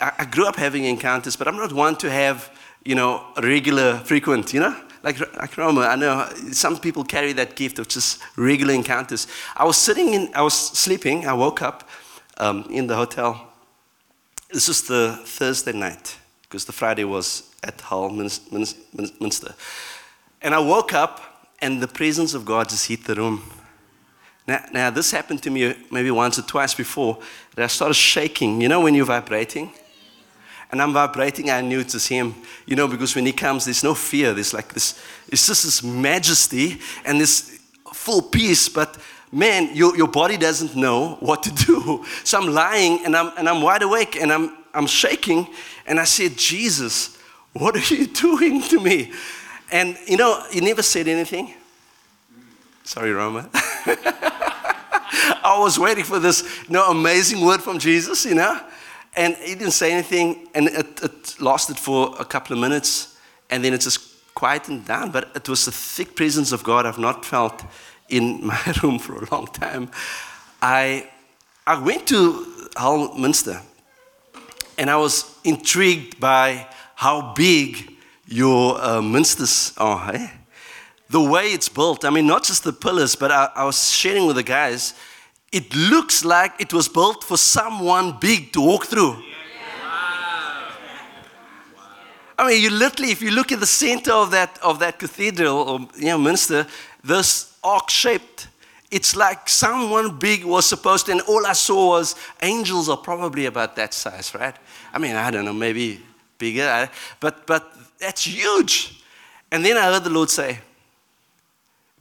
I, 0.00 0.12
I 0.18 0.24
grew 0.24 0.46
up 0.46 0.56
having 0.56 0.84
encounters, 0.84 1.36
but 1.36 1.48
I'm 1.48 1.56
not 1.56 1.72
one 1.72 1.96
to 1.96 2.10
have, 2.10 2.50
you 2.84 2.94
know, 2.94 3.24
regular, 3.42 3.98
frequent, 3.98 4.52
you 4.52 4.60
know? 4.60 4.76
Like, 5.02 5.20
like 5.36 5.56
Roma, 5.56 5.82
I 5.82 5.96
know 5.96 6.28
some 6.52 6.78
people 6.78 7.04
carry 7.04 7.32
that 7.34 7.54
gift 7.54 7.78
of 7.78 7.88
just 7.88 8.20
regular 8.36 8.74
encounters. 8.74 9.28
I 9.56 9.64
was 9.64 9.76
sitting 9.76 10.12
in, 10.12 10.30
I 10.34 10.42
was 10.42 10.54
sleeping, 10.54 11.26
I 11.26 11.34
woke 11.34 11.62
up 11.62 11.88
um, 12.38 12.66
in 12.70 12.88
the 12.88 12.96
hotel. 12.96 13.52
This 14.50 14.66
was 14.66 14.82
the 14.82 15.20
Thursday 15.24 15.72
night, 15.72 16.16
because 16.48 16.64
the 16.64 16.72
Friday 16.72 17.04
was 17.04 17.42
at 17.62 17.80
Hull, 17.80 18.08
Minster. 18.10 19.54
And 20.40 20.54
I 20.54 20.58
woke 20.58 20.94
up, 20.94 21.48
and 21.60 21.82
the 21.82 21.88
presence 21.88 22.32
of 22.32 22.44
God 22.44 22.68
just 22.68 22.86
hit 22.88 23.04
the 23.04 23.14
room. 23.14 23.42
Now, 24.46 24.64
now, 24.72 24.90
this 24.90 25.10
happened 25.10 25.42
to 25.42 25.50
me 25.50 25.74
maybe 25.90 26.10
once 26.10 26.38
or 26.38 26.42
twice 26.42 26.72
before, 26.72 27.18
that 27.54 27.64
I 27.64 27.66
started 27.66 27.94
shaking. 27.94 28.62
You 28.62 28.68
know 28.68 28.80
when 28.80 28.94
you're 28.94 29.04
vibrating? 29.04 29.70
And 30.70 30.80
I'm 30.80 30.92
vibrating, 30.92 31.50
I 31.50 31.60
knew 31.60 31.80
it 31.80 31.92
was 31.92 32.06
him. 32.06 32.34
You 32.66 32.76
know, 32.76 32.88
because 32.88 33.14
when 33.14 33.26
he 33.26 33.32
comes, 33.32 33.66
there's 33.66 33.84
no 33.84 33.94
fear. 33.94 34.32
There's 34.32 34.54
like 34.54 34.72
this, 34.72 35.02
it's 35.28 35.46
just 35.46 35.64
this 35.64 35.82
majesty 35.82 36.78
and 37.04 37.20
this 37.20 37.58
full 37.92 38.22
peace, 38.22 38.68
but 38.68 38.96
man, 39.32 39.74
your, 39.74 39.96
your 39.96 40.08
body 40.08 40.36
doesn't 40.36 40.76
know 40.76 41.16
what 41.20 41.42
to 41.42 41.50
do. 41.50 42.04
So 42.24 42.38
I'm 42.38 42.48
lying 42.48 43.04
and 43.04 43.16
I'm, 43.16 43.32
and 43.36 43.48
I'm 43.48 43.62
wide 43.62 43.82
awake 43.82 44.16
and 44.16 44.32
I'm, 44.32 44.57
I'm 44.74 44.86
shaking. 44.86 45.48
And 45.86 45.98
I 45.98 46.04
said, 46.04 46.36
Jesus, 46.36 47.16
what 47.52 47.76
are 47.76 47.94
you 47.94 48.06
doing 48.06 48.62
to 48.62 48.80
me? 48.80 49.12
And 49.70 49.96
you 50.06 50.16
know, 50.16 50.42
he 50.50 50.60
never 50.60 50.82
said 50.82 51.08
anything. 51.08 51.54
Sorry, 52.84 53.12
Roma. 53.12 53.48
I 53.54 55.56
was 55.58 55.78
waiting 55.78 56.04
for 56.04 56.18
this 56.18 56.42
you 56.66 56.74
know, 56.74 56.90
amazing 56.90 57.44
word 57.44 57.62
from 57.62 57.78
Jesus, 57.78 58.24
you 58.24 58.34
know. 58.34 58.60
And 59.14 59.34
he 59.36 59.54
didn't 59.54 59.72
say 59.72 59.92
anything, 59.92 60.48
and 60.54 60.68
it, 60.68 61.02
it 61.02 61.40
lasted 61.40 61.78
for 61.78 62.14
a 62.18 62.24
couple 62.24 62.54
of 62.54 62.60
minutes, 62.60 63.16
and 63.50 63.64
then 63.64 63.72
it 63.72 63.80
just 63.80 64.34
quietened 64.34 64.86
down. 64.86 65.10
But 65.10 65.30
it 65.34 65.48
was 65.48 65.64
the 65.64 65.72
thick 65.72 66.14
presence 66.14 66.52
of 66.52 66.62
God 66.62 66.86
I've 66.86 66.98
not 66.98 67.24
felt 67.24 67.64
in 68.08 68.46
my 68.52 68.74
room 68.82 68.98
for 68.98 69.22
a 69.22 69.30
long 69.30 69.46
time. 69.46 69.90
I, 70.62 71.08
I 71.66 71.80
went 71.80 72.06
to 72.08 72.68
Hull 72.76 73.14
Minster, 73.14 73.60
and 74.78 74.88
I 74.88 74.96
was 74.96 75.38
intrigued 75.44 76.18
by 76.18 76.66
how 76.94 77.34
big 77.34 77.94
your 78.26 78.76
uh, 78.80 79.00
minsters 79.00 79.74
are. 79.76 80.14
Eh? 80.14 80.28
The 81.10 81.20
way 81.20 81.52
it's 81.52 81.68
built, 81.68 82.04
I 82.04 82.10
mean, 82.10 82.26
not 82.26 82.44
just 82.44 82.64
the 82.64 82.72
pillars, 82.72 83.14
but 83.16 83.30
I, 83.30 83.50
I 83.54 83.64
was 83.64 83.90
sharing 83.90 84.26
with 84.26 84.36
the 84.36 84.42
guys 84.42 84.94
it 85.50 85.74
looks 85.74 86.24
like 86.24 86.60
it 86.60 86.72
was 86.72 86.88
built 86.88 87.24
for 87.24 87.38
someone 87.38 88.18
big 88.20 88.52
to 88.52 88.60
walk 88.60 88.86
through. 88.86 89.22
I 92.40 92.46
mean, 92.46 92.62
you 92.62 92.70
literally, 92.70 93.10
if 93.10 93.20
you 93.20 93.32
look 93.32 93.50
at 93.50 93.58
the 93.58 93.66
center 93.66 94.12
of 94.12 94.30
that, 94.30 94.58
of 94.62 94.78
that 94.78 94.98
cathedral 94.98 95.56
or 95.56 95.88
you 95.96 96.06
know, 96.06 96.18
minster, 96.18 96.66
this 97.02 97.56
arc 97.64 97.90
shaped, 97.90 98.47
it's 98.90 99.14
like 99.14 99.48
someone 99.48 100.18
big 100.18 100.44
was 100.44 100.66
supposed 100.66 101.06
to, 101.06 101.12
and 101.12 101.20
all 101.22 101.46
I 101.46 101.52
saw 101.52 101.90
was 101.90 102.14
angels 102.42 102.88
are 102.88 102.96
probably 102.96 103.46
about 103.46 103.76
that 103.76 103.92
size, 103.92 104.34
right? 104.34 104.56
I 104.92 104.98
mean, 104.98 105.14
I 105.14 105.30
don't 105.30 105.44
know, 105.44 105.52
maybe 105.52 106.00
bigger, 106.38 106.88
but, 107.20 107.46
but 107.46 107.70
that's 107.98 108.24
huge. 108.24 109.02
And 109.50 109.64
then 109.64 109.76
I 109.76 109.84
heard 109.84 110.04
the 110.04 110.10
Lord 110.10 110.30
say, 110.30 110.60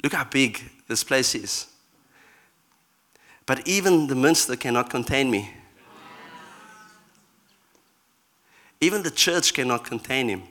Look 0.03 0.13
how 0.13 0.25
big 0.25 0.61
this 0.87 1.03
place 1.03 1.33
is. 1.35 1.67
But 3.45 3.67
even 3.67 4.07
the 4.07 4.15
minster 4.15 4.55
cannot 4.55 4.89
contain 4.89 5.31
me. 5.31 5.51
Even 8.79 9.01
the 9.01 9.09
church 9.09 9.53
cannot 9.53 9.85
contain 9.85 10.29
him. 10.29 10.43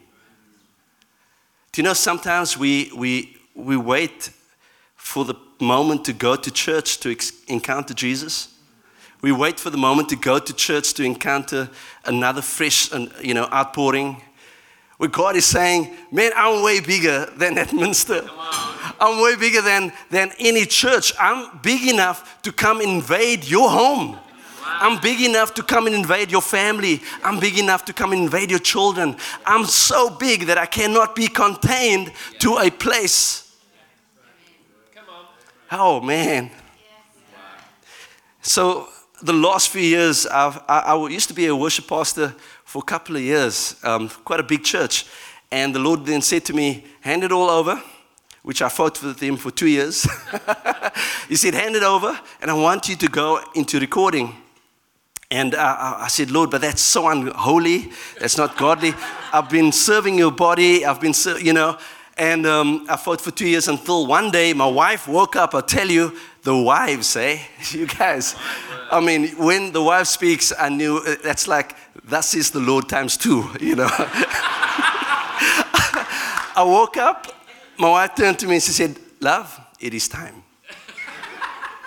Do 1.70 1.80
you 1.80 1.84
know 1.84 1.92
sometimes 1.92 2.58
we, 2.58 2.90
we, 2.96 3.36
we 3.54 3.76
wait 3.76 4.30
for 5.06 5.24
the 5.24 5.36
moment 5.60 6.04
to 6.04 6.12
go 6.12 6.34
to 6.34 6.50
church 6.50 6.98
to 6.98 7.12
ex- 7.12 7.32
encounter 7.46 7.94
Jesus? 7.94 8.48
We 9.22 9.30
wait 9.30 9.60
for 9.60 9.70
the 9.70 9.78
moment 9.78 10.08
to 10.08 10.16
go 10.16 10.40
to 10.40 10.52
church 10.52 10.94
to 10.94 11.04
encounter 11.04 11.70
another 12.04 12.42
fresh 12.42 12.92
you 13.22 13.32
know, 13.32 13.48
outpouring. 13.52 14.20
Where 14.96 15.08
God 15.08 15.36
is 15.36 15.46
saying, 15.46 15.96
Man, 16.10 16.32
I'm 16.34 16.64
way 16.64 16.80
bigger 16.80 17.26
than 17.36 17.54
that 17.54 17.72
minster. 17.72 18.28
I'm 18.98 19.22
way 19.22 19.36
bigger 19.36 19.62
than, 19.62 19.92
than 20.10 20.32
any 20.40 20.66
church. 20.66 21.12
I'm 21.20 21.60
big 21.62 21.88
enough 21.88 22.42
to 22.42 22.50
come 22.50 22.80
invade 22.80 23.44
your 23.44 23.70
home. 23.70 24.18
I'm 24.64 25.00
big 25.00 25.20
enough 25.20 25.54
to 25.54 25.62
come 25.62 25.86
and 25.86 25.94
invade 25.94 26.32
your 26.32 26.42
family. 26.42 27.00
I'm 27.22 27.38
big 27.38 27.58
enough 27.58 27.84
to 27.84 27.92
come 27.92 28.12
and 28.12 28.22
invade 28.22 28.50
your 28.50 28.58
children. 28.58 29.16
I'm 29.46 29.66
so 29.66 30.10
big 30.10 30.46
that 30.46 30.58
I 30.58 30.66
cannot 30.66 31.14
be 31.14 31.28
contained 31.28 32.12
to 32.40 32.58
a 32.58 32.70
place. 32.70 33.45
Oh, 35.70 36.00
man. 36.00 36.50
So, 38.42 38.88
the 39.22 39.32
last 39.32 39.70
few 39.70 39.82
years, 39.82 40.26
I've, 40.26 40.58
I, 40.68 40.80
I, 40.80 41.08
used 41.08 41.28
to 41.28 41.34
be 41.34 41.46
a 41.46 41.56
worship 41.56 41.88
pastor 41.88 42.34
for 42.64 42.80
a 42.80 42.84
couple 42.84 43.16
of 43.16 43.22
years, 43.22 43.76
um, 43.82 44.08
quite 44.08 44.40
a 44.40 44.44
big 44.44 44.62
church. 44.62 45.06
And 45.50 45.74
the 45.74 45.78
Lord 45.78 46.04
then 46.04 46.22
said 46.22 46.44
to 46.46 46.52
me, 46.52 46.84
Hand 47.00 47.24
it 47.24 47.32
all 47.32 47.48
over 47.48 47.82
which 48.46 48.62
I 48.62 48.68
fought 48.68 49.02
with 49.02 49.18
him 49.18 49.36
for 49.36 49.50
two 49.50 49.66
years. 49.66 50.06
he 51.28 51.34
said, 51.34 51.52
Hand 51.52 51.74
it 51.74 51.82
over, 51.82 52.16
and 52.40 52.48
I 52.48 52.54
want 52.54 52.88
you 52.88 52.94
to 52.94 53.08
go 53.08 53.40
into 53.56 53.80
recording. 53.80 54.36
And 55.32 55.56
uh, 55.56 55.96
I 55.98 56.06
said, 56.06 56.30
Lord, 56.30 56.52
but 56.52 56.60
that's 56.60 56.80
so 56.80 57.08
unholy. 57.08 57.90
That's 58.20 58.38
not 58.38 58.56
godly. 58.56 58.94
I've 59.32 59.50
been 59.50 59.72
serving 59.72 60.16
your 60.16 60.30
body. 60.30 60.86
I've 60.86 61.00
been, 61.00 61.12
you 61.42 61.54
know, 61.54 61.76
and 62.16 62.46
um, 62.46 62.86
I 62.88 62.96
fought 62.96 63.20
for 63.20 63.30
two 63.30 63.48
years 63.48 63.68
until 63.68 64.06
one 64.06 64.30
day 64.30 64.52
my 64.52 64.66
wife 64.66 65.06
woke 65.06 65.36
up. 65.36 65.54
I'll 65.54 65.62
tell 65.62 65.88
you, 65.88 66.16
the 66.42 66.56
wives, 66.56 67.16
eh? 67.16 67.38
You 67.70 67.86
guys. 67.86 68.36
I 68.90 69.00
mean, 69.00 69.28
when 69.36 69.72
the 69.72 69.82
wife 69.82 70.06
speaks, 70.06 70.52
I 70.58 70.68
knew 70.68 70.98
uh, 70.98 71.16
that's 71.22 71.46
like, 71.48 71.76
thus 72.04 72.34
is 72.34 72.50
the 72.50 72.60
Lord 72.60 72.88
times 72.88 73.16
two, 73.16 73.50
you 73.60 73.74
know. 73.76 73.88
I 76.58 76.62
woke 76.64 76.96
up 76.96 77.36
my 77.78 77.90
wife 77.90 78.14
turned 78.14 78.38
to 78.38 78.46
me 78.46 78.54
and 78.54 78.62
she 78.62 78.72
said, 78.72 78.96
Love, 79.20 79.58
it 79.80 79.94
is 79.94 80.08
time. 80.08 80.42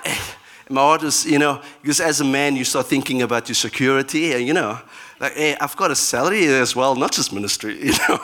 my 0.69 0.81
heart 0.81 1.03
was, 1.03 1.25
you 1.25 1.39
know, 1.39 1.61
because 1.81 1.99
as 1.99 2.21
a 2.21 2.25
man, 2.25 2.55
you 2.55 2.63
start 2.63 2.87
thinking 2.87 3.21
about 3.21 3.47
your 3.47 3.55
security, 3.55 4.33
and 4.33 4.45
you 4.47 4.53
know, 4.53 4.79
like, 5.19 5.33
hey, 5.33 5.55
I've 5.59 5.75
got 5.75 5.91
a 5.91 5.95
salary 5.95 6.45
as 6.45 6.75
well, 6.75 6.95
not 6.95 7.11
just 7.11 7.33
ministry, 7.33 7.77
you 7.85 7.93
know. 8.07 8.19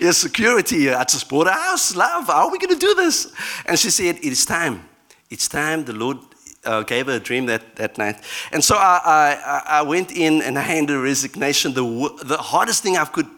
yeah, 0.00 0.12
security. 0.12 0.90
I 0.90 1.04
just 1.04 1.28
bought 1.28 1.46
a 1.46 1.52
house, 1.52 1.94
love. 1.94 2.26
How 2.26 2.46
are 2.46 2.50
we 2.50 2.58
going 2.58 2.74
to 2.74 2.80
do 2.80 2.94
this? 2.94 3.32
And 3.66 3.78
she 3.78 3.90
said, 3.90 4.16
It 4.16 4.24
is 4.24 4.44
time. 4.44 4.88
It's 5.30 5.48
time. 5.48 5.84
The 5.84 5.92
Lord 5.92 6.18
uh, 6.64 6.82
gave 6.82 7.06
her 7.06 7.14
a 7.14 7.20
dream 7.20 7.46
that, 7.46 7.76
that 7.76 7.98
night. 7.98 8.22
And 8.52 8.62
so 8.64 8.76
I, 8.76 9.38
I, 9.44 9.62
I 9.78 9.82
went 9.82 10.12
in 10.12 10.42
and 10.42 10.58
I 10.58 10.62
handed 10.62 10.96
a 10.96 11.00
resignation. 11.00 11.74
The, 11.74 11.82
the 12.24 12.38
hardest 12.38 12.82
thing 12.82 12.96
I 12.96 13.04
could 13.04 13.28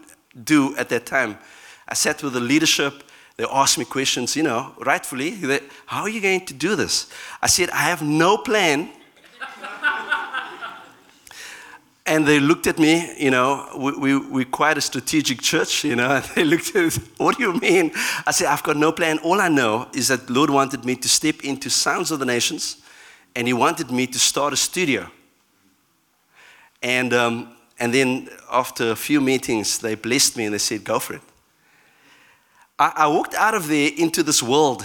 do 0.45 0.77
at 0.77 0.89
that 0.91 1.07
time, 1.07 1.39
I 1.89 1.95
sat 1.95 2.23
with 2.23 2.35
the 2.35 2.41
leadership 2.41 3.03
they 3.37 3.45
asked 3.45 3.77
me 3.77 3.85
questions, 3.85 4.35
you 4.35 4.43
know, 4.43 4.73
rightfully. 4.79 5.33
How 5.85 6.03
are 6.03 6.09
you 6.09 6.21
going 6.21 6.47
to 6.47 6.55
do 6.55 6.75
this? 6.75 7.11
I 7.43 7.49
said, 7.49 7.69
I 7.71 7.83
have 7.83 8.03
no 8.03 8.39
plan. 8.39 8.91
And 12.07 12.25
they 12.25 12.39
looked 12.39 12.69
at 12.69 12.79
me, 12.79 13.13
you 13.19 13.31
know, 13.33 13.69
we, 13.77 13.93
we, 13.93 14.17
we're 14.17 14.45
quite 14.45 14.79
a 14.79 14.81
strategic 14.81 15.43
church, 15.43 15.85
you 15.85 15.97
know. 15.97 16.23
They 16.35 16.45
looked 16.45 16.75
at 16.75 16.97
me, 16.97 17.03
what 17.17 17.37
do 17.37 17.43
you 17.43 17.53
mean? 17.55 17.91
I 18.27 18.31
said, 18.31 18.47
I've 18.47 18.63
got 18.63 18.77
no 18.77 18.93
plan. 18.93 19.19
All 19.19 19.41
I 19.41 19.49
know 19.49 19.89
is 19.93 20.09
that 20.09 20.31
Lord 20.31 20.51
wanted 20.51 20.85
me 20.85 20.95
to 20.97 21.09
step 21.09 21.43
into 21.43 21.69
Sounds 21.69 22.11
of 22.13 22.21
the 22.21 22.25
Nations, 22.27 22.77
and 23.35 23.49
He 23.49 23.53
wanted 23.53 23.91
me 23.91 24.07
to 24.07 24.19
start 24.19 24.53
a 24.53 24.57
studio. 24.57 25.11
And, 26.81 27.13
um, 27.13 27.57
and 27.79 27.93
then 27.93 28.29
after 28.51 28.93
a 28.93 28.97
few 28.97 29.21
meetings, 29.21 29.79
they 29.79 29.97
blessed 29.97 30.37
me 30.37 30.45
and 30.45 30.55
they 30.55 30.59
said, 30.59 30.85
go 30.85 31.01
for 31.01 31.15
it. 31.15 31.23
I, 32.79 32.93
I 32.97 33.07
walked 33.09 33.35
out 33.35 33.55
of 33.55 33.67
there 33.67 33.91
into 33.97 34.23
this 34.23 34.43
world. 34.43 34.85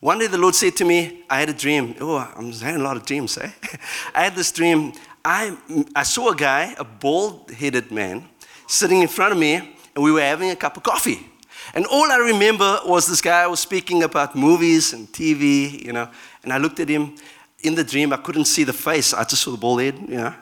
One 0.00 0.20
day 0.20 0.28
the 0.28 0.38
Lord 0.38 0.54
said 0.54 0.76
to 0.76 0.84
me, 0.84 1.24
I 1.28 1.40
had 1.40 1.48
a 1.48 1.52
dream. 1.52 1.96
Oh, 2.00 2.16
I'm 2.36 2.52
having 2.52 2.80
a 2.80 2.84
lot 2.84 2.96
of 2.96 3.04
dreams, 3.04 3.36
eh? 3.36 3.50
I 4.14 4.24
had 4.24 4.36
this 4.36 4.52
dream. 4.52 4.92
I, 5.24 5.56
I 5.94 6.02
saw 6.02 6.30
a 6.30 6.36
guy, 6.36 6.74
a 6.78 6.84
bald 6.84 7.50
headed 7.50 7.90
man, 7.90 8.28
sitting 8.66 9.02
in 9.02 9.08
front 9.08 9.32
of 9.32 9.38
me, 9.38 9.54
and 9.54 10.04
we 10.04 10.12
were 10.12 10.20
having 10.20 10.50
a 10.50 10.56
cup 10.56 10.76
of 10.76 10.82
coffee. 10.82 11.26
And 11.74 11.86
all 11.86 12.10
I 12.10 12.16
remember 12.16 12.80
was 12.86 13.06
this 13.06 13.20
guy 13.20 13.46
was 13.46 13.60
speaking 13.60 14.02
about 14.02 14.34
movies 14.34 14.92
and 14.92 15.06
TV, 15.08 15.84
you 15.84 15.92
know. 15.92 16.08
And 16.42 16.52
I 16.52 16.58
looked 16.58 16.80
at 16.80 16.88
him 16.88 17.16
in 17.62 17.74
the 17.74 17.84
dream. 17.84 18.12
I 18.12 18.16
couldn't 18.16 18.46
see 18.46 18.64
the 18.64 18.72
face. 18.72 19.12
I 19.12 19.24
just 19.24 19.42
saw 19.42 19.50
the 19.50 19.58
bald 19.58 19.80
head, 19.80 19.98
you 19.98 20.16
know. 20.16 20.34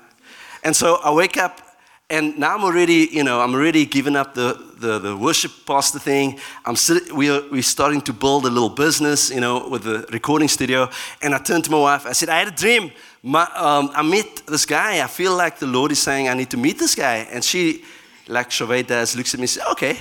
And 0.62 0.74
so 0.74 0.96
I 0.96 1.12
wake 1.12 1.36
up 1.36 1.60
And 2.08 2.38
now 2.38 2.54
I'm 2.54 2.62
already, 2.62 3.08
you 3.10 3.24
know, 3.24 3.40
I'm 3.40 3.52
already 3.52 3.84
giving 3.84 4.14
up 4.14 4.32
the, 4.32 4.56
the, 4.78 5.00
the 5.00 5.16
worship 5.16 5.50
pastor 5.66 5.98
thing. 5.98 6.38
I'm 6.64 6.76
sit, 6.76 7.12
we 7.12 7.28
are, 7.30 7.42
we're 7.50 7.62
starting 7.62 8.00
to 8.02 8.12
build 8.12 8.46
a 8.46 8.48
little 8.48 8.68
business, 8.68 9.28
you 9.28 9.40
know, 9.40 9.68
with 9.68 9.82
the 9.82 10.06
recording 10.12 10.46
studio. 10.46 10.88
And 11.20 11.34
I 11.34 11.38
turned 11.38 11.64
to 11.64 11.70
my 11.72 11.80
wife. 11.80 12.06
I 12.06 12.12
said, 12.12 12.28
I 12.28 12.38
had 12.38 12.46
a 12.46 12.52
dream. 12.52 12.92
My, 13.28 13.42
um, 13.56 13.90
I 13.92 14.02
met 14.02 14.46
this 14.46 14.64
guy. 14.64 15.02
I 15.02 15.08
feel 15.08 15.36
like 15.36 15.58
the 15.58 15.66
Lord 15.66 15.90
is 15.90 16.00
saying 16.00 16.28
I 16.28 16.34
need 16.34 16.48
to 16.50 16.56
meet 16.56 16.78
this 16.78 16.94
guy. 16.94 17.26
And 17.32 17.42
she, 17.42 17.82
like 18.28 18.52
Chauvet 18.52 18.86
does, 18.86 19.16
looks 19.16 19.34
at 19.34 19.40
me 19.40 19.44
and 19.44 19.50
says, 19.50 19.66
okay, 19.72 19.98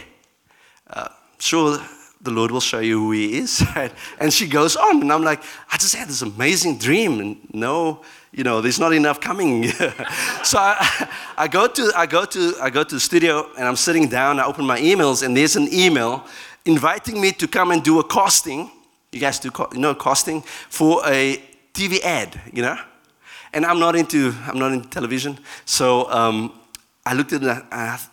uh, 0.92 1.08
sure, 1.40 1.80
the 2.22 2.30
Lord 2.30 2.52
will 2.52 2.62
show 2.62 2.82
you 2.82 3.00
who 3.00 3.14
he 3.14 3.40
is. 3.40 3.66
and 4.20 4.32
she 4.32 4.48
goes 4.48 4.76
on. 4.76 5.02
And 5.02 5.12
I'm 5.12 5.24
like, 5.24 5.42
I 5.72 5.78
just 5.78 5.96
had 5.96 6.08
this 6.08 6.22
amazing 6.22 6.78
dream. 6.78 7.20
And 7.20 7.38
no, 7.52 8.04
you 8.32 8.44
know, 8.44 8.62
there's 8.62 8.80
not 8.80 8.94
enough 8.94 9.20
coming. 9.20 9.64
so 10.44 10.60
I, 10.60 11.10
I, 11.36 11.48
go 11.48 11.66
to, 11.66 11.92
I, 11.96 12.06
go 12.06 12.26
to, 12.26 12.54
I 12.62 12.70
go 12.70 12.84
to 12.84 12.94
the 12.94 13.02
studio 13.02 13.50
and 13.58 13.68
I'm 13.68 13.76
sitting 13.76 14.08
down. 14.08 14.40
I 14.40 14.46
open 14.46 14.68
my 14.68 14.80
emails 14.80 15.26
and 15.26 15.36
there's 15.36 15.56
an 15.56 15.68
email 15.74 16.28
inviting 16.64 17.20
me 17.20 17.32
to 17.32 17.48
come 17.48 17.72
and 17.72 17.84
do 17.84 18.00
a 18.00 18.04
casting. 18.04 18.70
You 19.12 19.20
guys 19.20 19.40
do, 19.40 19.50
you 19.74 19.80
know, 19.80 19.96
casting 19.96 20.44
for 20.70 21.02
a 21.08 21.42
TV 21.74 22.02
ad, 22.04 22.40
you 22.54 22.62
know? 22.62 22.78
And 23.56 23.66
I'm 23.66 23.80
not 23.80 23.96
into, 23.96 24.32
I'm 24.46 24.60
not 24.60 24.72
into 24.72 24.88
television. 24.90 25.40
So 25.66 26.12
um, 26.12 26.52
I 27.04 27.16
looked 27.16 27.34
at 27.34 27.42
it 27.42 27.64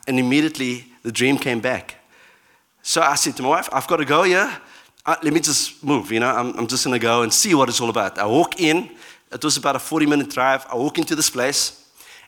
and 0.09 0.18
immediately 0.18 0.87
the 1.02 1.12
dream 1.12 1.37
came 1.37 1.61
back. 1.61 1.96
So 2.81 3.02
I 3.02 3.16
said 3.16 3.37
to 3.37 3.42
my 3.42 3.50
wife, 3.50 3.68
I've 3.72 3.87
got 3.87 3.98
to 3.98 4.07
go 4.07 4.22
here. 4.22 4.50
Uh, 5.05 5.16
let 5.22 5.35
me 5.35 5.40
just 5.40 5.85
move, 5.85 6.11
you 6.12 6.20
know, 6.20 6.31
I'm, 6.31 6.57
I'm 6.57 6.66
just 6.66 6.85
going 6.87 6.98
to 6.98 7.02
go 7.02 7.22
and 7.22 7.33
see 7.33 7.55
what 7.55 7.68
it's 7.68 7.81
all 7.81 7.90
about. 7.90 8.18
I 8.18 8.26
walk 8.26 8.61
in 8.61 8.88
it 9.33 9.42
was 9.42 9.57
about 9.57 9.76
a 9.76 9.78
40 9.78 10.07
minute 10.07 10.31
drive. 10.31 10.66
I 10.70 10.76
walk 10.76 10.98
into 10.98 11.16
this 11.16 11.31
place 11.31 11.82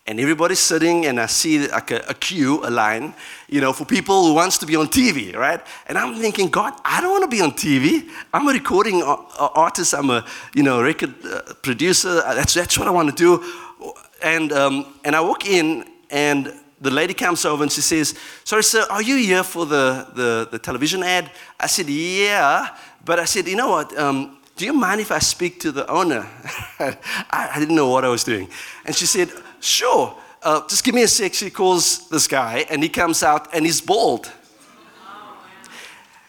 and 0.07 0.21
everybody's 0.21 0.59
sitting 0.61 1.07
and 1.07 1.19
I 1.19 1.27
see 1.27 1.67
like 1.67 1.91
a, 1.91 2.01
a, 2.09 2.15
queue, 2.15 2.61
a 2.65 2.71
line, 2.71 3.15
you 3.49 3.61
know, 3.61 3.73
for 3.73 3.87
people 3.87 4.27
who 4.27 4.35
wants 4.35 4.59
to 4.59 4.67
be 4.67 4.77
on 4.77 4.89
TV, 4.89 5.35
right? 5.35 5.61
And 5.87 5.97
I'm 5.97 6.15
thinking, 6.17 6.51
God, 6.51 6.75
I 6.85 7.01
don't 7.01 7.11
want 7.11 7.25
to 7.25 7.35
be 7.35 7.41
on 7.41 7.53
TV. 7.53 8.11
I'm 8.33 8.47
a 8.47 8.53
recording 8.53 9.03
artist. 9.03 9.95
I'm 9.95 10.11
a, 10.11 10.27
you 10.55 10.63
know, 10.63 10.83
record 10.83 11.15
uh, 11.25 11.55
producer. 11.63 12.17
That's, 12.17 12.53
that's 12.53 12.79
what 12.79 12.87
I 12.87 12.91
want 12.91 13.09
to 13.09 13.15
do. 13.17 13.95
And, 14.23 14.53
um, 14.53 14.95
and 15.05 15.17
I 15.17 15.21
walk 15.21 15.47
in 15.47 15.87
and 16.11 16.53
the 16.83 16.91
lady 16.91 17.15
comes 17.15 17.47
over 17.47 17.63
and 17.63 17.73
she 17.73 17.81
says, 17.81 18.15
sorry, 18.45 18.63
sir, 18.63 18.85
are 18.91 19.03
you 19.03 19.17
here 19.17 19.43
for 19.43 19.65
the, 19.65 20.07
the, 20.15 20.49
the 20.51 20.59
television 20.59 21.03
ad? 21.03 21.31
I 21.59 21.67
said, 21.67 21.89
yeah. 21.89 22.77
But 23.05 23.21
I 23.21 23.25
said, 23.25 23.49
you 23.49 23.57
know 23.57 23.71
what? 23.71 23.97
Um, 23.99 24.39
do 24.57 24.67
you 24.67 24.73
mind 24.75 25.01
if 25.01 25.11
I 25.11 25.19
speak 25.19 25.61
to 25.61 25.73
the 25.73 25.91
owner? 25.91 26.29
I, 26.79 26.97
I, 27.31 27.59
didn't 27.59 27.75
know 27.75 27.89
what 27.89 28.05
I 28.05 28.09
was 28.09 28.23
doing. 28.23 28.49
And 28.85 28.95
she 28.95 29.07
said, 29.07 29.31
Sure, 29.65 30.15
uh, 30.43 30.61
just 30.69 30.85
give 30.85 30.95
me 30.95 31.03
a 31.03 31.09
sec. 31.09 31.33
She 31.33 31.49
calls 31.49 32.07
this 32.11 32.29
guy, 32.29 32.67
and 32.69 32.83
he 32.83 32.91
comes 32.91 33.23
out 33.23 33.55
and 33.55 33.65
he's 33.65 33.81
bald. 33.81 34.31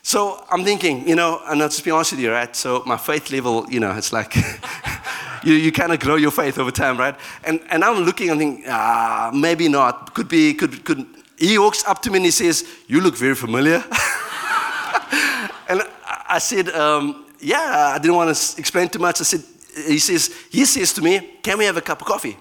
So 0.02 0.45
I'm 0.50 0.63
thinking, 0.63 1.06
you 1.06 1.15
know, 1.15 1.41
and 1.48 1.62
I'll 1.62 1.67
just 1.67 1.84
be 1.84 1.91
honest 1.91 2.13
with 2.13 2.21
you, 2.21 2.32
right? 2.32 2.56
So 2.56 2.84
my 2.86 2.95
faith 2.95 3.32
level, 3.32 3.65
you 3.69 3.80
know, 3.82 3.91
it's 3.98 4.13
like 4.13 4.36
you, 5.43 5.54
you 5.56 5.71
kind 5.71 5.91
of 5.91 6.00
grow 6.00 6.15
your 6.15 6.32
faith 6.32 6.58
over 6.60 6.71
time, 6.71 6.98
right? 6.98 7.15
And, 7.43 7.60
and 7.69 7.84
I'm 7.84 8.04
looking 8.04 8.30
and 8.30 8.39
thinking, 8.39 8.63
ah, 8.69 9.32
maybe 9.34 9.67
not. 9.67 10.13
Could 10.13 10.30
be, 10.30 10.54
could, 10.54 10.86
could. 10.86 11.06
He 11.38 11.58
walks 11.58 11.84
up 11.86 12.02
to 12.04 12.12
me 12.12 12.17
and 12.17 12.26
he 12.26 12.32
says, 12.32 12.65
You 12.88 13.02
look 13.02 13.17
very 13.17 13.36
familiar. 13.36 13.84
and 15.67 15.82
I 16.30 16.38
said, 16.39 16.69
um, 16.69 17.26
yeah, 17.41 17.93
I 17.95 18.00
didn't 18.00 18.15
want 18.15 18.34
to 18.34 18.60
explain 18.60 18.88
too 18.88 19.00
much. 19.00 19.19
I 19.19 19.24
said, 19.24 19.43
he 19.88 20.00
says, 20.00 20.34
he 20.52 20.63
says 20.63 20.93
to 20.93 21.02
me, 21.02 21.39
can 21.43 21.58
we 21.58 21.65
have 21.65 21.78
a 21.78 21.82
cup 21.82 22.00
of 22.00 22.08
coffee? 22.08 22.38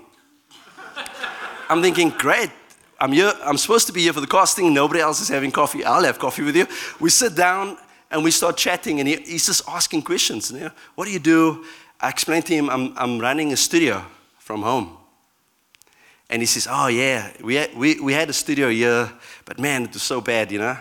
I'm 1.68 1.82
thinking, 1.82 2.10
great. 2.10 2.50
I'm 3.00 3.12
here. 3.12 3.32
I'm 3.42 3.58
supposed 3.58 3.86
to 3.88 3.92
be 3.92 4.02
here 4.02 4.12
for 4.12 4.20
the 4.20 4.26
casting. 4.26 4.72
Nobody 4.72 5.00
else 5.00 5.20
is 5.20 5.28
having 5.28 5.50
coffee. 5.50 5.84
I'll 5.84 6.04
have 6.04 6.18
coffee 6.18 6.42
with 6.42 6.56
you. 6.56 6.66
We 7.00 7.10
sit 7.10 7.34
down 7.34 7.76
and 8.10 8.22
we 8.22 8.30
start 8.30 8.56
chatting, 8.56 9.00
and 9.00 9.08
he, 9.08 9.16
he's 9.16 9.46
just 9.46 9.68
asking 9.68 10.02
questions. 10.02 10.50
You 10.50 10.60
know, 10.60 10.70
what 10.94 11.06
do 11.06 11.10
you 11.10 11.18
do? 11.18 11.64
I 12.00 12.08
explained 12.08 12.46
to 12.46 12.54
him, 12.54 12.70
I'm, 12.70 12.96
I'm 12.96 13.18
running 13.18 13.52
a 13.52 13.56
studio 13.56 14.04
from 14.38 14.62
home. 14.62 14.96
And 16.30 16.42
he 16.42 16.46
says, 16.46 16.66
Oh, 16.70 16.88
yeah, 16.88 17.32
we 17.42 17.56
had, 17.56 17.76
we, 17.76 18.00
we 18.00 18.12
had 18.12 18.28
a 18.30 18.32
studio 18.32 18.68
here, 18.68 19.10
but 19.44 19.58
man, 19.58 19.84
it 19.84 19.92
was 19.92 20.02
so 20.02 20.20
bad, 20.20 20.52
you 20.52 20.58
know? 20.58 20.76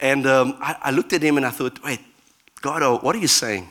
And 0.00 0.26
um, 0.26 0.56
I, 0.60 0.76
I 0.82 0.90
looked 0.90 1.12
at 1.12 1.22
him 1.22 1.36
and 1.36 1.46
I 1.46 1.50
thought, 1.50 1.82
Wait, 1.82 2.00
God, 2.60 2.82
oh, 2.82 2.98
what 2.98 3.14
are 3.14 3.18
you 3.18 3.28
saying? 3.28 3.68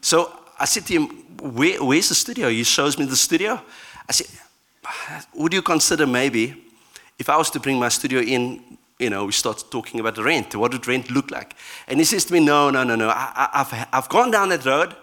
So 0.00 0.32
I 0.58 0.64
said 0.64 0.86
to 0.86 0.92
him, 0.94 1.06
Where, 1.40 1.82
Where's 1.82 2.08
the 2.08 2.14
studio? 2.14 2.48
He 2.48 2.64
shows 2.64 2.98
me 2.98 3.04
the 3.04 3.16
studio. 3.16 3.60
I 4.08 4.12
said, 4.12 4.26
Would 5.34 5.52
you 5.52 5.62
consider 5.62 6.06
maybe 6.06 6.54
if 7.18 7.28
I 7.28 7.36
was 7.36 7.50
to 7.50 7.60
bring 7.60 7.78
my 7.78 7.88
studio 7.88 8.20
in, 8.20 8.78
you 8.98 9.10
know, 9.10 9.26
we 9.26 9.32
start 9.32 9.64
talking 9.70 10.00
about 10.00 10.14
the 10.14 10.22
rent. 10.22 10.54
What 10.54 10.72
would 10.72 10.86
rent 10.86 11.10
look 11.10 11.30
like? 11.30 11.54
And 11.88 11.98
he 11.98 12.04
says 12.04 12.24
to 12.26 12.32
me, 12.32 12.40
No, 12.40 12.70
no, 12.70 12.84
no, 12.84 12.94
no. 12.94 13.08
I, 13.08 13.48
have 13.52 13.88
I've 13.92 14.08
gone 14.08 14.30
down 14.30 14.50
that 14.50 14.64
road 14.64 14.94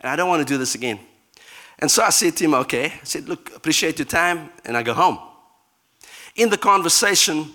and 0.00 0.10
I 0.10 0.16
don't 0.16 0.28
want 0.28 0.46
to 0.46 0.52
do 0.52 0.58
this 0.58 0.74
again. 0.74 1.00
And 1.80 1.90
so 1.90 2.02
I 2.02 2.10
said 2.10 2.36
to 2.36 2.44
him, 2.44 2.54
Okay. 2.54 2.86
I 2.86 3.04
said, 3.04 3.28
Look, 3.28 3.54
appreciate 3.56 3.98
your 3.98 4.06
time. 4.06 4.50
And 4.64 4.76
I 4.76 4.82
go 4.82 4.94
home. 4.94 5.18
In 6.36 6.50
the 6.50 6.58
conversation, 6.58 7.52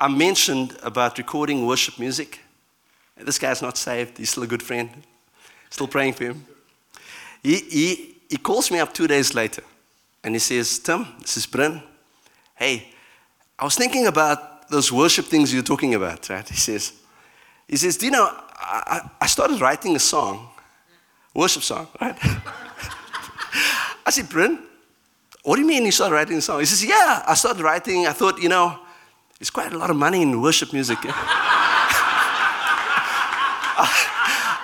I 0.00 0.08
mentioned 0.08 0.76
about 0.82 1.18
recording 1.18 1.66
worship 1.66 1.98
music. 1.98 2.40
This 3.16 3.38
guy's 3.38 3.60
not 3.60 3.76
saved. 3.76 4.16
He's 4.16 4.30
still 4.30 4.44
a 4.44 4.46
good 4.46 4.62
friend. 4.62 4.90
Still 5.68 5.88
praying 5.88 6.14
for 6.14 6.24
him. 6.24 6.46
He, 7.42 7.56
he, 7.56 8.16
he 8.30 8.36
calls 8.38 8.70
me 8.70 8.78
up 8.78 8.94
two 8.94 9.06
days 9.06 9.34
later 9.34 9.62
and 10.22 10.34
he 10.34 10.38
says, 10.38 10.78
Tim, 10.78 11.06
this 11.20 11.36
is 11.36 11.46
Bryn. 11.46 11.82
Hey, 12.54 12.88
I 13.58 13.64
was 13.64 13.74
thinking 13.74 14.06
about 14.06 14.68
those 14.68 14.92
worship 14.92 15.26
things 15.26 15.52
you're 15.52 15.62
talking 15.62 15.94
about, 15.94 16.28
right? 16.28 16.48
He 16.48 16.56
says, 16.56 16.92
he 17.66 17.76
says, 17.76 17.96
Do 17.96 18.06
you 18.06 18.12
know, 18.12 18.28
I, 18.54 19.08
I 19.20 19.26
started 19.26 19.60
writing 19.60 19.96
a 19.96 19.98
song, 19.98 20.48
worship 21.34 21.62
song, 21.62 21.88
right? 22.00 22.16
I 24.06 24.10
said, 24.10 24.28
Bryn, 24.28 24.58
what 25.42 25.56
do 25.56 25.62
you 25.62 25.68
mean 25.68 25.84
you 25.84 25.92
started 25.92 26.14
writing 26.14 26.36
a 26.38 26.42
song? 26.42 26.60
He 26.60 26.66
says, 26.66 26.84
Yeah, 26.84 27.22
I 27.26 27.34
started 27.34 27.62
writing. 27.62 28.06
I 28.06 28.12
thought, 28.12 28.40
you 28.40 28.48
know, 28.48 28.78
there's 29.38 29.50
quite 29.50 29.72
a 29.72 29.78
lot 29.78 29.90
of 29.90 29.96
money 29.96 30.22
in 30.22 30.40
worship 30.40 30.72
music. 30.72 30.98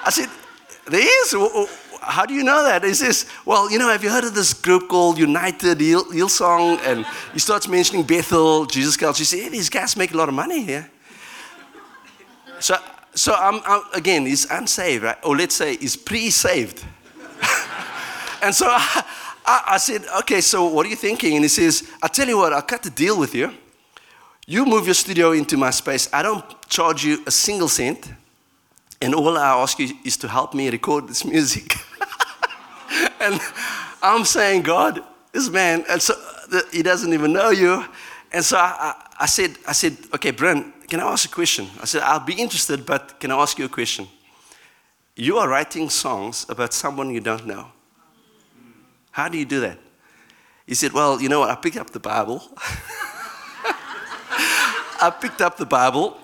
I 0.07 0.11
said, 0.11 0.29
there 0.87 1.01
is? 1.01 1.35
How 2.07 2.25
do 2.25 2.35
you 2.35 2.45
know 2.45 2.63
that? 2.63 2.85
He 2.85 2.95
says, 2.95 3.27
well, 3.45 3.71
you 3.71 3.79
know, 3.79 3.89
have 3.89 4.03
you 4.05 4.11
heard 4.11 4.25
of 4.25 4.35
this 4.35 4.55
group 4.55 4.89
called 4.89 5.19
United 5.19 5.79
Hillsong? 5.79 6.79
And 6.85 7.05
he 7.33 7.39
starts 7.39 7.67
mentioning 7.67 8.05
Bethel, 8.05 8.65
Jesus 8.65 8.97
Culture. 8.97 9.19
He 9.19 9.25
says, 9.25 9.51
these 9.51 9.69
guys 9.69 9.97
make 9.97 10.13
a 10.13 10.17
lot 10.17 10.29
of 10.29 10.35
money 10.35 10.63
here. 10.63 10.91
So, 12.61 12.77
so 13.15 13.35
I'm, 13.35 13.61
I'm, 13.67 13.83
again, 13.93 14.25
he's 14.25 14.49
unsaved, 14.51 15.03
right? 15.03 15.17
Or 15.25 15.37
let's 15.37 15.55
say 15.55 15.77
he's 15.77 15.97
pre-saved. 15.97 16.85
and 18.43 18.55
so 18.55 18.67
I, 18.69 19.05
I, 19.45 19.63
I 19.71 19.77
said, 19.79 20.05
okay, 20.21 20.41
so 20.41 20.67
what 20.67 20.87
are 20.87 20.89
you 20.89 20.97
thinking? 20.97 21.35
And 21.35 21.45
he 21.45 21.49
says, 21.49 21.91
I'll 22.03 22.09
tell 22.09 22.29
you 22.29 22.39
what, 22.39 22.53
I'll 22.53 22.63
cut 22.63 22.83
the 22.83 22.91
deal 22.91 23.19
with 23.19 23.35
you. 23.35 23.53
You 24.47 24.65
move 24.65 24.87
your 24.87 24.95
studio 24.95 25.33
into 25.33 25.57
my 25.57 25.71
space. 25.71 26.09
I 26.13 26.23
don't 26.23 26.45
charge 26.69 27.05
you 27.05 27.23
a 27.27 27.31
single 27.31 27.69
cent. 27.69 28.13
And 29.01 29.15
all 29.15 29.37
I 29.37 29.61
ask 29.63 29.79
you 29.79 29.95
is 30.05 30.17
to 30.19 30.29
help 30.29 30.55
me 30.55 30.71
record 30.71 31.09
this 31.09 31.25
music. 31.35 31.75
And 33.21 33.41
I'm 34.03 34.25
saying, 34.25 34.63
God, 34.63 35.03
this 35.33 35.49
man, 35.51 35.85
and 35.89 36.01
so 36.01 36.15
uh, 36.53 36.61
he 36.73 36.83
doesn't 36.83 37.13
even 37.13 37.33
know 37.33 37.51
you. 37.51 37.85
And 38.33 38.45
so 38.45 38.57
I, 38.57 38.75
I, 38.79 38.95
I 39.21 39.27
said, 39.27 39.57
I 39.67 39.73
said, 39.73 39.97
okay, 40.15 40.31
Brent, 40.31 40.89
can 40.89 41.01
I 41.01 41.05
ask 41.05 41.29
a 41.29 41.33
question? 41.33 41.69
I 41.81 41.85
said, 41.87 42.03
I'll 42.03 42.25
be 42.25 42.35
interested, 42.35 42.85
but 42.87 43.19
can 43.21 43.31
I 43.31 43.37
ask 43.37 43.59
you 43.59 43.65
a 43.65 43.69
question? 43.69 44.09
You 45.15 45.39
are 45.39 45.49
writing 45.49 45.89
songs 45.89 46.47
about 46.49 46.73
someone 46.73 47.11
you 47.11 47.21
don't 47.21 47.47
know. 47.47 47.69
How 49.11 49.29
do 49.29 49.39
you 49.39 49.47
do 49.47 49.61
that? 49.61 49.79
He 50.67 50.75
said, 50.75 50.93
Well, 50.93 51.23
you 51.23 51.29
know 51.29 51.41
what? 51.41 51.51
I 51.51 51.55
picked 51.55 51.79
up 51.79 51.91
the 51.91 52.01
Bible. 52.01 52.43
I 54.99 55.11
picked 55.21 55.41
up 55.41 55.57
the 55.57 55.65
Bible 55.67 56.19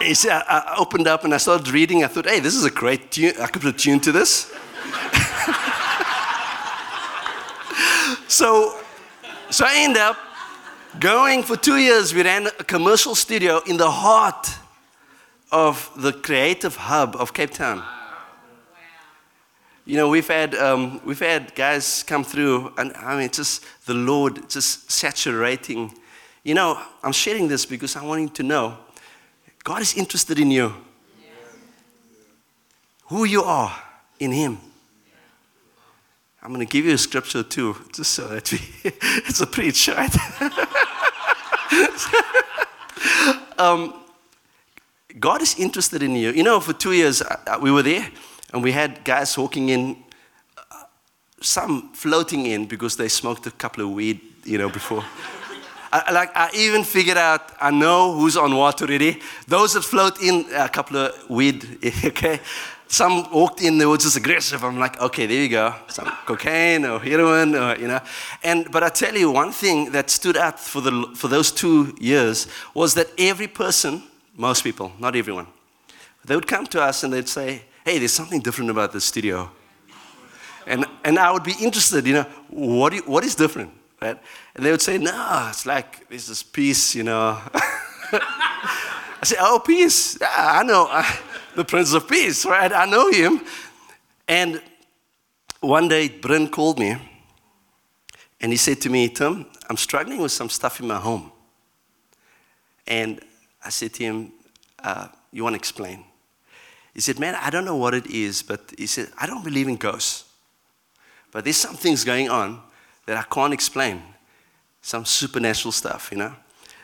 he 0.00 0.14
said, 0.14 0.42
I 0.46 0.76
opened 0.78 1.08
up 1.08 1.24
and 1.24 1.34
I 1.34 1.38
started 1.38 1.68
reading. 1.70 2.04
I 2.04 2.06
thought, 2.06 2.26
hey, 2.26 2.40
this 2.40 2.54
is 2.54 2.64
a 2.64 2.70
great 2.70 3.10
tune. 3.10 3.32
I 3.40 3.46
could 3.48 3.62
put 3.62 3.74
a 3.74 3.78
tune 3.78 4.00
to 4.00 4.12
this. 4.12 4.52
So, 8.28 8.78
so 9.50 9.64
I 9.66 9.78
end 9.78 9.96
up 9.96 10.16
going 11.00 11.42
for 11.42 11.56
two 11.56 11.76
years. 11.76 12.14
We 12.14 12.22
ran 12.22 12.46
a 12.46 12.64
commercial 12.64 13.14
studio 13.14 13.60
in 13.66 13.78
the 13.78 13.90
heart 13.90 14.50
of 15.50 15.90
the 15.96 16.12
creative 16.12 16.76
hub 16.76 17.16
of 17.16 17.32
Cape 17.32 17.50
Town. 17.50 17.82
You 19.86 19.96
know, 19.96 20.10
we've 20.10 20.28
had, 20.28 20.54
um, 20.54 21.00
we've 21.04 21.18
had 21.18 21.54
guys 21.54 22.02
come 22.02 22.22
through, 22.22 22.74
and 22.76 22.92
I 22.94 23.14
mean, 23.16 23.24
it's 23.24 23.38
just 23.38 23.64
the 23.86 23.94
Lord 23.94 24.50
just 24.50 24.90
saturating. 24.90 25.94
You 26.44 26.52
know, 26.52 26.78
I'm 27.02 27.12
sharing 27.12 27.48
this 27.48 27.64
because 27.64 27.96
I 27.96 28.04
want 28.04 28.20
you 28.20 28.28
to 28.28 28.42
know 28.42 28.76
God 29.64 29.80
is 29.80 29.94
interested 29.94 30.38
in 30.38 30.50
you. 30.50 30.74
Who 33.06 33.24
you 33.24 33.42
are 33.42 33.74
in 34.20 34.32
Him. 34.32 34.58
I'm 36.42 36.54
going 36.54 36.64
to 36.64 36.70
give 36.70 36.84
you 36.84 36.94
a 36.94 36.98
scripture 36.98 37.42
too, 37.42 37.76
just 37.92 38.12
so 38.12 38.28
that 38.28 38.52
we, 38.52 38.60
it's 38.84 39.40
a 39.40 39.46
preach, 39.46 39.88
right? 39.88 40.16
um, 43.58 43.94
God 45.18 45.42
is 45.42 45.58
interested 45.58 46.02
in 46.02 46.14
you. 46.14 46.30
You 46.30 46.44
know, 46.44 46.60
for 46.60 46.72
two 46.72 46.92
years 46.92 47.22
uh, 47.22 47.36
uh, 47.46 47.58
we 47.60 47.72
were 47.72 47.82
there 47.82 48.08
and 48.52 48.62
we 48.62 48.70
had 48.70 49.04
guys 49.04 49.36
walking 49.36 49.70
in, 49.70 49.96
uh, 50.56 50.84
some 51.40 51.90
floating 51.92 52.46
in 52.46 52.66
because 52.66 52.96
they 52.96 53.08
smoked 53.08 53.46
a 53.48 53.50
couple 53.50 53.84
of 53.84 53.90
weed, 53.90 54.20
you 54.44 54.58
know, 54.58 54.68
before. 54.68 55.04
I, 55.92 56.12
like 56.12 56.36
I 56.36 56.50
even 56.54 56.84
figured 56.84 57.16
out 57.16 57.50
I 57.60 57.70
know 57.70 58.14
who's 58.14 58.36
on 58.36 58.54
what 58.54 58.80
already. 58.80 59.20
Those 59.48 59.72
that 59.72 59.82
float 59.82 60.22
in 60.22 60.46
a 60.54 60.68
couple 60.68 60.98
of 60.98 61.28
weed, 61.28 61.78
okay. 62.04 62.38
Some 62.90 63.30
walked 63.30 63.60
in, 63.60 63.78
they 63.78 63.86
were 63.86 63.98
just 63.98 64.16
aggressive. 64.16 64.64
I'm 64.64 64.78
like, 64.78 64.98
okay, 65.00 65.26
there 65.26 65.42
you 65.42 65.48
go. 65.50 65.74
Some 65.88 66.06
cocaine 66.24 66.86
or 66.86 66.98
heroin, 66.98 67.54
or, 67.54 67.76
you 67.76 67.86
know. 67.86 68.00
And 68.42 68.70
but 68.70 68.82
I 68.82 68.88
tell 68.88 69.14
you, 69.14 69.30
one 69.30 69.52
thing 69.52 69.92
that 69.92 70.10
stood 70.10 70.36
out 70.36 70.58
for 70.58 70.80
the 70.80 71.12
for 71.14 71.28
those 71.28 71.52
two 71.52 71.94
years 72.00 72.46
was 72.72 72.94
that 72.94 73.08
every 73.18 73.46
person, 73.46 74.02
most 74.36 74.64
people, 74.64 74.92
not 74.98 75.14
everyone, 75.14 75.46
they 76.24 76.34
would 76.34 76.46
come 76.46 76.66
to 76.68 76.82
us 76.82 77.04
and 77.04 77.12
they'd 77.12 77.28
say, 77.28 77.62
hey, 77.84 77.98
there's 77.98 78.12
something 78.12 78.40
different 78.40 78.70
about 78.70 78.92
the 78.92 79.00
studio. 79.00 79.50
And 80.66 80.86
and 81.04 81.18
I 81.18 81.30
would 81.30 81.44
be 81.44 81.54
interested, 81.60 82.06
you 82.06 82.14
know, 82.14 82.26
what 82.48 82.92
you, 82.94 83.02
what 83.02 83.22
is 83.24 83.34
different? 83.34 83.72
right? 84.00 84.18
And 84.54 84.64
they 84.64 84.70
would 84.70 84.82
say, 84.82 84.98
no, 84.98 85.46
it's 85.50 85.66
like 85.66 86.08
there's 86.08 86.28
this 86.28 86.38
is 86.38 86.42
peace, 86.42 86.94
you 86.94 87.04
know. 87.04 87.38
I 88.10 89.24
say, 89.24 89.36
oh, 89.40 89.60
peace. 89.64 90.18
Yeah, 90.20 90.28
I 90.32 90.62
know 90.62 90.88
uh, 90.90 91.02
the 91.58 91.64
Prince 91.64 91.92
of 91.92 92.08
Peace, 92.08 92.46
right? 92.46 92.72
I 92.72 92.86
know 92.86 93.10
him. 93.10 93.40
And 94.28 94.62
one 95.60 95.88
day, 95.88 96.08
Bryn 96.08 96.48
called 96.48 96.78
me 96.78 96.96
and 98.40 98.52
he 98.52 98.56
said 98.56 98.80
to 98.82 98.88
me, 98.88 99.08
Tim, 99.08 99.44
I'm 99.68 99.76
struggling 99.76 100.20
with 100.20 100.30
some 100.30 100.48
stuff 100.48 100.78
in 100.78 100.86
my 100.86 100.98
home. 100.98 101.32
And 102.86 103.20
I 103.64 103.70
said 103.70 103.92
to 103.94 104.04
him, 104.04 104.32
uh, 104.78 105.08
You 105.32 105.42
want 105.42 105.54
to 105.54 105.58
explain? 105.58 106.04
He 106.94 107.00
said, 107.00 107.18
Man, 107.18 107.34
I 107.34 107.50
don't 107.50 107.64
know 107.64 107.76
what 107.76 107.92
it 107.92 108.06
is, 108.06 108.40
but 108.40 108.72
he 108.78 108.86
said, 108.86 109.08
I 109.20 109.26
don't 109.26 109.42
believe 109.42 109.66
in 109.66 109.76
ghosts. 109.76 110.26
But 111.32 111.42
there's 111.42 111.56
some 111.56 111.74
things 111.74 112.04
going 112.04 112.30
on 112.30 112.60
that 113.06 113.16
I 113.16 113.34
can't 113.34 113.52
explain. 113.52 114.00
Some 114.80 115.04
supernatural 115.04 115.72
stuff, 115.72 116.10
you 116.12 116.18
know? 116.18 116.34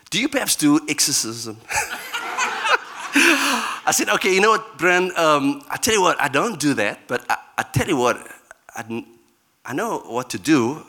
Do 0.09 0.19
you 0.19 0.27
perhaps 0.27 0.57
do 0.57 0.81
exorcism? 0.89 1.61
I 3.87 3.91
said, 3.91 4.09
okay, 4.09 4.33
you 4.33 4.41
know 4.41 4.49
what, 4.49 4.77
Brent? 4.79 5.15
Um, 5.17 5.61
I 5.69 5.77
tell 5.77 5.93
you 5.93 6.01
what, 6.01 6.19
I 6.19 6.27
don't 6.27 6.59
do 6.59 6.73
that, 6.73 7.07
but 7.07 7.23
I, 7.29 7.37
I 7.59 7.63
tell 7.63 7.87
you 7.87 7.97
what, 7.97 8.17
I, 8.75 9.05
I 9.63 9.73
know 9.73 9.99
what 9.99 10.29
to 10.31 10.39
do. 10.39 10.83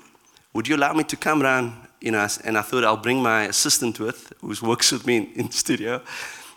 Would 0.55 0.67
you 0.67 0.77
allow 0.77 0.95
me 0.95 1.05
to 1.05 1.17
come 1.17 1.43
around? 1.43 1.75
You 2.01 2.13
know, 2.13 2.27
and 2.45 2.57
I 2.57 2.63
thought 2.63 2.85
I'll 2.85 2.97
bring 2.97 3.23
my 3.23 3.45
assistant 3.45 4.01
with, 4.01 4.33
who 4.41 4.55
works 4.67 4.93
with 4.93 5.07
me 5.07 5.17
in, 5.17 5.33
in 5.35 5.47
the 5.49 5.53
studio, 5.53 6.01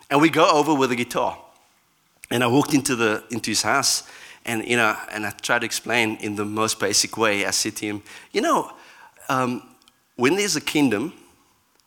and 0.09 0.21
we 0.21 0.29
go 0.29 0.49
over 0.49 0.73
with 0.73 0.91
a 0.91 0.95
guitar. 0.95 1.37
And 2.31 2.43
I 2.43 2.47
walked 2.47 2.73
into 2.73 2.95
the 2.95 3.23
into 3.31 3.51
his 3.51 3.63
house, 3.63 4.03
and, 4.45 4.65
you 4.65 4.77
know, 4.77 4.95
and 5.11 5.25
I 5.25 5.31
tried 5.31 5.59
to 5.59 5.65
explain 5.65 6.17
in 6.17 6.35
the 6.35 6.45
most 6.45 6.79
basic 6.79 7.17
way. 7.17 7.45
I 7.45 7.51
said 7.51 7.75
to 7.77 7.85
him, 7.85 8.03
you 8.31 8.41
know, 8.41 8.71
um, 9.27 9.63
when 10.15 10.35
there's 10.35 10.55
a 10.55 10.61
kingdom, 10.61 11.13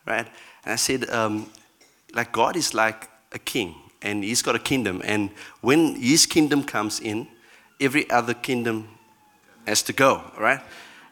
right? 0.06 0.26
And 0.64 0.72
I 0.72 0.76
said, 0.76 1.08
um, 1.10 1.50
like 2.14 2.32
God 2.32 2.56
is 2.56 2.74
like 2.74 3.08
a 3.32 3.38
king, 3.38 3.74
and 4.02 4.24
he's 4.24 4.42
got 4.42 4.54
a 4.54 4.58
kingdom. 4.58 5.02
And 5.04 5.30
when 5.60 5.94
his 5.94 6.26
kingdom 6.26 6.64
comes 6.64 7.00
in, 7.00 7.28
every 7.80 8.08
other 8.10 8.34
kingdom 8.34 8.88
has 9.66 9.82
to 9.82 9.92
go, 9.92 10.22
right? 10.38 10.60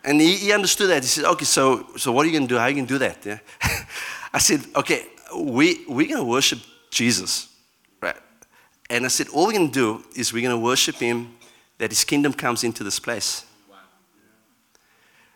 And 0.04 0.20
he, 0.20 0.36
he 0.36 0.52
understood 0.52 0.90
that. 0.90 1.02
He 1.02 1.08
said, 1.08 1.24
okay, 1.24 1.44
so, 1.44 1.86
so 1.96 2.12
what 2.12 2.24
are 2.24 2.28
you 2.28 2.32
going 2.32 2.48
to 2.48 2.54
do? 2.54 2.58
How 2.58 2.64
are 2.64 2.68
you 2.68 2.76
going 2.76 2.86
to 2.86 2.94
do 2.94 2.98
that? 2.98 3.24
Yeah? 3.24 3.38
I 4.32 4.38
said, 4.38 4.60
okay, 4.76 5.06
we, 5.36 5.84
we're 5.88 6.08
going 6.08 6.18
to 6.18 6.24
worship 6.24 6.60
Jesus, 6.90 7.48
right? 8.00 8.16
And 8.88 9.04
I 9.04 9.08
said, 9.08 9.28
all 9.28 9.46
we're 9.46 9.52
going 9.52 9.70
to 9.70 9.72
do 9.72 10.04
is 10.16 10.32
we're 10.32 10.42
going 10.42 10.58
to 10.58 10.64
worship 10.64 10.96
him 10.96 11.34
that 11.78 11.90
his 11.90 12.04
kingdom 12.04 12.32
comes 12.32 12.64
into 12.64 12.84
this 12.84 12.98
place. 12.98 13.44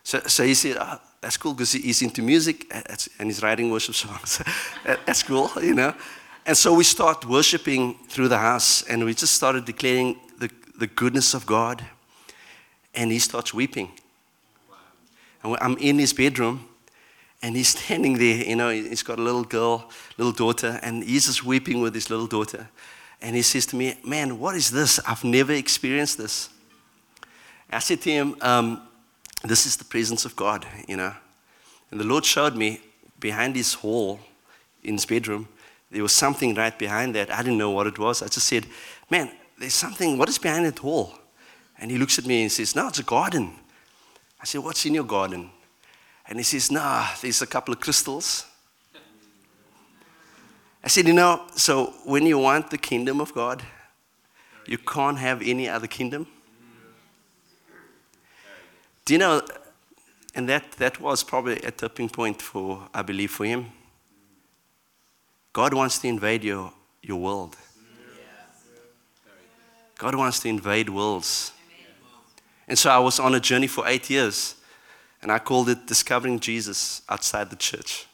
So, 0.03 0.21
so 0.27 0.45
he 0.45 0.55
said, 0.55 0.77
oh, 0.79 1.01
that's 1.21 1.39
cool 1.39 1.55
because 1.55 1.73
he's 1.73 2.03
into 2.03 2.21
music 2.21 2.67
and 3.19 3.29
he's 3.29 3.43
writing 3.43 3.71
worship 3.71 3.95
songs. 4.05 4.43
that's 4.85 5.23
cool, 5.23 5.51
you 5.63 5.75
know. 5.75 5.95
And 6.47 6.57
so 6.57 6.75
we 6.75 6.85
start 6.85 7.25
worshiping 7.25 7.95
through 8.09 8.29
the 8.29 8.39
house 8.39 8.83
and 8.83 9.05
we 9.05 9.15
just 9.15 9.35
started 9.35 9.65
declaring 9.65 10.19
the, 10.39 10.51
the 10.79 10.87
goodness 10.87 11.33
of 11.33 11.47
God. 11.47 11.85
And 12.95 13.11
he 13.11 13.19
starts 13.19 13.55
weeping. 13.55 13.91
And 15.43 15.57
I'm 15.61 15.77
in 15.79 15.99
his 15.99 16.13
bedroom 16.13 16.69
and 17.43 17.57
he's 17.57 17.69
standing 17.79 18.19
there, 18.19 18.45
you 18.45 18.57
know, 18.57 18.71
he's 18.71 19.03
got 19.03 19.19
a 19.19 19.23
little 19.23 19.45
girl, 19.45 19.91
little 20.19 20.33
daughter, 20.33 20.79
and 20.83 21.03
he's 21.03 21.27
just 21.27 21.45
weeping 21.45 21.81
with 21.81 21.95
his 21.95 22.11
little 22.11 22.27
daughter. 22.27 22.69
And 23.23 23.35
he 23.35 23.43
says 23.43 23.65
to 23.67 23.77
me, 23.77 23.95
Man, 24.05 24.39
what 24.39 24.55
is 24.55 24.71
this? 24.71 25.01
I've 25.07 25.25
never 25.25 25.53
experienced 25.53 26.19
this. 26.19 26.51
I 27.71 27.79
said 27.79 28.03
to 28.03 28.11
him, 28.11 28.37
um, 28.43 28.83
This 29.43 29.65
is 29.65 29.77
the 29.77 29.85
presence 29.85 30.27
of 30.27 30.37
God, 30.37 30.67
you 30.87 30.97
know. 30.97 31.15
And 31.91 31.99
the 31.99 32.05
Lord 32.05 32.25
showed 32.25 32.55
me 32.55 32.81
behind 33.19 33.57
his 33.57 33.75
hall 33.75 34.21
in 34.83 34.95
his 34.95 35.07
bedroom, 35.07 35.49
there 35.95 36.03
was 36.03 36.13
something 36.13 36.55
right 36.55 36.77
behind 36.77 37.15
that. 37.15 37.31
I 37.33 37.43
didn't 37.43 37.59
know 37.59 37.71
what 37.71 37.87
it 37.87 37.99
was. 37.99 38.21
I 38.21 38.27
just 38.27 38.47
said, 38.47 38.67
Man, 39.11 39.31
there's 39.59 39.75
something, 39.75 40.19
what 40.19 40.29
is 40.29 40.39
behind 40.39 40.67
that 40.67 40.83
wall? 40.83 41.15
And 41.79 41.91
he 41.91 41.99
looks 41.99 42.19
at 42.19 42.27
me 42.27 42.43
and 42.43 42.53
says, 42.53 42.75
No, 42.75 42.89
it's 42.89 42.99
a 42.99 43.05
garden. 43.05 43.53
I 44.41 44.45
said, 44.45 44.63
What's 44.63 44.85
in 44.85 44.95
your 44.95 45.05
garden? 45.05 45.51
And 46.27 46.39
he 46.39 46.43
says, 46.43 46.71
Nah, 46.71 47.07
there's 47.23 47.43
a 47.43 47.47
couple 47.47 47.73
of 47.73 47.81
crystals. 47.81 48.47
I 50.83 50.89
said, 50.89 51.07
you 51.07 51.15
know, 51.15 51.47
so 51.57 51.95
when 52.05 52.27
you 52.27 52.39
want 52.39 52.71
the 52.71 52.77
kingdom 52.77 53.19
of 53.19 53.33
God, 53.33 53.63
you 54.67 54.77
can't 54.77 55.17
have 55.17 55.41
any 55.41 55.67
other 55.67 55.87
kingdom. 55.87 56.27
Do 59.07 59.15
you 59.15 59.19
know, 59.19 59.41
and 60.35 60.47
that, 60.49 60.73
that 60.73 61.01
was 61.01 61.25
probably 61.25 61.57
a 61.63 61.71
tipping 61.71 62.11
point 62.11 62.43
for, 62.43 62.89
I 62.93 63.01
believe, 63.01 63.31
for 63.31 63.47
him. 63.47 63.73
God 65.55 65.73
wants 65.73 66.01
to 66.01 66.09
invade 66.09 66.43
your, 66.43 66.73
your 67.01 67.21
world. 67.21 67.57
God 69.97 70.17
wants 70.17 70.41
to 70.41 70.49
invade 70.49 70.91
worlds. 70.91 71.53
And 72.67 72.77
so 72.77 72.91
I 72.91 72.99
was 72.99 73.21
on 73.21 73.37
a 73.37 73.41
journey 73.41 73.69
for 73.69 73.87
eight 73.87 74.11
years, 74.11 74.57
and 75.23 75.31
I 75.31 75.39
called 75.39 75.69
it 75.69 75.87
Discovering 75.87 76.41
Jesus 76.41 77.03
Outside 77.09 77.51
the 77.51 77.57
Church. 77.57 78.07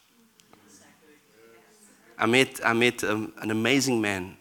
I 2.18 2.26
met, 2.26 2.60
I 2.62 2.74
met 2.74 3.02
um, 3.04 3.32
an 3.40 3.50
amazing 3.50 4.02
man, 4.02 4.36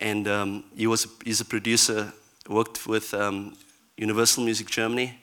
and 0.00 0.26
um, 0.26 0.64
he 0.74 0.88
was, 0.88 1.06
he's 1.24 1.40
a 1.40 1.44
producer, 1.44 2.12
worked 2.48 2.88
with 2.88 3.14
um, 3.14 3.56
Universal 3.96 4.42
Music 4.42 4.68
Germany, 4.68 5.16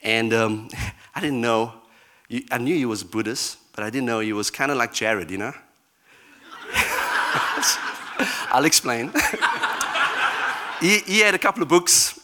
and 0.00 0.32
um, 0.32 0.70
I 1.16 1.20
didn't 1.20 1.40
know, 1.40 1.72
I 2.52 2.58
knew 2.58 2.76
he 2.76 2.86
was 2.86 3.02
Buddhist, 3.02 3.58
but 3.74 3.82
I 3.82 3.90
didn't 3.90 4.06
know 4.06 4.20
he 4.20 4.32
was 4.32 4.48
kind 4.48 4.70
of 4.70 4.76
like 4.76 4.92
Jared, 4.92 5.32
you 5.32 5.38
know? 5.38 5.54
I'll 8.50 8.64
explain. 8.64 9.12
he, 10.80 10.98
he 10.98 11.20
had 11.20 11.34
a 11.34 11.38
couple 11.38 11.62
of 11.62 11.68
books. 11.68 12.18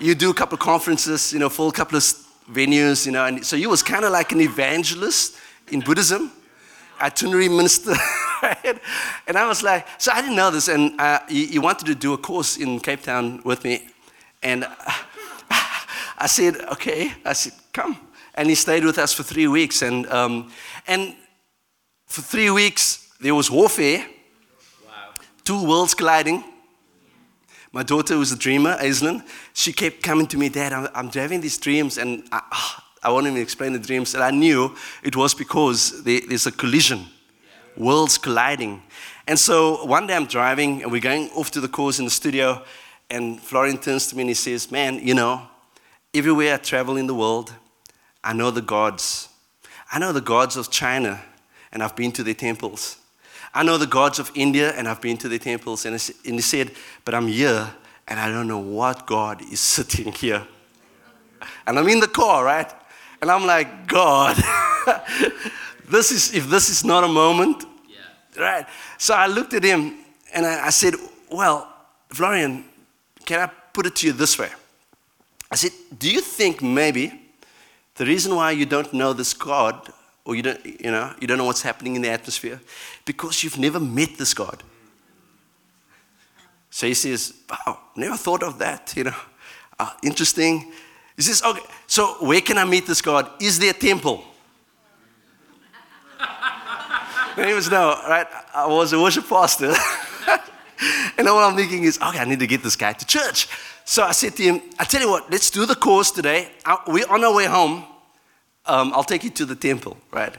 you 0.00 0.14
do 0.14 0.30
a 0.30 0.34
couple 0.34 0.54
of 0.54 0.60
conferences, 0.60 1.32
you 1.32 1.38
know, 1.38 1.48
full 1.48 1.70
couple 1.72 1.96
of 1.96 2.02
venues, 2.50 3.06
you 3.06 3.12
know, 3.12 3.24
and 3.24 3.44
so 3.44 3.56
he 3.56 3.66
was 3.66 3.82
kind 3.82 4.04
of 4.04 4.12
like 4.12 4.32
an 4.32 4.40
evangelist 4.40 5.36
in 5.68 5.80
Buddhism 5.80 6.30
itinerary 7.00 7.48
minister. 7.48 7.92
right? 8.42 8.80
And 9.26 9.36
I 9.36 9.46
was 9.46 9.62
like, 9.62 9.86
so 9.98 10.12
I 10.12 10.20
didn't 10.20 10.36
know 10.36 10.50
this. 10.50 10.68
And 10.68 11.00
uh, 11.00 11.20
he, 11.28 11.46
he, 11.46 11.58
wanted 11.58 11.86
to 11.86 11.94
do 11.94 12.12
a 12.12 12.18
course 12.18 12.56
in 12.56 12.80
Cape 12.80 13.02
Town 13.02 13.40
with 13.44 13.64
me. 13.64 13.88
And 14.42 14.66
I 16.18 16.26
said, 16.26 16.56
okay. 16.72 17.12
I 17.24 17.32
said, 17.32 17.52
come. 17.72 17.98
And 18.34 18.48
he 18.48 18.54
stayed 18.54 18.84
with 18.84 18.98
us 18.98 19.12
for 19.12 19.22
three 19.22 19.46
weeks. 19.46 19.82
And, 19.82 20.06
um, 20.06 20.50
and 20.86 21.14
for 22.06 22.22
three 22.22 22.50
weeks, 22.50 23.12
there 23.20 23.34
was 23.34 23.50
warfare. 23.50 24.06
Two 25.44 25.62
worlds 25.62 25.94
colliding. 25.94 26.42
My 27.72 27.82
daughter 27.82 28.16
was 28.16 28.32
a 28.32 28.36
dreamer, 28.36 28.76
Aislinn. 28.78 29.22
She 29.52 29.72
kept 29.72 30.02
coming 30.02 30.26
to 30.28 30.38
me, 30.38 30.48
Dad, 30.48 30.72
I'm, 30.72 30.88
I'm 30.94 31.10
having 31.10 31.40
these 31.40 31.58
dreams, 31.58 31.98
and 31.98 32.24
I, 32.32 32.40
oh, 32.52 32.76
I 33.02 33.10
won't 33.10 33.26
even 33.26 33.40
explain 33.40 33.72
the 33.72 33.78
dreams. 33.78 34.14
And 34.14 34.22
I 34.22 34.30
knew 34.30 34.74
it 35.02 35.14
was 35.14 35.34
because 35.34 36.02
there's 36.04 36.46
a 36.46 36.52
collision, 36.52 37.06
worlds 37.76 38.16
colliding. 38.16 38.82
And 39.26 39.38
so 39.38 39.84
one 39.84 40.06
day 40.06 40.16
I'm 40.16 40.26
driving 40.26 40.82
and 40.82 40.90
we're 40.90 41.00
going 41.00 41.28
off 41.30 41.50
to 41.52 41.60
the 41.60 41.68
course 41.68 41.98
in 41.98 42.04
the 42.04 42.10
studio. 42.10 42.62
And 43.10 43.40
Florian 43.40 43.78
turns 43.78 44.06
to 44.08 44.16
me 44.16 44.22
and 44.22 44.30
he 44.30 44.34
says, 44.34 44.70
Man, 44.70 44.98
you 45.06 45.14
know, 45.14 45.46
everywhere 46.14 46.54
I 46.54 46.56
travel 46.58 46.96
in 46.96 47.06
the 47.06 47.14
world, 47.14 47.52
I 48.22 48.32
know 48.32 48.50
the 48.50 48.62
gods. 48.62 49.28
I 49.92 49.98
know 49.98 50.12
the 50.12 50.20
gods 50.20 50.56
of 50.56 50.70
China 50.70 51.20
and 51.72 51.82
I've 51.82 51.96
been 51.96 52.12
to 52.12 52.22
their 52.22 52.34
temples. 52.34 52.98
I 53.54 53.62
know 53.62 53.78
the 53.78 53.86
gods 53.86 54.18
of 54.18 54.30
India 54.34 54.72
and 54.76 54.88
I've 54.88 55.00
been 55.00 55.16
to 55.18 55.28
their 55.28 55.38
temples. 55.38 55.86
And 55.86 55.94
he 56.24 56.40
said, 56.40 56.72
But 57.04 57.14
I'm 57.14 57.28
here 57.28 57.70
and 58.08 58.18
I 58.20 58.28
don't 58.28 58.48
know 58.48 58.58
what 58.58 59.06
God 59.06 59.40
is 59.42 59.60
sitting 59.76 60.12
here. 60.12 60.46
And 61.66 61.78
I'm 61.78 61.88
in 61.88 62.00
the 62.00 62.08
car, 62.08 62.44
right? 62.44 62.70
And 63.22 63.30
I'm 63.30 63.46
like, 63.46 63.86
God, 63.86 64.36
this 65.88 66.10
is, 66.10 66.34
if 66.34 66.48
this 66.48 66.68
is 66.68 66.84
not 66.84 67.04
a 67.04 67.08
moment, 67.08 67.64
Yeah. 67.88 68.42
right? 68.42 68.66
So 68.98 69.14
I 69.14 69.26
looked 69.26 69.54
at 69.54 69.62
him 69.62 69.94
and 70.34 70.44
I, 70.46 70.66
I 70.66 70.70
said, 70.70 70.94
Well, 71.30 71.68
Florian, 72.10 72.64
can 73.24 73.40
I 73.40 73.46
put 73.72 73.86
it 73.86 73.96
to 73.96 74.06
you 74.06 74.12
this 74.12 74.38
way? 74.38 74.50
I 75.50 75.56
said, 75.56 75.72
Do 75.98 76.10
you 76.10 76.20
think 76.20 76.60
maybe 76.62 77.12
the 77.94 78.04
reason 78.04 78.34
why 78.34 78.50
you 78.50 78.66
don't 78.66 78.92
know 78.92 79.12
this 79.12 79.32
God 79.34 79.90
or 80.24 80.34
you 80.34 80.42
don't, 80.42 80.64
you 80.64 80.90
know, 80.90 81.12
you 81.20 81.26
don't 81.26 81.38
know 81.38 81.44
what's 81.44 81.62
happening 81.62 81.96
in 81.96 82.02
the 82.02 82.10
atmosphere? 82.10 82.60
Because 83.04 83.44
you've 83.44 83.58
never 83.58 83.78
met 83.78 84.16
this 84.16 84.32
God. 84.32 84.62
So 86.70 86.86
he 86.86 86.94
says, 86.94 87.34
Wow, 87.48 87.78
never 87.94 88.16
thought 88.16 88.42
of 88.42 88.58
that, 88.58 88.94
you 88.96 89.04
know. 89.04 89.16
Uh, 89.78 89.90
interesting. 90.02 90.72
He 91.16 91.22
says, 91.22 91.42
Okay, 91.42 91.62
so 91.86 92.16
where 92.24 92.40
can 92.40 92.58
I 92.58 92.64
meet 92.64 92.86
this 92.86 93.02
God? 93.02 93.30
Is 93.40 93.58
there 93.58 93.70
a 93.70 93.74
temple? 93.74 94.24
Was 97.36 97.70
no, 97.70 98.00
right? 98.08 98.26
I 98.54 98.66
was 98.66 98.92
a 98.92 99.00
worship 99.00 99.28
pastor. 99.28 99.74
and 101.18 101.28
all 101.28 101.38
I'm 101.38 101.56
thinking 101.56 101.84
is, 101.84 101.98
okay, 102.00 102.18
I 102.18 102.24
need 102.24 102.38
to 102.38 102.46
get 102.46 102.62
this 102.62 102.76
guy 102.76 102.92
to 102.92 103.06
church. 103.06 103.48
So 103.84 104.02
I 104.04 104.12
said 104.12 104.36
to 104.36 104.42
him, 104.42 104.62
I 104.78 104.84
tell 104.84 105.00
you 105.00 105.10
what, 105.10 105.30
let's 105.30 105.50
do 105.50 105.66
the 105.66 105.74
course 105.74 106.10
today. 106.10 106.50
Uh, 106.64 106.76
We're 106.86 107.08
on 107.08 107.24
our 107.24 107.34
way 107.34 107.46
home. 107.46 107.84
Um, 108.66 108.92
I'll 108.94 109.04
take 109.04 109.24
you 109.24 109.30
to 109.30 109.44
the 109.44 109.54
temple, 109.54 109.96
right? 110.10 110.34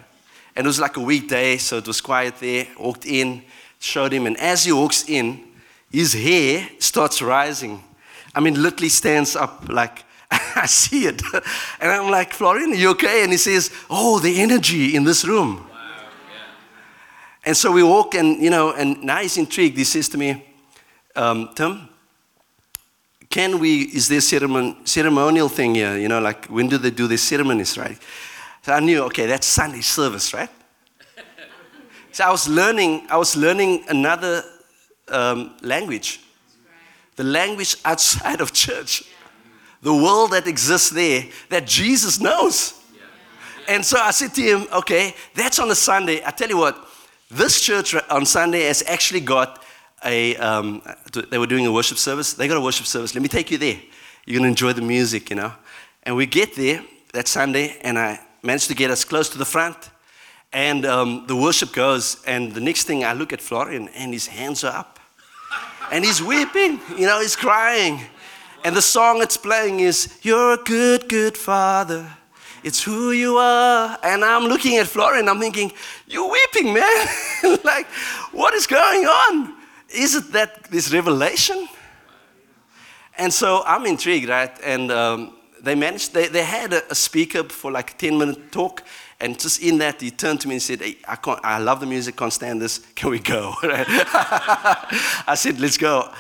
And 0.56 0.66
it 0.66 0.68
was 0.68 0.80
like 0.80 0.98
a 0.98 1.02
weekday, 1.02 1.58
so 1.58 1.78
it 1.78 1.88
was 1.88 2.02
quiet 2.02 2.40
there. 2.40 2.68
Walked 2.80 3.06
in, 3.06 3.44
showed 3.80 4.14
him, 4.14 4.26
and 4.26 4.38
as 4.38 4.66
he 4.66 4.72
walks 4.72 5.08
in, 5.08 5.44
his 5.92 6.14
hair 6.14 6.68
starts 6.80 7.22
rising. 7.22 7.84
I 8.34 8.40
mean, 8.40 8.62
literally 8.62 8.90
stands 8.90 9.36
up 9.36 9.70
like 9.70 10.04
I 10.32 10.66
see 10.66 11.06
it. 11.06 11.22
And 11.80 11.92
I'm 11.92 12.10
like, 12.10 12.34
Florian, 12.34 12.72
are 12.72 12.76
you 12.76 12.90
okay? 12.92 13.24
And 13.24 13.32
he 13.32 13.38
says, 13.38 13.72
Oh, 13.90 14.20
the 14.20 14.42
energy 14.42 14.96
in 14.96 15.04
this 15.04 15.26
room. 15.26 15.68
And 17.46 17.56
so 17.56 17.72
we 17.72 17.84
walk, 17.84 18.16
and 18.16 18.42
you 18.42 18.50
know, 18.50 18.74
and 18.74 19.04
now 19.04 19.18
he's 19.18 19.38
intrigued. 19.38 19.78
He 19.78 19.84
says 19.84 20.10
to 20.10 20.18
me, 20.18 20.44
um, 21.16 21.50
Tim, 21.54 21.88
can 23.36 23.60
we, 23.60 23.82
is 23.82 24.08
there 24.08 24.22
ceremon, 24.22 24.88
ceremonial 24.88 25.50
thing 25.50 25.76
here? 25.76 25.98
You 25.98 26.08
know, 26.08 26.22
like 26.22 26.46
when 26.46 26.70
do 26.70 26.78
they 26.78 26.90
do 26.90 27.06
their 27.06 27.18
ceremonies, 27.18 27.78
right? 27.78 27.98
So 28.62 28.72
I 28.72 28.80
knew, 28.80 29.04
okay, 29.08 29.26
that's 29.26 29.46
Sunday 29.46 29.82
service, 29.82 30.34
right? 30.34 30.50
so 32.14 32.24
I 32.24 32.32
was 32.32 32.48
learning, 32.48 33.08
I 33.10 33.18
was 33.18 33.36
learning 33.36 33.84
another 33.90 34.42
um, 35.10 35.54
language, 35.62 36.22
the 37.18 37.26
language 37.26 37.76
outside 37.84 38.40
of 38.40 38.54
church, 38.54 39.04
the 39.82 39.94
world 39.94 40.32
that 40.32 40.48
exists 40.48 40.92
there 40.92 41.26
that 41.50 41.68
Jesus 41.68 42.22
knows. 42.22 42.82
And 43.68 43.84
so 43.84 44.00
I 44.00 44.12
said 44.12 44.34
to 44.36 44.42
him, 44.42 44.66
okay, 44.72 45.14
that's 45.34 45.60
on 45.60 45.70
a 45.70 45.76
Sunday. 45.76 46.22
I 46.26 46.32
tell 46.32 46.48
you 46.48 46.58
what, 46.58 46.88
this 47.30 47.60
church 47.60 47.96
on 48.10 48.26
Sunday 48.26 48.62
has 48.62 48.82
actually 48.88 49.20
got 49.20 49.65
a, 50.04 50.36
um, 50.38 50.82
they 51.30 51.38
were 51.38 51.48
doing 51.48 51.66
a 51.66 51.72
worship 51.72 51.98
service. 51.98 52.34
They 52.34 52.48
got 52.48 52.58
a 52.58 52.62
worship 52.62 52.86
service. 52.86 53.16
Let 53.16 53.22
me 53.22 53.28
take 53.28 53.52
you 53.52 53.58
there. 53.58 53.80
You're 54.26 54.40
going 54.40 54.44
to 54.44 54.50
enjoy 54.50 54.74
the 54.74 54.82
music, 54.82 55.30
you 55.30 55.36
know. 55.36 55.54
And 56.04 56.16
we 56.16 56.26
get 56.26 56.56
there 56.56 56.84
that 57.14 57.28
Sunday, 57.28 57.78
and 57.82 57.98
I 57.98 58.20
managed 58.44 58.68
to 58.68 58.76
get 58.76 58.92
us 58.92 59.04
close 59.04 59.30
to 59.30 59.38
the 59.38 59.46
front. 59.46 59.90
And 60.54 60.86
um, 60.86 61.26
the 61.28 61.36
worship 61.36 61.74
goes, 61.74 62.24
and 62.26 62.54
the 62.54 62.62
next 62.62 62.84
thing 62.84 63.04
I 63.04 63.14
look 63.14 63.34
at 63.34 63.42
Florian, 63.42 63.90
and 63.90 64.14
his 64.14 64.28
hands 64.28 64.64
are 64.64 64.76
up. 64.76 65.00
And 65.92 66.04
he's 66.04 66.22
weeping, 66.22 66.80
you 66.98 67.06
know, 67.06 67.20
he's 67.22 67.36
crying. 67.36 68.02
And 68.64 68.76
the 68.76 68.82
song 68.82 69.22
it's 69.22 69.38
playing 69.38 69.82
is, 69.82 70.18
You're 70.22 70.54
a 70.54 70.58
good, 70.58 71.08
good 71.08 71.38
father. 71.38 72.10
It's 72.64 72.82
who 72.82 73.12
you 73.12 73.38
are. 73.38 73.98
And 74.02 74.26
I'm 74.26 74.46
looking 74.46 74.78
at 74.78 74.88
Florian, 74.88 75.30
I'm 75.30 75.40
thinking, 75.40 75.72
You're 76.08 76.32
weeping, 76.32 76.74
man. 76.74 77.08
like, 77.64 77.86
what 78.32 78.54
is 78.54 78.66
going 78.66 79.06
on? 79.06 79.55
Is 79.96 80.16
it 80.16 80.32
that 80.34 80.66
this 80.66 80.94
revelation? 80.94 81.68
And 83.18 83.34
so 83.34 83.64
I'm 83.66 83.86
intrigued, 83.86 84.30
right? 84.30 84.52
And 84.64 84.92
um, 84.92 85.36
they 85.62 85.76
managed, 85.76 86.14
they, 86.14 86.28
they 86.28 86.44
had 86.44 86.74
a, 86.74 86.92
a 86.92 86.96
speaker 86.96 87.44
for 87.44 87.72
like 87.72 87.92
a 87.92 87.94
10 87.96 88.18
minute 88.18 88.52
talk. 88.52 88.84
And 89.20 89.40
just 89.40 89.62
in 89.62 89.78
that, 89.78 90.02
he 90.02 90.12
turned 90.12 90.42
to 90.42 90.48
me 90.48 90.56
and 90.56 90.62
said, 90.62 90.82
hey, 90.82 90.98
I, 91.08 91.16
can't, 91.16 91.40
I 91.44 91.58
love 91.60 91.80
the 91.80 91.86
music, 91.86 92.18
can't 92.18 92.34
stand 92.34 92.62
this. 92.62 92.80
Can 92.96 93.10
we 93.10 93.20
go? 93.20 93.54
I 93.64 95.36
said, 95.36 95.60
Let's 95.60 95.78
go. 95.78 96.12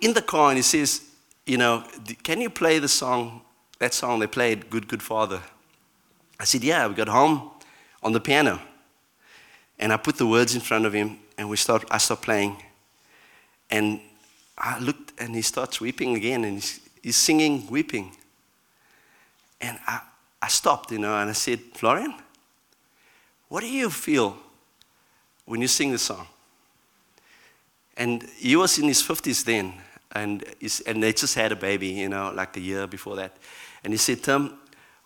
In 0.00 0.12
the 0.12 0.22
car, 0.22 0.50
and 0.50 0.58
he 0.58 0.62
says, 0.62 1.02
You 1.46 1.58
know, 1.58 1.84
can 2.22 2.40
you 2.40 2.50
play 2.50 2.78
the 2.78 2.88
song, 2.88 3.42
that 3.78 3.94
song 3.94 4.20
they 4.20 4.26
played, 4.26 4.70
Good, 4.70 4.86
Good 4.86 5.02
Father? 5.02 5.40
I 6.38 6.44
said, 6.44 6.62
Yeah, 6.62 6.86
we 6.86 6.94
got 6.94 7.08
home 7.08 7.50
on 8.02 8.12
the 8.12 8.20
piano. 8.20 8.60
And 9.78 9.92
I 9.92 9.96
put 9.96 10.16
the 10.16 10.26
words 10.26 10.54
in 10.54 10.60
front 10.60 10.86
of 10.86 10.92
him, 10.92 11.18
and 11.36 11.50
we 11.50 11.56
start, 11.56 11.84
I 11.90 11.98
start 11.98 12.22
playing. 12.22 12.56
And 13.72 14.00
I 14.58 14.78
looked, 14.78 15.14
and 15.18 15.34
he 15.34 15.40
starts 15.40 15.80
weeping 15.80 16.14
again, 16.14 16.44
and 16.44 16.56
he's, 16.56 16.80
he's 17.02 17.16
singing, 17.16 17.66
weeping. 17.70 18.14
And 19.62 19.78
I, 19.86 20.00
I 20.42 20.48
stopped, 20.48 20.92
you 20.92 20.98
know, 20.98 21.16
and 21.16 21.30
I 21.30 21.32
said, 21.32 21.58
Florian, 21.72 22.14
what 23.48 23.62
do 23.62 23.68
you 23.68 23.88
feel 23.88 24.36
when 25.46 25.62
you 25.62 25.68
sing 25.68 25.90
the 25.90 25.98
song? 25.98 26.26
And 27.96 28.22
he 28.36 28.56
was 28.56 28.78
in 28.78 28.88
his 28.88 29.02
50s 29.02 29.42
then, 29.42 29.72
and, 30.12 30.44
and 30.86 31.02
they 31.02 31.14
just 31.14 31.34
had 31.34 31.50
a 31.50 31.56
baby, 31.56 31.88
you 31.88 32.10
know, 32.10 32.30
like 32.34 32.54
a 32.58 32.60
year 32.60 32.86
before 32.86 33.16
that. 33.16 33.38
And 33.82 33.94
he 33.94 33.96
said, 33.96 34.22
Tim, 34.22 34.52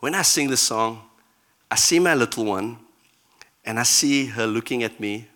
when 0.01 0.17
I 0.17 0.23
sing 0.23 0.51
the 0.51 0.57
song, 0.57 1.03
I 1.71 1.77
see 1.77 2.01
my 2.01 2.15
little 2.15 2.45
one, 2.45 2.79
and 3.65 3.79
I 3.79 3.85
see 3.85 4.27
her 4.27 4.47
looking 4.47 4.83
at 4.83 4.99
me, 4.99 5.29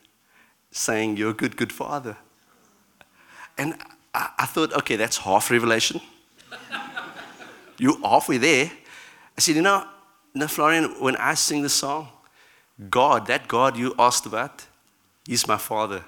saying, 0.72 1.16
You're 1.16 1.30
a 1.30 1.34
good, 1.34 1.56
good 1.56 1.72
father. 1.72 2.16
And 3.60 3.74
I, 4.14 4.30
I 4.38 4.46
thought, 4.46 4.72
okay, 4.72 4.96
that's 4.96 5.18
half 5.18 5.50
revelation. 5.50 6.00
You're 7.78 8.00
halfway 8.00 8.38
there. 8.38 8.72
I 9.36 9.40
said, 9.40 9.56
You 9.56 9.60
know, 9.60 9.86
no, 10.34 10.48
Florian, 10.48 10.98
when 10.98 11.14
I 11.16 11.34
sing 11.34 11.60
the 11.60 11.68
song, 11.68 12.08
God, 12.88 13.26
that 13.26 13.48
God 13.48 13.76
you 13.76 13.94
asked 13.98 14.24
about, 14.24 14.64
He's 15.26 15.46
my 15.46 15.58
father. 15.58 16.02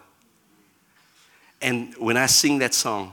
And 1.60 1.94
when 1.98 2.16
I 2.16 2.24
sing 2.24 2.58
that 2.60 2.72
song, 2.72 3.12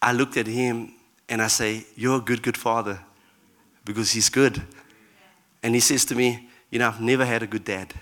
I 0.00 0.12
looked 0.12 0.38
at 0.38 0.46
him 0.46 0.94
and 1.28 1.42
I 1.42 1.48
say, 1.48 1.84
You're 1.96 2.16
a 2.16 2.22
good, 2.22 2.42
good 2.42 2.56
father 2.56 2.98
because 3.84 4.10
he's 4.12 4.30
good. 4.30 4.62
And 5.62 5.74
he 5.74 5.80
says 5.80 6.06
to 6.06 6.14
me, 6.14 6.48
You 6.70 6.78
know, 6.78 6.88
I've 6.88 7.00
never 7.02 7.26
had 7.26 7.42
a 7.42 7.46
good 7.46 7.64
dad. 7.64 7.92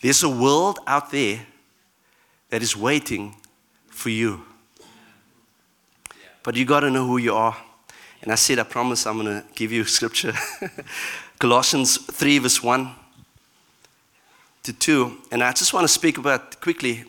There's 0.00 0.24
a 0.24 0.28
world 0.28 0.80
out 0.84 1.12
there 1.12 1.46
that 2.50 2.60
is 2.60 2.76
waiting 2.76 3.36
for 3.94 4.10
you. 4.10 4.44
But 6.42 6.56
you 6.56 6.64
got 6.66 6.80
to 6.80 6.90
know 6.90 7.06
who 7.06 7.16
you 7.16 7.34
are. 7.34 7.56
And 8.20 8.32
I 8.32 8.34
said, 8.34 8.58
I 8.58 8.64
promise 8.64 9.06
I'm 9.06 9.22
going 9.22 9.40
to 9.40 9.44
give 9.54 9.72
you 9.72 9.84
scripture. 9.84 10.34
Colossians 11.38 11.96
3, 11.96 12.38
verse 12.38 12.62
1 12.62 12.90
to 14.64 14.72
2. 14.72 15.16
And 15.30 15.42
I 15.42 15.52
just 15.52 15.72
want 15.72 15.84
to 15.84 15.92
speak 15.92 16.18
about 16.18 16.60
quickly 16.60 17.04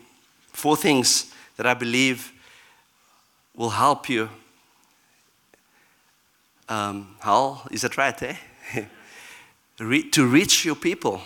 four 0.52 0.76
things 0.76 1.32
that 1.56 1.66
I 1.66 1.74
believe 1.74 2.32
will 3.54 3.70
help 3.70 4.08
you. 4.08 4.28
Um, 6.68 7.16
Hal, 7.20 7.66
is 7.70 7.82
that 7.82 7.96
right, 7.96 8.22
eh? 8.22 8.36
Re- 9.78 10.10
to 10.10 10.26
reach 10.26 10.64
your 10.64 10.76
people. 10.76 11.20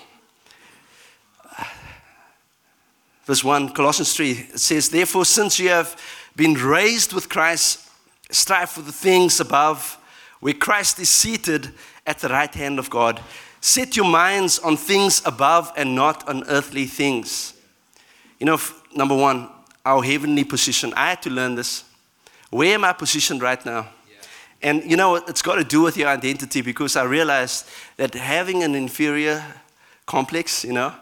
Verse 3.30 3.44
1, 3.44 3.68
Colossians 3.74 4.12
3, 4.16 4.30
it 4.32 4.58
says, 4.58 4.88
Therefore, 4.88 5.24
since 5.24 5.60
you 5.60 5.68
have 5.68 5.96
been 6.34 6.54
raised 6.54 7.12
with 7.12 7.28
Christ, 7.28 7.88
strive 8.28 8.70
for 8.70 8.82
the 8.82 8.90
things 8.90 9.38
above, 9.38 9.96
where 10.40 10.52
Christ 10.52 10.98
is 10.98 11.10
seated 11.10 11.70
at 12.04 12.18
the 12.18 12.28
right 12.28 12.52
hand 12.52 12.80
of 12.80 12.90
God. 12.90 13.22
Set 13.60 13.96
your 13.96 14.06
minds 14.06 14.58
on 14.58 14.76
things 14.76 15.22
above 15.24 15.72
and 15.76 15.94
not 15.94 16.28
on 16.28 16.42
earthly 16.48 16.86
things. 16.86 17.54
You 18.40 18.46
know, 18.46 18.58
number 18.96 19.14
one, 19.14 19.48
our 19.86 20.02
heavenly 20.02 20.42
position. 20.42 20.92
I 20.96 21.10
had 21.10 21.22
to 21.22 21.30
learn 21.30 21.54
this. 21.54 21.84
Where 22.50 22.74
am 22.74 22.82
I 22.82 22.92
positioned 22.92 23.42
right 23.42 23.64
now? 23.64 23.90
And 24.60 24.82
you 24.90 24.96
know, 24.96 25.14
it's 25.14 25.42
got 25.42 25.54
to 25.54 25.62
do 25.62 25.82
with 25.82 25.96
your 25.96 26.08
identity 26.08 26.62
because 26.62 26.96
I 26.96 27.04
realized 27.04 27.68
that 27.96 28.12
having 28.12 28.64
an 28.64 28.74
inferior 28.74 29.44
complex, 30.04 30.64
you 30.64 30.72
know, 30.72 30.92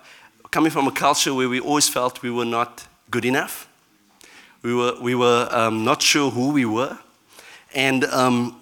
coming 0.50 0.70
from 0.70 0.86
a 0.86 0.92
culture 0.92 1.34
where 1.34 1.48
we 1.48 1.60
always 1.60 1.88
felt 1.88 2.22
we 2.22 2.30
were 2.30 2.44
not 2.44 2.86
good 3.10 3.24
enough, 3.24 3.68
we 4.62 4.74
were, 4.74 5.00
we 5.00 5.14
were 5.14 5.48
um, 5.50 5.84
not 5.84 6.02
sure 6.02 6.30
who 6.30 6.50
we 6.50 6.64
were. 6.64 6.98
And 7.74 8.04
um, 8.04 8.60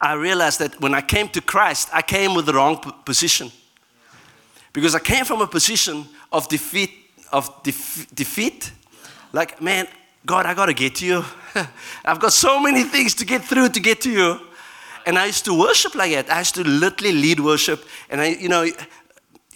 I 0.00 0.14
realized 0.14 0.58
that 0.60 0.80
when 0.80 0.94
I 0.94 1.00
came 1.00 1.28
to 1.30 1.40
Christ, 1.40 1.88
I 1.92 2.02
came 2.02 2.34
with 2.34 2.46
the 2.46 2.54
wrong 2.54 2.78
position. 3.04 3.52
Because 4.72 4.94
I 4.94 4.98
came 4.98 5.24
from 5.24 5.40
a 5.40 5.46
position 5.46 6.06
of 6.32 6.48
defeat, 6.48 6.90
of 7.32 7.50
def- 7.62 8.06
defeat. 8.14 8.72
Like, 9.32 9.62
man, 9.62 9.86
God, 10.24 10.44
I 10.44 10.54
got 10.54 10.66
to 10.66 10.74
get 10.74 10.96
to 10.96 11.06
you. 11.06 11.24
I've 12.04 12.20
got 12.20 12.32
so 12.32 12.60
many 12.60 12.82
things 12.82 13.14
to 13.16 13.24
get 13.24 13.44
through 13.44 13.70
to 13.70 13.80
get 13.80 14.00
to 14.02 14.10
you. 14.10 14.40
And 15.06 15.16
I 15.16 15.26
used 15.26 15.44
to 15.44 15.58
worship 15.58 15.94
like 15.94 16.12
that. 16.12 16.30
I 16.30 16.40
used 16.40 16.56
to 16.56 16.64
literally 16.64 17.12
lead 17.12 17.38
worship. 17.38 17.84
And 18.10 18.20
I, 18.20 18.26
you 18.30 18.48
know, 18.48 18.66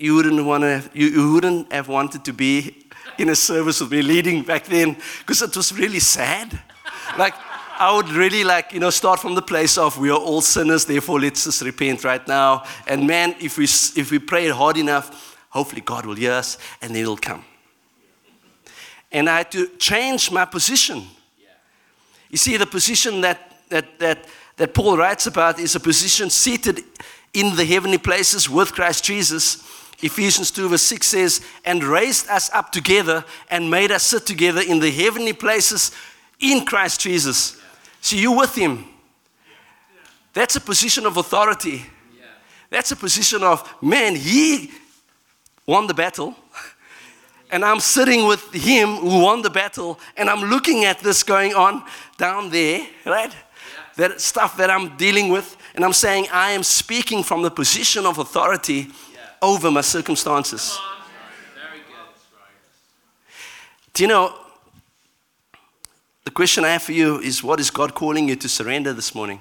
you 0.00 0.14
wouldn't 0.14 0.42
want 0.46 0.62
to, 0.62 0.82
you, 0.94 1.08
you 1.08 1.32
wouldn't 1.32 1.70
have 1.70 1.86
wanted 1.86 2.24
to 2.24 2.32
be 2.32 2.86
in 3.18 3.28
a 3.28 3.36
service 3.36 3.82
with 3.82 3.90
me 3.90 4.00
leading 4.00 4.42
back 4.42 4.64
then 4.64 4.96
because 5.18 5.42
it 5.42 5.54
was 5.54 5.78
really 5.78 6.00
sad. 6.00 6.58
Like, 7.18 7.34
I 7.78 7.94
would 7.94 8.08
really 8.08 8.42
like, 8.42 8.72
you 8.72 8.80
know, 8.80 8.88
start 8.88 9.20
from 9.20 9.34
the 9.34 9.42
place 9.42 9.76
of 9.76 9.98
we 9.98 10.08
are 10.08 10.18
all 10.18 10.40
sinners, 10.40 10.86
therefore 10.86 11.20
let's 11.20 11.44
just 11.44 11.60
repent 11.60 12.02
right 12.02 12.26
now. 12.26 12.64
And 12.86 13.06
man, 13.06 13.34
if 13.40 13.58
we, 13.58 13.64
if 13.64 14.10
we 14.10 14.18
pray 14.18 14.48
hard 14.48 14.78
enough, 14.78 15.38
hopefully 15.50 15.82
God 15.82 16.06
will 16.06 16.14
hear 16.14 16.32
us 16.32 16.56
and 16.80 16.94
then 16.94 17.02
it'll 17.02 17.18
come. 17.18 17.44
And 19.12 19.28
I 19.28 19.38
had 19.38 19.52
to 19.52 19.68
change 19.76 20.30
my 20.30 20.46
position. 20.46 21.02
You 22.30 22.38
see, 22.38 22.56
the 22.56 22.66
position 22.66 23.20
that, 23.20 23.54
that, 23.68 23.98
that, 23.98 24.26
that 24.56 24.72
Paul 24.72 24.96
writes 24.96 25.26
about 25.26 25.58
is 25.58 25.74
a 25.74 25.80
position 25.80 26.30
seated 26.30 26.84
in 27.34 27.54
the 27.54 27.66
heavenly 27.66 27.98
places 27.98 28.48
with 28.48 28.72
Christ 28.72 29.04
Jesus. 29.04 29.62
Ephesians 30.02 30.50
2, 30.50 30.68
verse 30.68 30.82
6 30.82 31.06
says, 31.06 31.40
and 31.64 31.84
raised 31.84 32.28
us 32.28 32.50
up 32.52 32.72
together 32.72 33.24
and 33.50 33.70
made 33.70 33.90
us 33.90 34.02
sit 34.02 34.24
together 34.24 34.62
in 34.62 34.78
the 34.80 34.90
heavenly 34.90 35.34
places 35.34 35.92
in 36.38 36.64
Christ 36.64 37.00
Jesus. 37.00 37.56
Yeah. 37.56 37.62
So 38.00 38.16
you 38.16 38.32
with 38.32 38.54
Him. 38.54 38.86
That's 40.32 40.56
a 40.56 40.60
position 40.60 41.04
of 41.04 41.16
authority. 41.16 41.84
Yeah. 42.16 42.24
That's 42.70 42.92
a 42.92 42.96
position 42.96 43.42
of, 43.42 43.68
man, 43.82 44.14
He 44.14 44.70
won 45.66 45.86
the 45.86 45.94
battle. 45.94 46.34
And 47.50 47.64
I'm 47.64 47.80
sitting 47.80 48.26
with 48.26 48.52
Him 48.54 48.96
who 48.96 49.22
won 49.24 49.42
the 49.42 49.50
battle, 49.50 49.98
and 50.16 50.30
I'm 50.30 50.48
looking 50.48 50.84
at 50.84 51.00
this 51.00 51.24
going 51.24 51.52
on 51.52 51.84
down 52.16 52.48
there, 52.48 52.86
right? 53.04 53.30
Yeah. 53.32 54.08
That 54.08 54.20
stuff 54.20 54.56
that 54.56 54.70
I'm 54.70 54.96
dealing 54.96 55.30
with, 55.30 55.56
and 55.74 55.84
I'm 55.84 55.92
saying, 55.92 56.28
I 56.32 56.52
am 56.52 56.62
speaking 56.62 57.22
from 57.22 57.42
the 57.42 57.50
position 57.50 58.06
of 58.06 58.18
authority 58.18 58.88
over 59.42 59.70
my 59.70 59.80
circumstances. 59.80 60.78
Do 63.92 64.02
you 64.04 64.08
know, 64.08 64.34
the 66.24 66.30
question 66.30 66.64
I 66.64 66.68
have 66.68 66.82
for 66.82 66.92
you 66.92 67.18
is 67.20 67.42
what 67.42 67.60
is 67.60 67.70
God 67.70 67.94
calling 67.94 68.28
you 68.28 68.36
to 68.36 68.48
surrender 68.48 68.92
this 68.92 69.14
morning? 69.14 69.40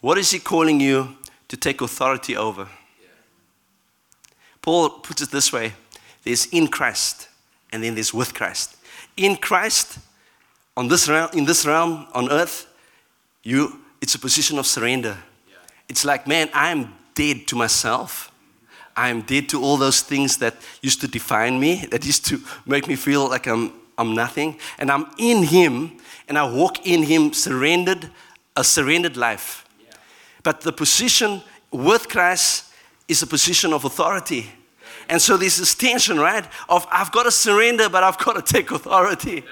What 0.00 0.18
is 0.18 0.30
He 0.30 0.38
calling 0.38 0.80
you 0.80 1.16
to 1.48 1.56
take 1.56 1.80
authority 1.80 2.36
over? 2.36 2.68
Paul 4.60 4.90
puts 4.90 5.22
it 5.22 5.30
this 5.30 5.52
way 5.52 5.72
there's 6.24 6.46
in 6.46 6.68
Christ, 6.68 7.28
and 7.72 7.82
then 7.82 7.94
there's 7.94 8.12
with 8.12 8.34
Christ. 8.34 8.76
In 9.16 9.36
Christ, 9.36 9.98
on 10.76 10.88
this 10.88 11.08
realm, 11.08 11.30
in 11.32 11.46
this 11.46 11.64
realm 11.64 12.06
on 12.12 12.30
earth, 12.30 12.66
you, 13.42 13.80
it's 14.02 14.14
a 14.14 14.18
position 14.18 14.58
of 14.58 14.66
surrender. 14.66 15.16
It's 15.88 16.04
like, 16.04 16.26
man, 16.26 16.50
I 16.52 16.70
am 16.70 16.97
dead 17.18 17.48
to 17.48 17.56
myself. 17.56 18.30
I'm 18.96 19.22
dead 19.22 19.48
to 19.48 19.60
all 19.60 19.76
those 19.76 20.02
things 20.02 20.38
that 20.38 20.54
used 20.82 21.00
to 21.00 21.08
define 21.08 21.58
me, 21.58 21.86
that 21.90 22.06
used 22.06 22.24
to 22.26 22.40
make 22.64 22.86
me 22.86 22.94
feel 22.94 23.28
like 23.28 23.48
I'm, 23.48 23.72
I'm 23.96 24.14
nothing. 24.14 24.56
And 24.78 24.88
I'm 24.88 25.06
in 25.18 25.42
Him, 25.42 25.98
and 26.28 26.38
I 26.38 26.48
walk 26.48 26.86
in 26.86 27.02
Him 27.02 27.32
surrendered, 27.32 28.08
a 28.54 28.62
surrendered 28.62 29.16
life. 29.16 29.64
Yeah. 29.84 29.96
But 30.44 30.60
the 30.60 30.72
position 30.72 31.42
with 31.72 32.08
Christ 32.08 32.72
is 33.08 33.22
a 33.22 33.26
position 33.26 33.72
of 33.72 33.84
authority. 33.84 34.50
And 35.08 35.20
so 35.20 35.36
there's 35.36 35.56
this 35.56 35.74
tension, 35.74 36.20
right? 36.20 36.46
Of 36.68 36.86
I've 36.88 37.10
got 37.10 37.24
to 37.24 37.32
surrender, 37.32 37.88
but 37.88 38.04
I've 38.04 38.18
got 38.18 38.34
to 38.34 38.42
take 38.54 38.70
authority. 38.70 39.44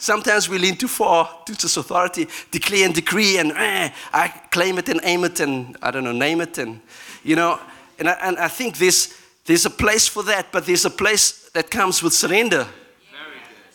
Sometimes 0.00 0.48
we 0.48 0.56
lean 0.56 0.76
too 0.76 0.88
far 0.88 1.28
to 1.44 1.52
this 1.52 1.76
authority, 1.76 2.26
declare 2.50 2.86
and 2.86 2.94
decree, 2.94 3.36
and 3.36 3.52
eh, 3.52 3.90
I 4.14 4.28
claim 4.50 4.78
it 4.78 4.88
and 4.88 4.98
aim 5.04 5.24
it 5.24 5.40
and 5.40 5.76
I 5.82 5.90
don't 5.90 6.04
know, 6.04 6.12
name 6.12 6.40
it. 6.40 6.56
And, 6.56 6.80
you 7.22 7.36
know, 7.36 7.60
and 7.98 8.08
I, 8.08 8.12
and 8.22 8.38
I 8.38 8.48
think 8.48 8.78
there's, 8.78 9.12
there's 9.44 9.66
a 9.66 9.70
place 9.70 10.08
for 10.08 10.22
that, 10.22 10.46
but 10.52 10.64
there's 10.64 10.86
a 10.86 10.90
place 10.90 11.50
that 11.50 11.70
comes 11.70 12.02
with 12.02 12.14
surrender. 12.14 12.66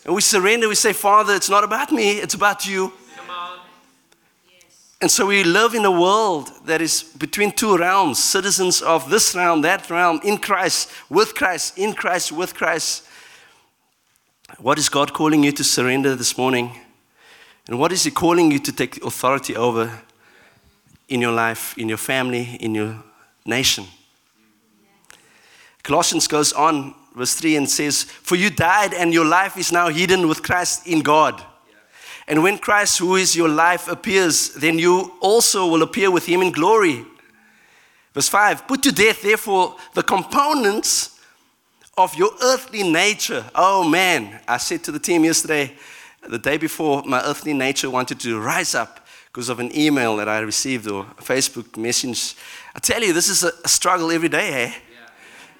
And 0.04 0.16
we 0.16 0.20
surrender, 0.20 0.68
we 0.68 0.74
say, 0.74 0.92
Father, 0.92 1.32
it's 1.32 1.48
not 1.48 1.62
about 1.62 1.92
me, 1.92 2.18
it's 2.18 2.34
about 2.34 2.66
you. 2.66 2.92
And 5.00 5.08
so 5.08 5.26
we 5.26 5.44
live 5.44 5.74
in 5.74 5.84
a 5.84 5.90
world 5.92 6.50
that 6.64 6.82
is 6.82 7.04
between 7.04 7.52
two 7.52 7.76
realms, 7.76 8.20
citizens 8.20 8.82
of 8.82 9.08
this 9.10 9.32
realm, 9.36 9.60
that 9.60 9.88
realm, 9.90 10.20
in 10.24 10.38
Christ, 10.38 10.90
with 11.08 11.36
Christ, 11.36 11.78
in 11.78 11.92
Christ, 11.92 12.32
with 12.32 12.54
Christ. 12.54 13.05
What 14.58 14.78
is 14.78 14.88
God 14.88 15.12
calling 15.12 15.44
you 15.44 15.52
to 15.52 15.62
surrender 15.62 16.14
this 16.14 16.38
morning? 16.38 16.72
And 17.68 17.78
what 17.78 17.92
is 17.92 18.04
He 18.04 18.10
calling 18.10 18.50
you 18.50 18.58
to 18.60 18.72
take 18.72 19.04
authority 19.04 19.54
over 19.54 20.00
in 21.08 21.20
your 21.20 21.32
life, 21.32 21.76
in 21.76 21.90
your 21.90 21.98
family, 21.98 22.56
in 22.60 22.74
your 22.74 23.02
nation? 23.44 23.84
Colossians 25.82 26.26
goes 26.26 26.54
on, 26.54 26.94
verse 27.14 27.34
3, 27.34 27.56
and 27.56 27.68
says, 27.68 28.04
For 28.04 28.34
you 28.34 28.48
died, 28.48 28.94
and 28.94 29.12
your 29.12 29.26
life 29.26 29.58
is 29.58 29.72
now 29.72 29.88
hidden 29.88 30.26
with 30.26 30.42
Christ 30.42 30.86
in 30.86 31.00
God. 31.00 31.44
And 32.26 32.42
when 32.42 32.56
Christ, 32.56 32.98
who 32.98 33.16
is 33.16 33.36
your 33.36 33.50
life, 33.50 33.88
appears, 33.88 34.54
then 34.54 34.78
you 34.78 35.12
also 35.20 35.66
will 35.66 35.82
appear 35.82 36.10
with 36.10 36.24
him 36.24 36.40
in 36.40 36.50
glory. 36.50 37.04
Verse 38.14 38.28
5 38.30 38.66
Put 38.66 38.82
to 38.84 38.90
death, 38.92 39.20
therefore, 39.20 39.76
the 39.92 40.02
components 40.02 41.15
of 41.96 42.14
your 42.14 42.30
earthly 42.42 42.82
nature. 42.82 43.44
Oh 43.54 43.88
man, 43.88 44.40
I 44.46 44.58
said 44.58 44.84
to 44.84 44.92
the 44.92 44.98
team 44.98 45.24
yesterday, 45.24 45.72
the 46.28 46.38
day 46.38 46.58
before, 46.58 47.02
my 47.04 47.22
earthly 47.22 47.54
nature 47.54 47.88
wanted 47.88 48.20
to 48.20 48.38
rise 48.38 48.74
up 48.74 49.06
because 49.26 49.48
of 49.48 49.60
an 49.60 49.74
email 49.76 50.16
that 50.16 50.28
I 50.28 50.40
received 50.40 50.90
or 50.90 51.06
a 51.18 51.22
Facebook 51.22 51.76
message. 51.76 52.36
I 52.74 52.80
tell 52.80 53.02
you, 53.02 53.12
this 53.12 53.28
is 53.28 53.44
a 53.44 53.68
struggle 53.68 54.10
every 54.10 54.28
day, 54.28 54.64
eh? 54.64 54.72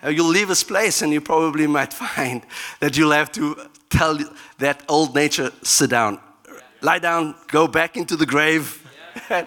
Yeah. 0.02 0.10
You'll 0.10 0.28
leave 0.28 0.48
this 0.48 0.62
place 0.62 1.00
and 1.02 1.12
you 1.12 1.20
probably 1.20 1.66
might 1.66 1.92
find 2.14 2.42
that 2.80 2.96
you'll 2.96 3.12
have 3.12 3.32
to 3.32 3.56
tell 3.88 4.18
that 4.58 4.82
old 4.88 5.14
nature, 5.14 5.50
sit 5.62 5.90
down, 5.90 6.20
yeah. 6.46 6.60
lie 6.82 6.98
down, 6.98 7.34
go 7.48 7.66
back 7.66 7.96
into 7.96 8.14
the 8.16 8.26
grave. 8.26 8.82
Yeah. 9.30 9.46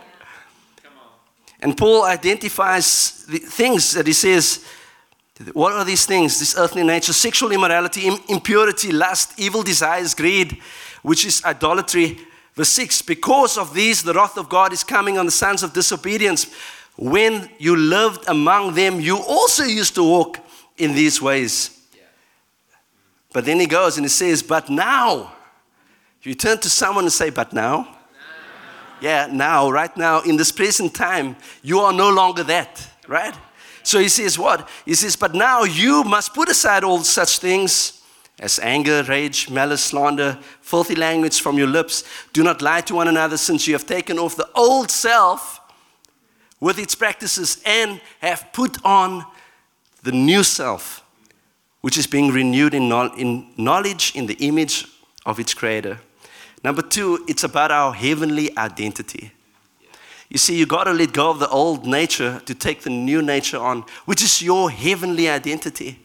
and 1.62 1.78
Paul 1.78 2.04
identifies 2.04 3.26
the 3.28 3.38
things 3.38 3.94
that 3.94 4.08
he 4.08 4.14
says 4.14 4.66
what 5.54 5.74
are 5.74 5.86
these 5.86 6.06
things? 6.06 6.40
This 6.40 6.58
earthly 6.58 6.84
nature, 6.84 7.14
sexual 7.14 7.52
immorality, 7.52 8.10
impurity, 8.28 8.92
lust, 8.92 9.40
evil 9.40 9.64
desires, 9.64 10.14
greed, 10.14 10.58
which 11.02 11.26
is 11.26 11.44
idolatry. 11.46 12.20
Verse 12.56 12.70
6 12.70 13.02
Because 13.04 13.58
of 13.58 13.74
these, 13.74 14.04
the 14.04 14.14
wrath 14.14 14.38
of 14.38 14.50
God 14.50 14.74
is 14.74 14.84
coming 14.84 15.18
on 15.18 15.26
the 15.26 15.32
sons 15.32 15.64
of 15.64 15.72
disobedience. 15.72 16.54
When 16.98 17.50
you 17.58 17.78
lived 17.78 18.28
among 18.28 18.74
them, 18.74 19.00
you 19.00 19.18
also 19.18 19.64
used 19.64 19.96
to 19.96 20.04
walk 20.04 20.40
in 20.78 20.94
these 20.94 21.22
ways. 21.22 21.80
But 23.32 23.46
then 23.46 23.60
he 23.60 23.66
goes 23.66 23.98
and 23.98 24.04
he 24.04 24.10
says, 24.10 24.44
But 24.44 24.70
now, 24.70 25.34
if 26.20 26.28
you 26.28 26.34
turn 26.34 26.58
to 26.60 26.70
someone 26.70 27.06
and 27.06 27.14
say, 27.14 27.30
But 27.30 27.54
now, 27.54 27.84
now. 27.84 27.98
yeah, 29.00 29.30
now, 29.32 29.72
right 29.72 29.96
now, 29.96 30.20
in 30.22 30.36
this 30.36 30.52
present 30.52 30.94
time, 30.94 31.38
you 31.62 31.80
are 31.80 31.94
no 31.94 32.10
longer 32.10 32.44
that, 32.44 32.86
right? 33.08 33.36
So 33.90 33.98
he 33.98 34.08
says, 34.08 34.38
What? 34.38 34.70
He 34.86 34.94
says, 34.94 35.16
But 35.16 35.34
now 35.34 35.64
you 35.64 36.04
must 36.04 36.36
put 36.36 36.48
aside 36.48 36.84
all 36.84 37.00
such 37.00 37.40
things 37.40 38.04
as 38.40 38.60
anger, 38.60 39.02
rage, 39.02 39.50
malice, 39.50 39.84
slander, 39.84 40.38
filthy 40.62 40.94
language 40.94 41.42
from 41.42 41.58
your 41.58 41.66
lips. 41.66 42.04
Do 42.32 42.44
not 42.44 42.62
lie 42.62 42.82
to 42.82 42.94
one 42.94 43.08
another, 43.08 43.36
since 43.36 43.66
you 43.66 43.74
have 43.74 43.88
taken 43.88 44.20
off 44.20 44.36
the 44.36 44.48
old 44.54 44.92
self 44.92 45.60
with 46.60 46.78
its 46.78 46.94
practices 46.94 47.64
and 47.66 48.00
have 48.22 48.54
put 48.54 48.78
on 48.86 49.26
the 50.04 50.12
new 50.12 50.44
self, 50.44 51.04
which 51.82 51.98
is 51.98 52.06
being 52.06 52.32
renewed 52.32 52.76
in, 52.76 52.90
knowledge 53.58 54.12
in 54.16 54.28
the 54.28 54.36
image 54.36 54.86
of 55.26 55.40
its 55.40 55.56
creator. 55.56 56.00
Number 56.64 56.84
two, 56.84 57.26
it's 57.28 57.44
about 57.44 57.72
our 57.72 57.92
heavenly 57.92 58.56
identity. 58.56 59.32
You 60.30 60.38
see, 60.38 60.58
you 60.58 60.68
got 60.68 60.84
to 60.84 60.94
let 60.94 61.12
go 61.12 61.32
of 61.32 61.40
the 61.40 61.50
old 61.50 61.88
nature 61.88 62.40
to 62.46 62.54
take 62.54 62.82
the 62.82 62.92
new 62.92 63.22
nature 63.22 63.58
on, 63.58 63.84
which 64.06 64.22
is 64.22 64.42
your 64.42 64.70
heavenly 64.70 65.28
identity. 65.28 66.00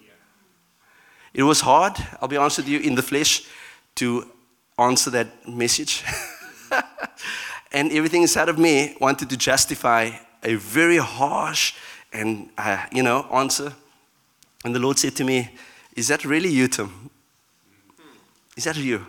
It 1.35 1.43
was 1.43 1.61
hard, 1.61 1.95
I'll 2.23 2.29
be 2.29 2.39
honest 2.39 2.59
with 2.59 2.69
you, 2.69 2.81
in 2.81 2.95
the 2.95 3.03
flesh 3.03 3.47
to 3.97 4.27
answer 4.79 5.11
that 5.11 5.47
message. 5.47 6.05
and 7.73 7.93
everything 7.93 8.23
inside 8.23 8.49
of 8.49 8.59
me 8.59 8.97
wanted 9.01 9.29
to 9.31 9.37
justify 9.37 10.11
a 10.43 10.55
very 10.55 10.99
harsh 10.99 11.75
and, 12.13 12.49
uh, 12.57 12.87
you 12.93 13.03
know, 13.03 13.27
answer. 13.33 13.75
And 14.65 14.75
the 14.75 14.79
Lord 14.79 14.99
said 14.99 15.17
to 15.17 15.25
me, 15.25 15.51
Is 15.97 16.09
that 16.09 16.25
really 16.25 16.49
you, 16.49 16.69
Tim? 16.69 17.11
Is 18.57 18.65
that 18.65 18.77
you? 18.77 19.05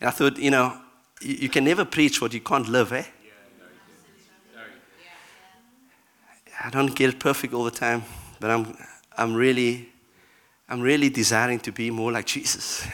And 0.00 0.08
I 0.08 0.10
thought, 0.10 0.38
you 0.38 0.50
know, 0.50 0.76
you, 1.20 1.34
you 1.34 1.48
can 1.48 1.64
never 1.64 1.84
preach 1.84 2.20
what 2.20 2.32
you 2.32 2.40
can't 2.40 2.68
live, 2.68 2.92
eh? 2.92 3.04
I 6.62 6.70
don't 6.70 6.94
get 6.94 7.10
it 7.10 7.20
perfect 7.20 7.54
all 7.54 7.64
the 7.64 7.70
time, 7.70 8.02
but 8.40 8.50
I'm, 8.50 8.76
I'm, 9.16 9.34
really, 9.34 9.88
I'm 10.68 10.80
really 10.80 11.08
desiring 11.08 11.60
to 11.60 11.72
be 11.72 11.90
more 11.90 12.10
like 12.10 12.26
Jesus. 12.26 12.86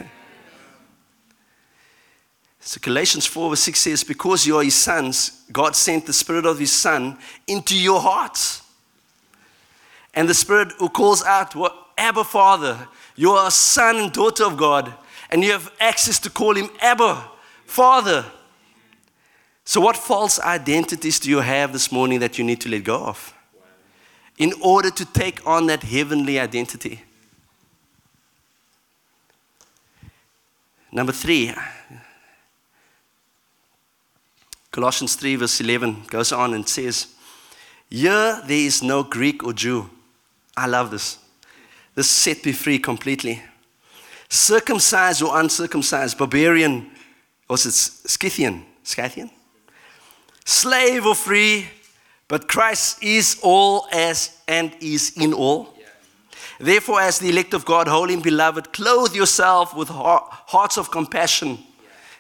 so 2.61 2.79
Galatians 2.83 3.25
4 3.25 3.51
verse 3.51 3.61
6 3.61 3.81
says, 3.81 4.05
Because 4.05 4.47
you 4.47 4.59
are 4.59 4.65
his 4.65 4.75
sons, 4.75 5.45
God 5.51 5.75
sent 5.75 6.05
the 6.05 6.13
Spirit 6.13 6.45
of 6.45 6.59
his 6.59 6.73
Son 6.73 7.17
into 7.47 7.79
your 7.79 8.01
hearts. 8.01 8.63
And 10.13 10.29
the 10.29 10.35
Spirit 10.35 10.73
who 10.79 10.91
calls 10.91 11.25
out, 11.25 11.55
what, 11.55 11.75
Abba 11.97 12.25
Father, 12.25 12.89
you 13.17 13.31
are 13.31 13.49
a 13.49 13.51
son 13.51 13.97
and 13.97 14.13
daughter 14.13 14.45
of 14.45 14.57
God, 14.57 14.93
and 15.31 15.43
you 15.43 15.53
have 15.53 15.73
access 15.81 16.19
to 16.21 16.31
call 16.31 16.55
him 16.55 16.69
Abba, 16.81 17.31
Father. 17.65 18.25
So, 19.65 19.81
what 19.81 19.97
false 19.97 20.39
identities 20.41 21.19
do 21.19 21.31
you 21.31 21.39
have 21.39 21.73
this 21.73 21.91
morning 21.91 22.21
that 22.21 22.37
you 22.37 22.45
need 22.45 22.61
to 22.63 22.69
let 22.69 22.85
go 22.85 23.05
of 23.05 23.34
in 24.39 24.53
order 24.61 24.91
to 24.91 25.05
take 25.05 25.47
on 25.47 25.67
that 25.67 25.83
heavenly 25.83 26.39
identity? 26.39 27.03
Number 30.93 31.13
three, 31.13 31.53
Colossians 34.71 35.17
3, 35.17 35.37
verse 35.37 35.61
11 35.61 36.05
goes 36.09 36.33
on 36.33 36.55
and 36.55 36.69
says, 36.69 37.09
Here 37.91 38.41
there 38.47 38.57
is 38.57 38.83
no 38.83 39.03
Greek 39.03 39.43
or 39.45 39.53
Jew. 39.53 39.91
I 40.57 40.67
love 40.67 40.91
this. 40.91 41.19
This 41.95 42.09
set 42.09 42.45
me 42.45 42.53
free 42.53 42.79
completely. 42.79 43.43
Circumcised 44.29 45.23
or 45.23 45.39
uncircumcised, 45.41 46.19
barbarian, 46.19 46.91
or 47.49 47.55
is 47.55 47.67
it 47.67 47.73
Scythian? 47.73 48.65
Scythian? 48.83 49.31
slave 50.45 51.07
or 51.07 51.15
free, 51.15 51.67
but 52.29 52.49
Christ 52.49 53.03
is 53.03 53.39
all 53.43 53.87
as 53.93 54.37
and 54.49 54.75
is 54.81 55.13
in 55.17 55.33
all. 55.33 55.75
Therefore, 56.59 57.01
as 57.01 57.19
the 57.19 57.29
elect 57.29 57.53
of 57.53 57.65
God, 57.65 57.89
holy 57.89 58.15
and 58.15 58.23
beloved, 58.23 58.73
clothe 58.73 59.15
yourself 59.15 59.75
with 59.75 59.89
hearts 59.89 60.79
of 60.79 60.91
compassion, 60.91 61.59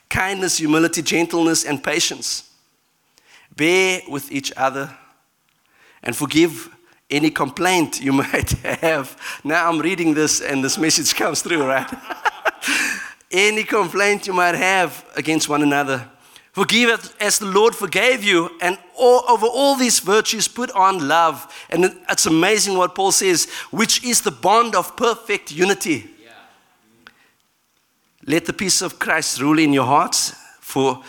kindness, 0.08 0.58
humility, 0.58 1.02
gentleness, 1.02 1.64
and 1.64 1.82
patience. 1.82 2.50
Bear 3.56 4.02
with 4.08 4.32
each 4.32 4.52
other 4.56 4.96
and 6.02 6.16
forgive 6.16 6.68
any 7.10 7.30
complaint 7.30 8.00
you 8.00 8.12
might 8.24 8.50
have. 8.50 9.16
Now 9.44 9.68
I'm 9.68 9.78
reading 9.78 10.14
this 10.14 10.40
and 10.40 10.64
this 10.64 10.78
message 10.78 11.14
comes 11.16 11.42
through, 11.42 11.64
right? 11.64 11.90
any 13.30 13.64
complaint 13.64 14.26
you 14.26 14.32
might 14.32 14.54
have 14.54 15.04
against 15.16 15.48
one 15.48 15.62
another. 15.62 16.08
Forgive 16.54 17.16
as 17.18 17.40
the 17.40 17.46
Lord 17.46 17.74
forgave 17.74 18.22
you, 18.22 18.48
and 18.60 18.78
all, 18.94 19.24
over 19.28 19.44
all 19.44 19.74
these 19.74 19.98
virtues, 19.98 20.46
put 20.46 20.70
on 20.70 21.08
love. 21.08 21.52
And 21.68 21.96
it's 22.08 22.26
amazing 22.26 22.78
what 22.78 22.94
Paul 22.94 23.10
says, 23.10 23.50
which 23.72 24.04
is 24.04 24.20
the 24.20 24.30
bond 24.30 24.76
of 24.76 24.96
perfect 24.96 25.50
unity. 25.50 26.08
Yeah. 26.22 26.30
Let 28.24 28.44
the 28.46 28.52
peace 28.52 28.82
of 28.82 29.00
Christ 29.00 29.40
rule 29.40 29.58
in 29.58 29.72
your 29.72 29.84
hearts, 29.84 30.36
for 30.60 31.02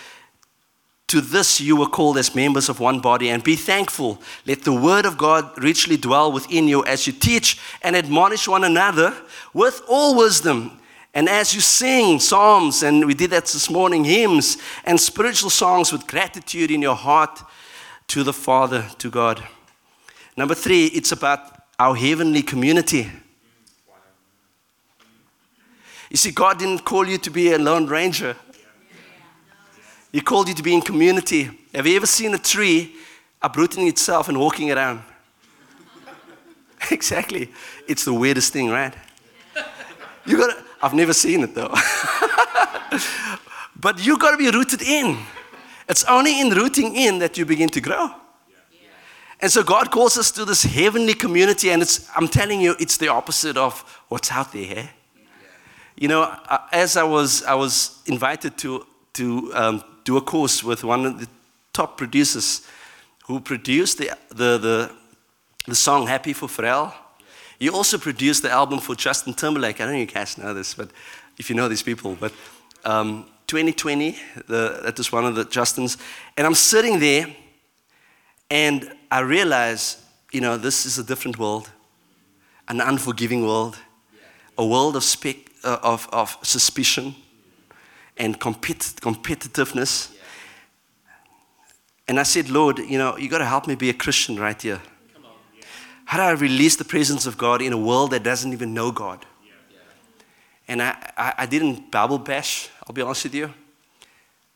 to 1.09 1.21
this 1.21 1.61
you 1.61 1.75
were 1.75 1.89
called 1.89 2.17
as 2.17 2.33
members 2.33 2.67
of 2.67 2.79
one 2.79 2.99
body, 2.99 3.29
and 3.29 3.43
be 3.43 3.55
thankful. 3.55 4.19
Let 4.47 4.63
the 4.63 4.73
word 4.73 5.05
of 5.05 5.15
God 5.15 5.61
richly 5.63 5.95
dwell 5.95 6.31
within 6.31 6.67
you 6.67 6.83
as 6.85 7.05
you 7.05 7.13
teach 7.13 7.59
and 7.83 7.95
admonish 7.95 8.47
one 8.47 8.63
another 8.63 9.15
with 9.53 9.83
all 9.87 10.17
wisdom 10.17 10.79
and 11.15 11.29
as 11.29 11.55
you 11.55 11.61
sing 11.61 12.19
psalms, 12.19 12.83
and 12.83 13.05
we 13.05 13.13
did 13.13 13.31
that 13.31 13.45
this 13.45 13.69
morning, 13.69 14.03
hymns 14.03 14.57
and 14.83 14.99
spiritual 14.99 15.49
songs 15.49 15.93
with 15.93 16.05
gratitude 16.05 16.71
in 16.71 16.81
your 16.81 16.95
heart 16.95 17.41
to 18.07 18.21
the 18.21 18.33
Father, 18.33 18.85
to 18.97 19.09
God. 19.09 19.41
Number 20.35 20.53
three, 20.53 20.87
it's 20.87 21.13
about 21.13 21.39
our 21.79 21.95
heavenly 21.95 22.41
community. 22.41 23.09
You 26.09 26.17
see, 26.17 26.31
God 26.31 26.59
didn't 26.59 26.83
call 26.83 27.07
you 27.07 27.17
to 27.19 27.29
be 27.29 27.53
a 27.53 27.57
lone 27.57 27.87
ranger, 27.87 28.35
He 30.11 30.19
called 30.19 30.49
you 30.49 30.53
to 30.53 30.63
be 30.63 30.73
in 30.73 30.81
community. 30.81 31.49
Have 31.73 31.87
you 31.87 31.95
ever 31.95 32.07
seen 32.07 32.33
a 32.33 32.37
tree 32.37 32.93
uprooting 33.41 33.87
itself 33.87 34.27
and 34.27 34.37
walking 34.37 34.69
around? 34.69 35.01
exactly. 36.91 37.51
It's 37.87 38.03
the 38.03 38.13
weirdest 38.13 38.51
thing, 38.51 38.69
right? 38.69 38.93
You 40.25 40.37
got 40.37 40.64
I've 40.85 40.93
never 40.93 41.13
seen 41.13 41.41
it 41.41 41.55
though. 41.55 41.73
but 43.75 44.05
you've 44.05 44.19
got 44.19 44.31
to 44.31 44.37
be 44.37 44.51
rooted 44.51 44.83
in. 44.83 45.17
It's 45.89 46.03
only 46.03 46.39
in 46.39 46.51
rooting 46.51 46.95
in 46.95 47.17
that 47.19 47.39
you 47.39 47.45
begin 47.45 47.69
to 47.69 47.81
grow. 47.81 48.11
And 49.41 49.51
so 49.51 49.63
God 49.63 49.89
calls 49.89 50.15
us 50.15 50.29
to 50.33 50.45
this 50.45 50.61
heavenly 50.61 51.15
community, 51.15 51.71
and 51.71 51.81
it's, 51.81 52.07
I'm 52.15 52.27
telling 52.27 52.61
you, 52.61 52.75
it's 52.79 52.97
the 52.97 53.07
opposite 53.07 53.57
of 53.57 53.81
what's 54.09 54.31
out 54.31 54.53
there. 54.53 54.77
Eh? 54.77 54.87
You 55.95 56.07
know, 56.07 56.37
as 56.71 56.97
I 56.97 57.03
was, 57.03 57.41
I 57.43 57.55
was 57.55 58.03
invited 58.05 58.55
to, 58.59 58.85
to 59.13 59.51
um, 59.55 59.83
do 60.03 60.17
a 60.17 60.21
course 60.21 60.63
with 60.63 60.83
one 60.83 61.05
of 61.07 61.19
the 61.19 61.27
top 61.73 61.97
producers 61.97 62.61
who 63.25 63.39
produced 63.39 63.97
the, 63.97 64.11
the, 64.29 64.59
the, 64.59 64.91
the 65.65 65.75
song 65.75 66.05
Happy 66.05 66.33
for 66.33 66.47
Pharrell. 66.47 66.93
He 67.59 67.69
also 67.69 67.97
produced 67.97 68.41
the 68.41 68.51
album 68.51 68.79
for 68.79 68.95
Justin 68.95 69.33
Timberlake. 69.33 69.79
I 69.79 69.85
don't 69.85 69.93
know 69.93 69.99
if 69.99 70.09
you 70.09 70.15
guys 70.15 70.37
know 70.37 70.53
this, 70.53 70.73
but 70.73 70.89
if 71.37 71.49
you 71.49 71.55
know 71.55 71.67
these 71.67 71.83
people, 71.83 72.15
but 72.19 72.33
um, 72.83 73.25
2020, 73.47 74.17
the, 74.47 74.81
that 74.83 74.97
was 74.97 75.11
one 75.11 75.25
of 75.25 75.35
the 75.35 75.45
Justins. 75.45 75.97
And 76.37 76.45
I'm 76.45 76.55
sitting 76.55 76.99
there 76.99 77.27
and 78.49 78.91
I 79.11 79.19
realize, 79.19 80.03
you 80.31 80.41
know, 80.41 80.57
this 80.57 80.85
is 80.85 80.97
a 80.97 81.03
different 81.03 81.37
world, 81.39 81.69
an 82.67 82.81
unforgiving 82.81 83.45
world, 83.45 83.77
a 84.57 84.65
world 84.65 84.95
of, 84.95 85.15
uh, 85.63 85.77
of, 85.83 86.07
of 86.11 86.37
suspicion 86.41 87.15
and 88.17 88.39
compet- 88.39 88.99
competitiveness. 88.99 90.15
And 92.07 92.19
I 92.19 92.23
said, 92.23 92.49
Lord, 92.49 92.79
you 92.79 92.97
know, 92.97 93.17
you 93.17 93.29
got 93.29 93.39
to 93.39 93.45
help 93.45 93.67
me 93.67 93.75
be 93.75 93.89
a 93.89 93.93
Christian 93.93 94.37
right 94.37 94.59
here. 94.61 94.81
How 96.05 96.17
do 96.17 96.23
I 96.23 96.31
release 96.31 96.75
the 96.75 96.85
presence 96.85 97.25
of 97.25 97.37
God 97.37 97.61
in 97.61 97.73
a 97.73 97.77
world 97.77 98.11
that 98.11 98.23
doesn't 98.23 98.53
even 98.53 98.73
know 98.73 98.91
God? 98.91 99.25
And 100.67 100.81
I, 100.81 100.95
I, 101.17 101.33
I 101.39 101.45
didn't 101.45 101.91
Bible 101.91 102.17
bash, 102.17 102.69
I'll 102.85 102.93
be 102.93 103.01
honest 103.01 103.25
with 103.25 103.35
you. 103.35 103.53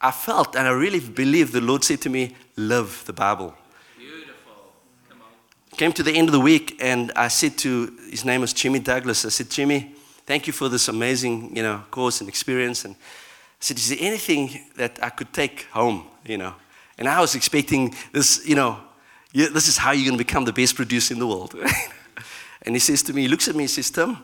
I 0.01 0.11
felt 0.11 0.55
and 0.55 0.67
I 0.67 0.71
really 0.71 0.99
believe 0.99 1.51
the 1.51 1.61
Lord 1.61 1.83
said 1.83 2.01
to 2.01 2.09
me, 2.09 2.35
Live 2.55 3.03
the 3.05 3.13
Bible. 3.13 3.53
Beautiful. 3.97 4.71
Come 5.09 5.21
on. 5.21 5.77
Came 5.77 5.91
to 5.93 6.03
the 6.03 6.11
end 6.11 6.29
of 6.29 6.31
the 6.31 6.39
week 6.39 6.77
and 6.79 7.11
I 7.15 7.27
said 7.27 7.57
to 7.59 7.93
his 8.09 8.25
name 8.25 8.41
was 8.41 8.53
Jimmy 8.53 8.79
Douglas. 8.79 9.25
I 9.25 9.29
said, 9.29 9.49
Jimmy, 9.49 9.93
thank 10.25 10.47
you 10.47 10.53
for 10.53 10.69
this 10.69 10.87
amazing, 10.87 11.55
you 11.55 11.63
know, 11.63 11.83
course 11.91 12.21
and 12.21 12.29
experience. 12.29 12.85
And 12.85 12.95
I 12.95 13.59
said, 13.59 13.77
Is 13.77 13.89
there 13.89 13.97
anything 13.99 14.61
that 14.77 14.99
I 15.03 15.09
could 15.09 15.33
take 15.33 15.63
home? 15.71 16.05
You 16.25 16.37
know. 16.37 16.55
And 16.97 17.07
I 17.07 17.21
was 17.21 17.35
expecting 17.35 17.95
this, 18.11 18.45
you 18.47 18.55
know, 18.55 18.77
this 19.33 19.67
is 19.67 19.77
how 19.77 19.91
you're 19.91 20.05
going 20.05 20.17
to 20.17 20.23
become 20.23 20.45
the 20.45 20.53
best 20.53 20.75
producer 20.75 21.13
in 21.13 21.19
the 21.19 21.27
world. 21.27 21.55
and 22.63 22.75
he 22.75 22.79
says 22.79 23.03
to 23.03 23.13
me, 23.13 23.23
he 23.23 23.27
looks 23.27 23.47
at 23.47 23.55
me, 23.55 23.63
he 23.63 23.67
says, 23.67 23.91
Tim, 23.91 24.17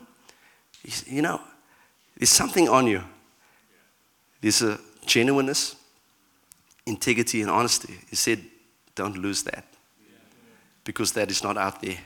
you 1.06 1.22
know, 1.22 1.40
there's 2.16 2.30
something 2.30 2.68
on 2.68 2.86
you. 2.86 3.02
There's 4.40 4.62
a 4.62 4.78
genuineness, 5.04 5.76
integrity, 6.86 7.42
and 7.42 7.50
honesty. 7.50 7.94
He 8.10 8.16
said, 8.16 8.42
don't 8.94 9.16
lose 9.18 9.42
that 9.44 9.64
because 10.84 11.12
that 11.12 11.30
is 11.30 11.42
not 11.42 11.56
out 11.56 11.80
there. 11.82 11.98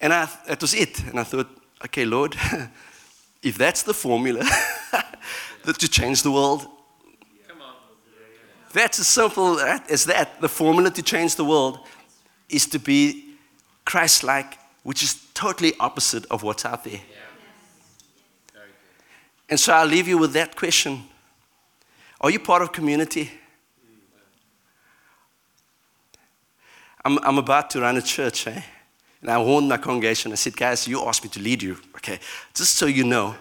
And 0.00 0.12
I, 0.12 0.28
that 0.46 0.60
was 0.60 0.74
it. 0.74 1.02
And 1.04 1.20
I 1.20 1.24
thought, 1.24 1.48
okay, 1.84 2.04
Lord, 2.04 2.36
if 3.42 3.58
that's 3.58 3.82
the 3.82 3.94
formula 3.94 4.44
to 5.64 5.88
change 5.88 6.22
the 6.22 6.30
world, 6.30 6.66
that's 8.72 9.00
as 9.00 9.08
simple 9.08 9.58
as 9.60 10.04
that. 10.04 10.40
The 10.40 10.48
formula 10.48 10.90
to 10.90 11.02
change 11.02 11.34
the 11.34 11.44
world 11.44 11.80
is 12.48 12.66
to 12.66 12.78
be 12.78 13.34
Christ 13.84 14.22
like, 14.22 14.58
which 14.82 15.02
is 15.02 15.26
totally 15.34 15.72
opposite 15.80 16.24
of 16.30 16.42
what's 16.42 16.64
out 16.64 16.84
there. 16.84 17.00
And 19.48 19.58
so 19.58 19.72
I'll 19.72 19.86
leave 19.86 20.06
you 20.06 20.16
with 20.16 20.32
that 20.34 20.54
question 20.54 21.02
Are 22.20 22.30
you 22.30 22.38
part 22.38 22.62
of 22.62 22.72
community? 22.72 23.30
I'm, 27.04 27.18
I'm 27.24 27.38
about 27.38 27.70
to 27.70 27.80
run 27.80 27.96
a 27.96 28.02
church, 28.02 28.46
eh? 28.46 28.60
And 29.22 29.30
I 29.30 29.38
warned 29.38 29.68
my 29.68 29.78
congregation. 29.78 30.32
I 30.32 30.34
said, 30.34 30.56
guys, 30.56 30.86
you 30.86 31.02
asked 31.06 31.24
me 31.24 31.30
to 31.30 31.40
lead 31.40 31.62
you. 31.62 31.78
Okay, 31.96 32.20
just 32.54 32.74
so 32.74 32.86
you 32.86 33.04
know, 33.04 33.34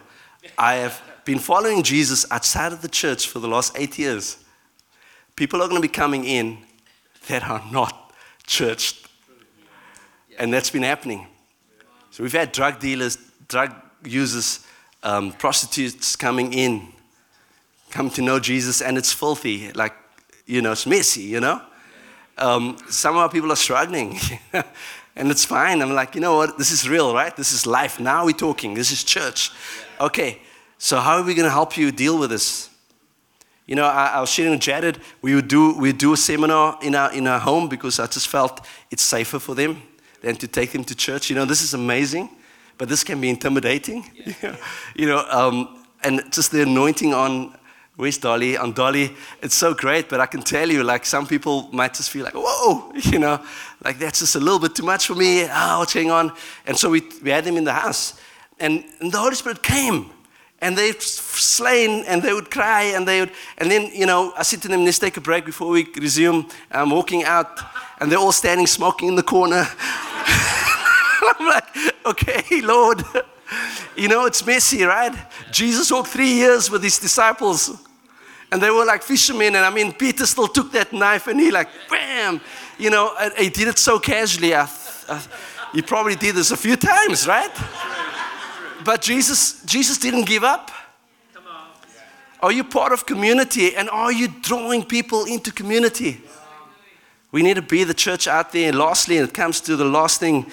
I 0.58 0.76
have 0.76 1.02
been 1.26 1.40
following 1.40 1.84
Jesus 1.84 2.26
outside 2.32 2.72
of 2.74 2.82
the 2.82 2.88
church 2.88 3.28
for 3.28 3.40
the 3.40 3.48
last 3.48 3.78
eight 3.78 4.00
years 4.00 4.38
people 5.40 5.62
are 5.62 5.70
going 5.70 5.82
to 5.82 5.88
be 5.88 5.88
coming 5.88 6.26
in 6.26 6.58
that 7.30 7.48
are 7.50 7.64
not 7.72 8.12
churched. 8.46 9.08
And 10.38 10.54
that's 10.54 10.70
been 10.70 10.84
happening. 10.84 11.28
So 12.12 12.24
we've 12.24 12.34
had 12.34 12.52
drug 12.52 12.82
dealers, 12.82 13.18
drug 13.48 13.74
users, 14.04 14.68
um, 15.02 15.32
prostitutes 15.32 16.18
coming 16.18 16.52
in, 16.52 16.90
come 17.90 18.10
to 18.12 18.22
know 18.22 18.38
Jesus, 18.42 18.82
and 18.82 18.98
it's 18.98 19.14
filthy. 19.14 19.72
Like, 19.72 19.94
you 20.46 20.62
know, 20.62 20.74
it's 20.74 20.86
messy, 20.86 21.22
you 21.22 21.40
know? 21.40 21.62
Um, 22.38 22.78
some 22.90 23.16
of 23.16 23.22
our 23.22 23.30
people 23.30 23.50
are 23.54 23.56
struggling. 23.56 24.20
and 25.16 25.32
it's 25.32 25.46
fine. 25.46 25.82
I'm 25.82 25.94
like, 25.94 26.16
you 26.16 26.22
know 26.22 26.36
what? 26.36 26.58
This 26.58 26.72
is 26.72 26.90
real, 26.90 27.14
right? 27.14 27.34
This 27.34 27.54
is 27.54 27.66
life. 27.66 27.98
Now 27.98 28.26
we're 28.26 28.34
talking. 28.34 28.74
This 28.74 28.92
is 28.92 29.06
church. 29.06 29.52
Okay, 30.02 30.42
so 30.78 31.00
how 31.00 31.16
are 31.16 31.24
we 31.24 31.34
going 31.34 31.48
to 31.48 31.52
help 31.52 31.78
you 31.78 31.94
deal 31.94 32.20
with 32.20 32.30
this? 32.30 32.70
You 33.70 33.76
know, 33.76 33.86
I, 33.86 34.14
I 34.16 34.20
was 34.20 34.32
sharing 34.32 34.54
with 34.54 34.62
Jared, 34.62 34.98
we 35.22 35.36
would 35.36 35.48
do, 35.48 35.78
we 35.78 35.92
do 35.94 36.14
a 36.14 36.18
seminar 36.18 36.80
in 36.82 36.96
our, 36.96 37.14
in 37.14 37.28
our 37.28 37.38
home 37.38 37.70
because 37.70 38.00
I 38.00 38.08
just 38.08 38.28
felt 38.28 38.66
it's 38.90 39.04
safer 39.04 39.38
for 39.38 39.54
them. 39.54 39.84
than 40.22 40.36
to 40.38 40.48
take 40.48 40.72
them 40.72 40.84
to 40.86 40.96
church. 40.96 41.30
You 41.30 41.36
know, 41.36 41.46
this 41.46 41.62
is 41.62 41.76
amazing, 41.76 42.32
but 42.80 42.90
this 42.90 43.04
can 43.04 43.22
be 43.22 43.30
intimidating. 43.30 44.10
Yeah. 44.42 44.56
you 44.96 45.06
know, 45.06 45.24
um, 45.30 45.86
and 46.04 46.24
just 46.32 46.50
the 46.50 46.64
anointing 46.64 47.14
on 47.14 47.56
Where's 47.96 48.18
Dolly? 48.18 48.58
On 48.58 48.74
Dolly, 48.74 49.16
it's 49.44 49.54
so 49.54 49.76
great, 49.76 50.10
but 50.10 50.20
I 50.20 50.26
can 50.26 50.42
tell 50.42 50.68
you, 50.68 50.84
like, 50.84 51.06
some 51.06 51.28
people 51.28 51.70
might 51.72 51.94
just 51.94 52.10
feel 52.10 52.24
like, 52.24 52.34
whoa, 52.34 52.92
you 53.12 53.20
know, 53.20 53.40
like 53.84 54.00
that's 54.00 54.20
just 54.20 54.36
a 54.36 54.40
little 54.40 54.58
bit 54.58 54.74
too 54.74 54.86
much 54.86 55.06
for 55.06 55.14
me. 55.14 55.46
Ah, 55.48 55.76
oh, 55.76 55.80
what's 55.82 55.94
going 55.94 56.10
on? 56.10 56.32
And 56.66 56.76
so 56.76 56.90
we, 56.90 57.04
we 57.22 57.30
had 57.30 57.44
them 57.44 57.56
in 57.56 57.66
the 57.66 57.74
house. 57.74 58.20
And, 58.60 58.84
and 59.00 59.12
the 59.12 59.20
Holy 59.20 59.36
Spirit 59.36 59.62
came. 59.62 60.10
And 60.62 60.78
they've 60.78 61.02
slain 61.02 62.04
and 62.06 62.22
they 62.22 62.34
would 62.34 62.52
cry 62.52 62.84
and 62.96 63.08
they 63.08 63.22
would, 63.22 63.32
and 63.58 63.72
then, 63.72 63.92
you 63.94 64.06
know, 64.06 64.34
I 64.38 64.44
said 64.44 64.62
to 64.64 64.68
them, 64.68 64.84
let's 64.84 65.00
take 65.00 65.16
a 65.18 65.22
break 65.22 65.46
before 65.46 65.70
we 65.70 65.88
resume. 65.96 66.48
I'm 66.70 66.90
walking 66.90 67.24
out 67.24 67.60
and 68.00 68.12
they're 68.12 68.20
all 68.20 68.34
standing 68.34 68.68
smoking 68.68 69.08
in 69.10 69.16
the 69.16 69.24
corner. 69.24 69.66
I'm 69.80 71.48
like, 71.48 71.66
okay, 72.06 72.62
Lord. 72.62 73.04
You 73.96 74.08
know, 74.08 74.26
it's 74.26 74.46
messy, 74.46 74.84
right? 74.84 75.14
Jesus 75.52 75.92
walked 75.92 76.10
three 76.10 76.34
years 76.34 76.70
with 76.70 76.84
his 76.84 77.00
disciples 77.00 77.78
and 78.52 78.62
they 78.62 78.72
were 78.72 78.86
like 78.86 79.04
fishermen. 79.04 79.56
And 79.56 79.66
I 79.66 79.70
mean, 79.70 79.94
Peter 79.94 80.26
still 80.26 80.48
took 80.48 80.72
that 80.72 80.94
knife 80.94 81.28
and 81.28 81.40
he, 81.40 81.52
like, 81.52 81.68
bam, 81.90 82.42
you 82.78 82.90
know, 82.90 83.16
he 83.38 83.50
did 83.50 83.68
it 83.68 83.78
so 83.78 84.00
casually. 84.00 84.54
I, 84.56 84.70
I, 85.08 85.22
he 85.74 85.82
probably 85.82 86.16
did 86.16 86.36
this 86.36 86.52
a 86.52 86.58
few 86.58 86.76
times, 86.76 87.28
right? 87.28 87.52
But 88.90 89.04
Jesus, 89.04 89.62
Jesus 89.66 90.00
didn't 90.00 90.26
give 90.26 90.44
up. 90.44 90.72
Are 92.40 92.52
you 92.52 92.64
part 92.64 92.92
of 92.92 93.06
community 93.06 93.76
and 93.76 93.88
are 93.88 94.12
you 94.12 94.28
drawing 94.42 94.84
people 94.84 95.26
into 95.26 95.52
community? 95.52 96.22
We 97.32 97.44
need 97.44 97.58
to 97.58 97.62
be 97.62 97.84
the 97.84 97.94
church 97.94 98.28
out 98.28 98.52
there. 98.52 98.68
And 98.68 98.80
lastly, 98.80 99.18
it 99.18 99.32
comes 99.32 99.62
to 99.62 99.76
the 99.76 99.86
last 99.86 100.20
thing 100.20 100.52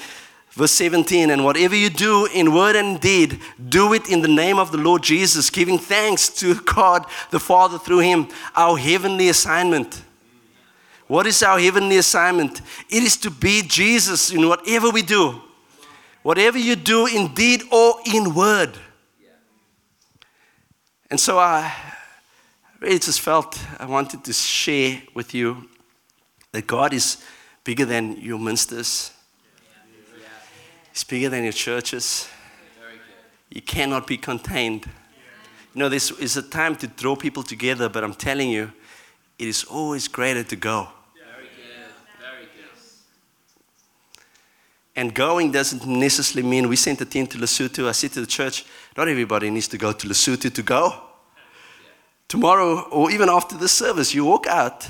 Verse 0.51 0.73
17, 0.73 1.31
and 1.31 1.45
whatever 1.47 1.75
you 1.75 1.89
do 1.89 2.27
in 2.27 2.53
word 2.53 2.77
and 2.77 3.01
deed, 3.01 3.41
do 3.69 3.95
it 3.95 4.11
in 4.11 4.21
the 4.21 4.29
name 4.29 4.59
of 4.59 4.71
the 4.71 4.79
Lord 4.79 5.03
Jesus, 5.03 5.49
giving 5.49 5.79
thanks 5.79 6.29
to 6.41 6.55
God 6.61 7.07
the 7.31 7.41
Father 7.41 7.79
through 7.79 8.01
him. 8.01 8.29
Our 8.55 8.77
heavenly 8.77 9.31
assignment. 9.31 10.03
What 11.07 11.27
is 11.27 11.43
our 11.43 11.59
heavenly 11.59 11.97
assignment? 11.97 12.61
It 12.91 13.03
is 13.03 13.17
to 13.19 13.31
be 13.31 13.63
Jesus 13.63 14.31
in 14.31 14.47
whatever 14.47 14.91
we 14.91 15.01
do. 15.01 15.43
Whatever 16.27 16.59
you 16.59 16.77
do 16.77 17.07
in 17.07 17.35
deed 17.35 17.63
or 17.71 18.01
in 18.05 18.35
word. 18.35 18.73
And 21.11 21.21
so 21.21 21.39
I 21.39 21.73
really 22.81 22.99
just 22.99 23.21
felt 23.21 23.61
I 23.79 23.87
wanted 23.87 24.25
to 24.25 24.33
share 24.33 25.03
with 25.15 25.35
you 25.35 25.69
that 26.51 26.67
God 26.67 26.93
is 26.93 27.23
bigger 27.65 27.85
than 27.85 28.17
your 28.21 28.39
ministers 28.39 29.13
it's 30.97 31.05
bigger 31.05 31.29
than 31.29 31.43
your 31.45 31.53
churches. 31.53 32.27
You 33.51 33.61
cannot 33.61 34.07
be 34.07 34.17
contained. 34.17 34.87
You 35.75 35.79
know, 35.79 35.91
this 35.91 36.11
is 36.11 36.39
a 36.39 36.43
time 36.43 36.75
to 36.77 36.87
draw 36.87 37.15
people 37.15 37.43
together, 37.43 37.91
but 37.91 38.03
I'm 38.03 38.15
telling 38.15 38.49
you, 38.49 38.73
it 39.39 39.47
is 39.47 39.63
always 39.65 40.09
greater 40.09 40.43
to 40.43 40.57
go. 40.57 40.89
Very 41.15 41.49
good. 41.49 41.93
Very 42.19 42.45
good. 42.57 42.79
And 44.97 45.15
going 45.15 45.53
doesn't 45.53 45.87
necessarily 45.87 46.49
mean 46.49 46.69
we 46.69 46.77
sent 46.77 47.01
a 47.03 47.05
team 47.05 47.27
to 47.29 47.39
Lesotho. 47.39 47.87
I 47.87 47.93
said 47.93 48.13
to 48.13 48.21
the 48.23 48.27
church, 48.27 48.65
not 48.97 49.09
everybody 49.09 49.51
needs 49.51 49.69
to 49.69 49.79
go 49.79 49.93
to 49.93 50.09
Lesotho 50.09 50.53
to 50.53 50.63
go. 50.63 51.03
Tomorrow, 52.29 52.89
or 52.91 53.11
even 53.11 53.29
after 53.29 53.57
this 53.57 53.73
service, 53.73 54.15
you 54.15 54.25
walk 54.25 54.47
out 54.47 54.89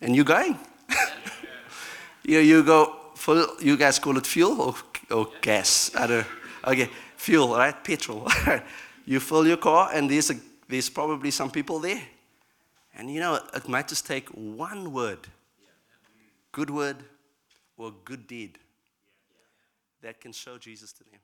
and 0.00 0.16
you're 0.16 0.24
going. 0.24 0.58
you, 2.24 2.38
you 2.38 2.62
go, 2.62 2.96
full, 3.14 3.46
you 3.60 3.76
guys 3.76 3.98
call 3.98 4.16
it 4.16 4.26
fuel 4.26 4.60
or 4.62 4.74
or 5.10 5.28
gas. 5.40 5.90
I 5.94 6.06
don't, 6.06 6.26
okay, 6.64 6.90
fuel, 7.16 7.56
right? 7.56 7.84
Petrol. 7.84 8.28
you 9.06 9.20
fill 9.20 9.46
your 9.46 9.56
car, 9.56 9.90
and 9.92 10.10
there's, 10.10 10.30
a, 10.30 10.34
there's 10.68 10.88
probably 10.88 11.30
some 11.30 11.50
people 11.50 11.78
there. 11.78 12.02
And 12.94 13.10
you 13.10 13.20
know, 13.20 13.38
it 13.54 13.68
might 13.68 13.88
just 13.88 14.06
take 14.06 14.28
one 14.30 14.92
word, 14.92 15.20
good 16.52 16.70
word 16.70 16.96
or 17.76 17.92
good 18.04 18.26
deed, 18.26 18.58
that 20.02 20.20
can 20.20 20.32
show 20.32 20.58
Jesus 20.58 20.92
to 20.92 21.04
them. 21.04 21.20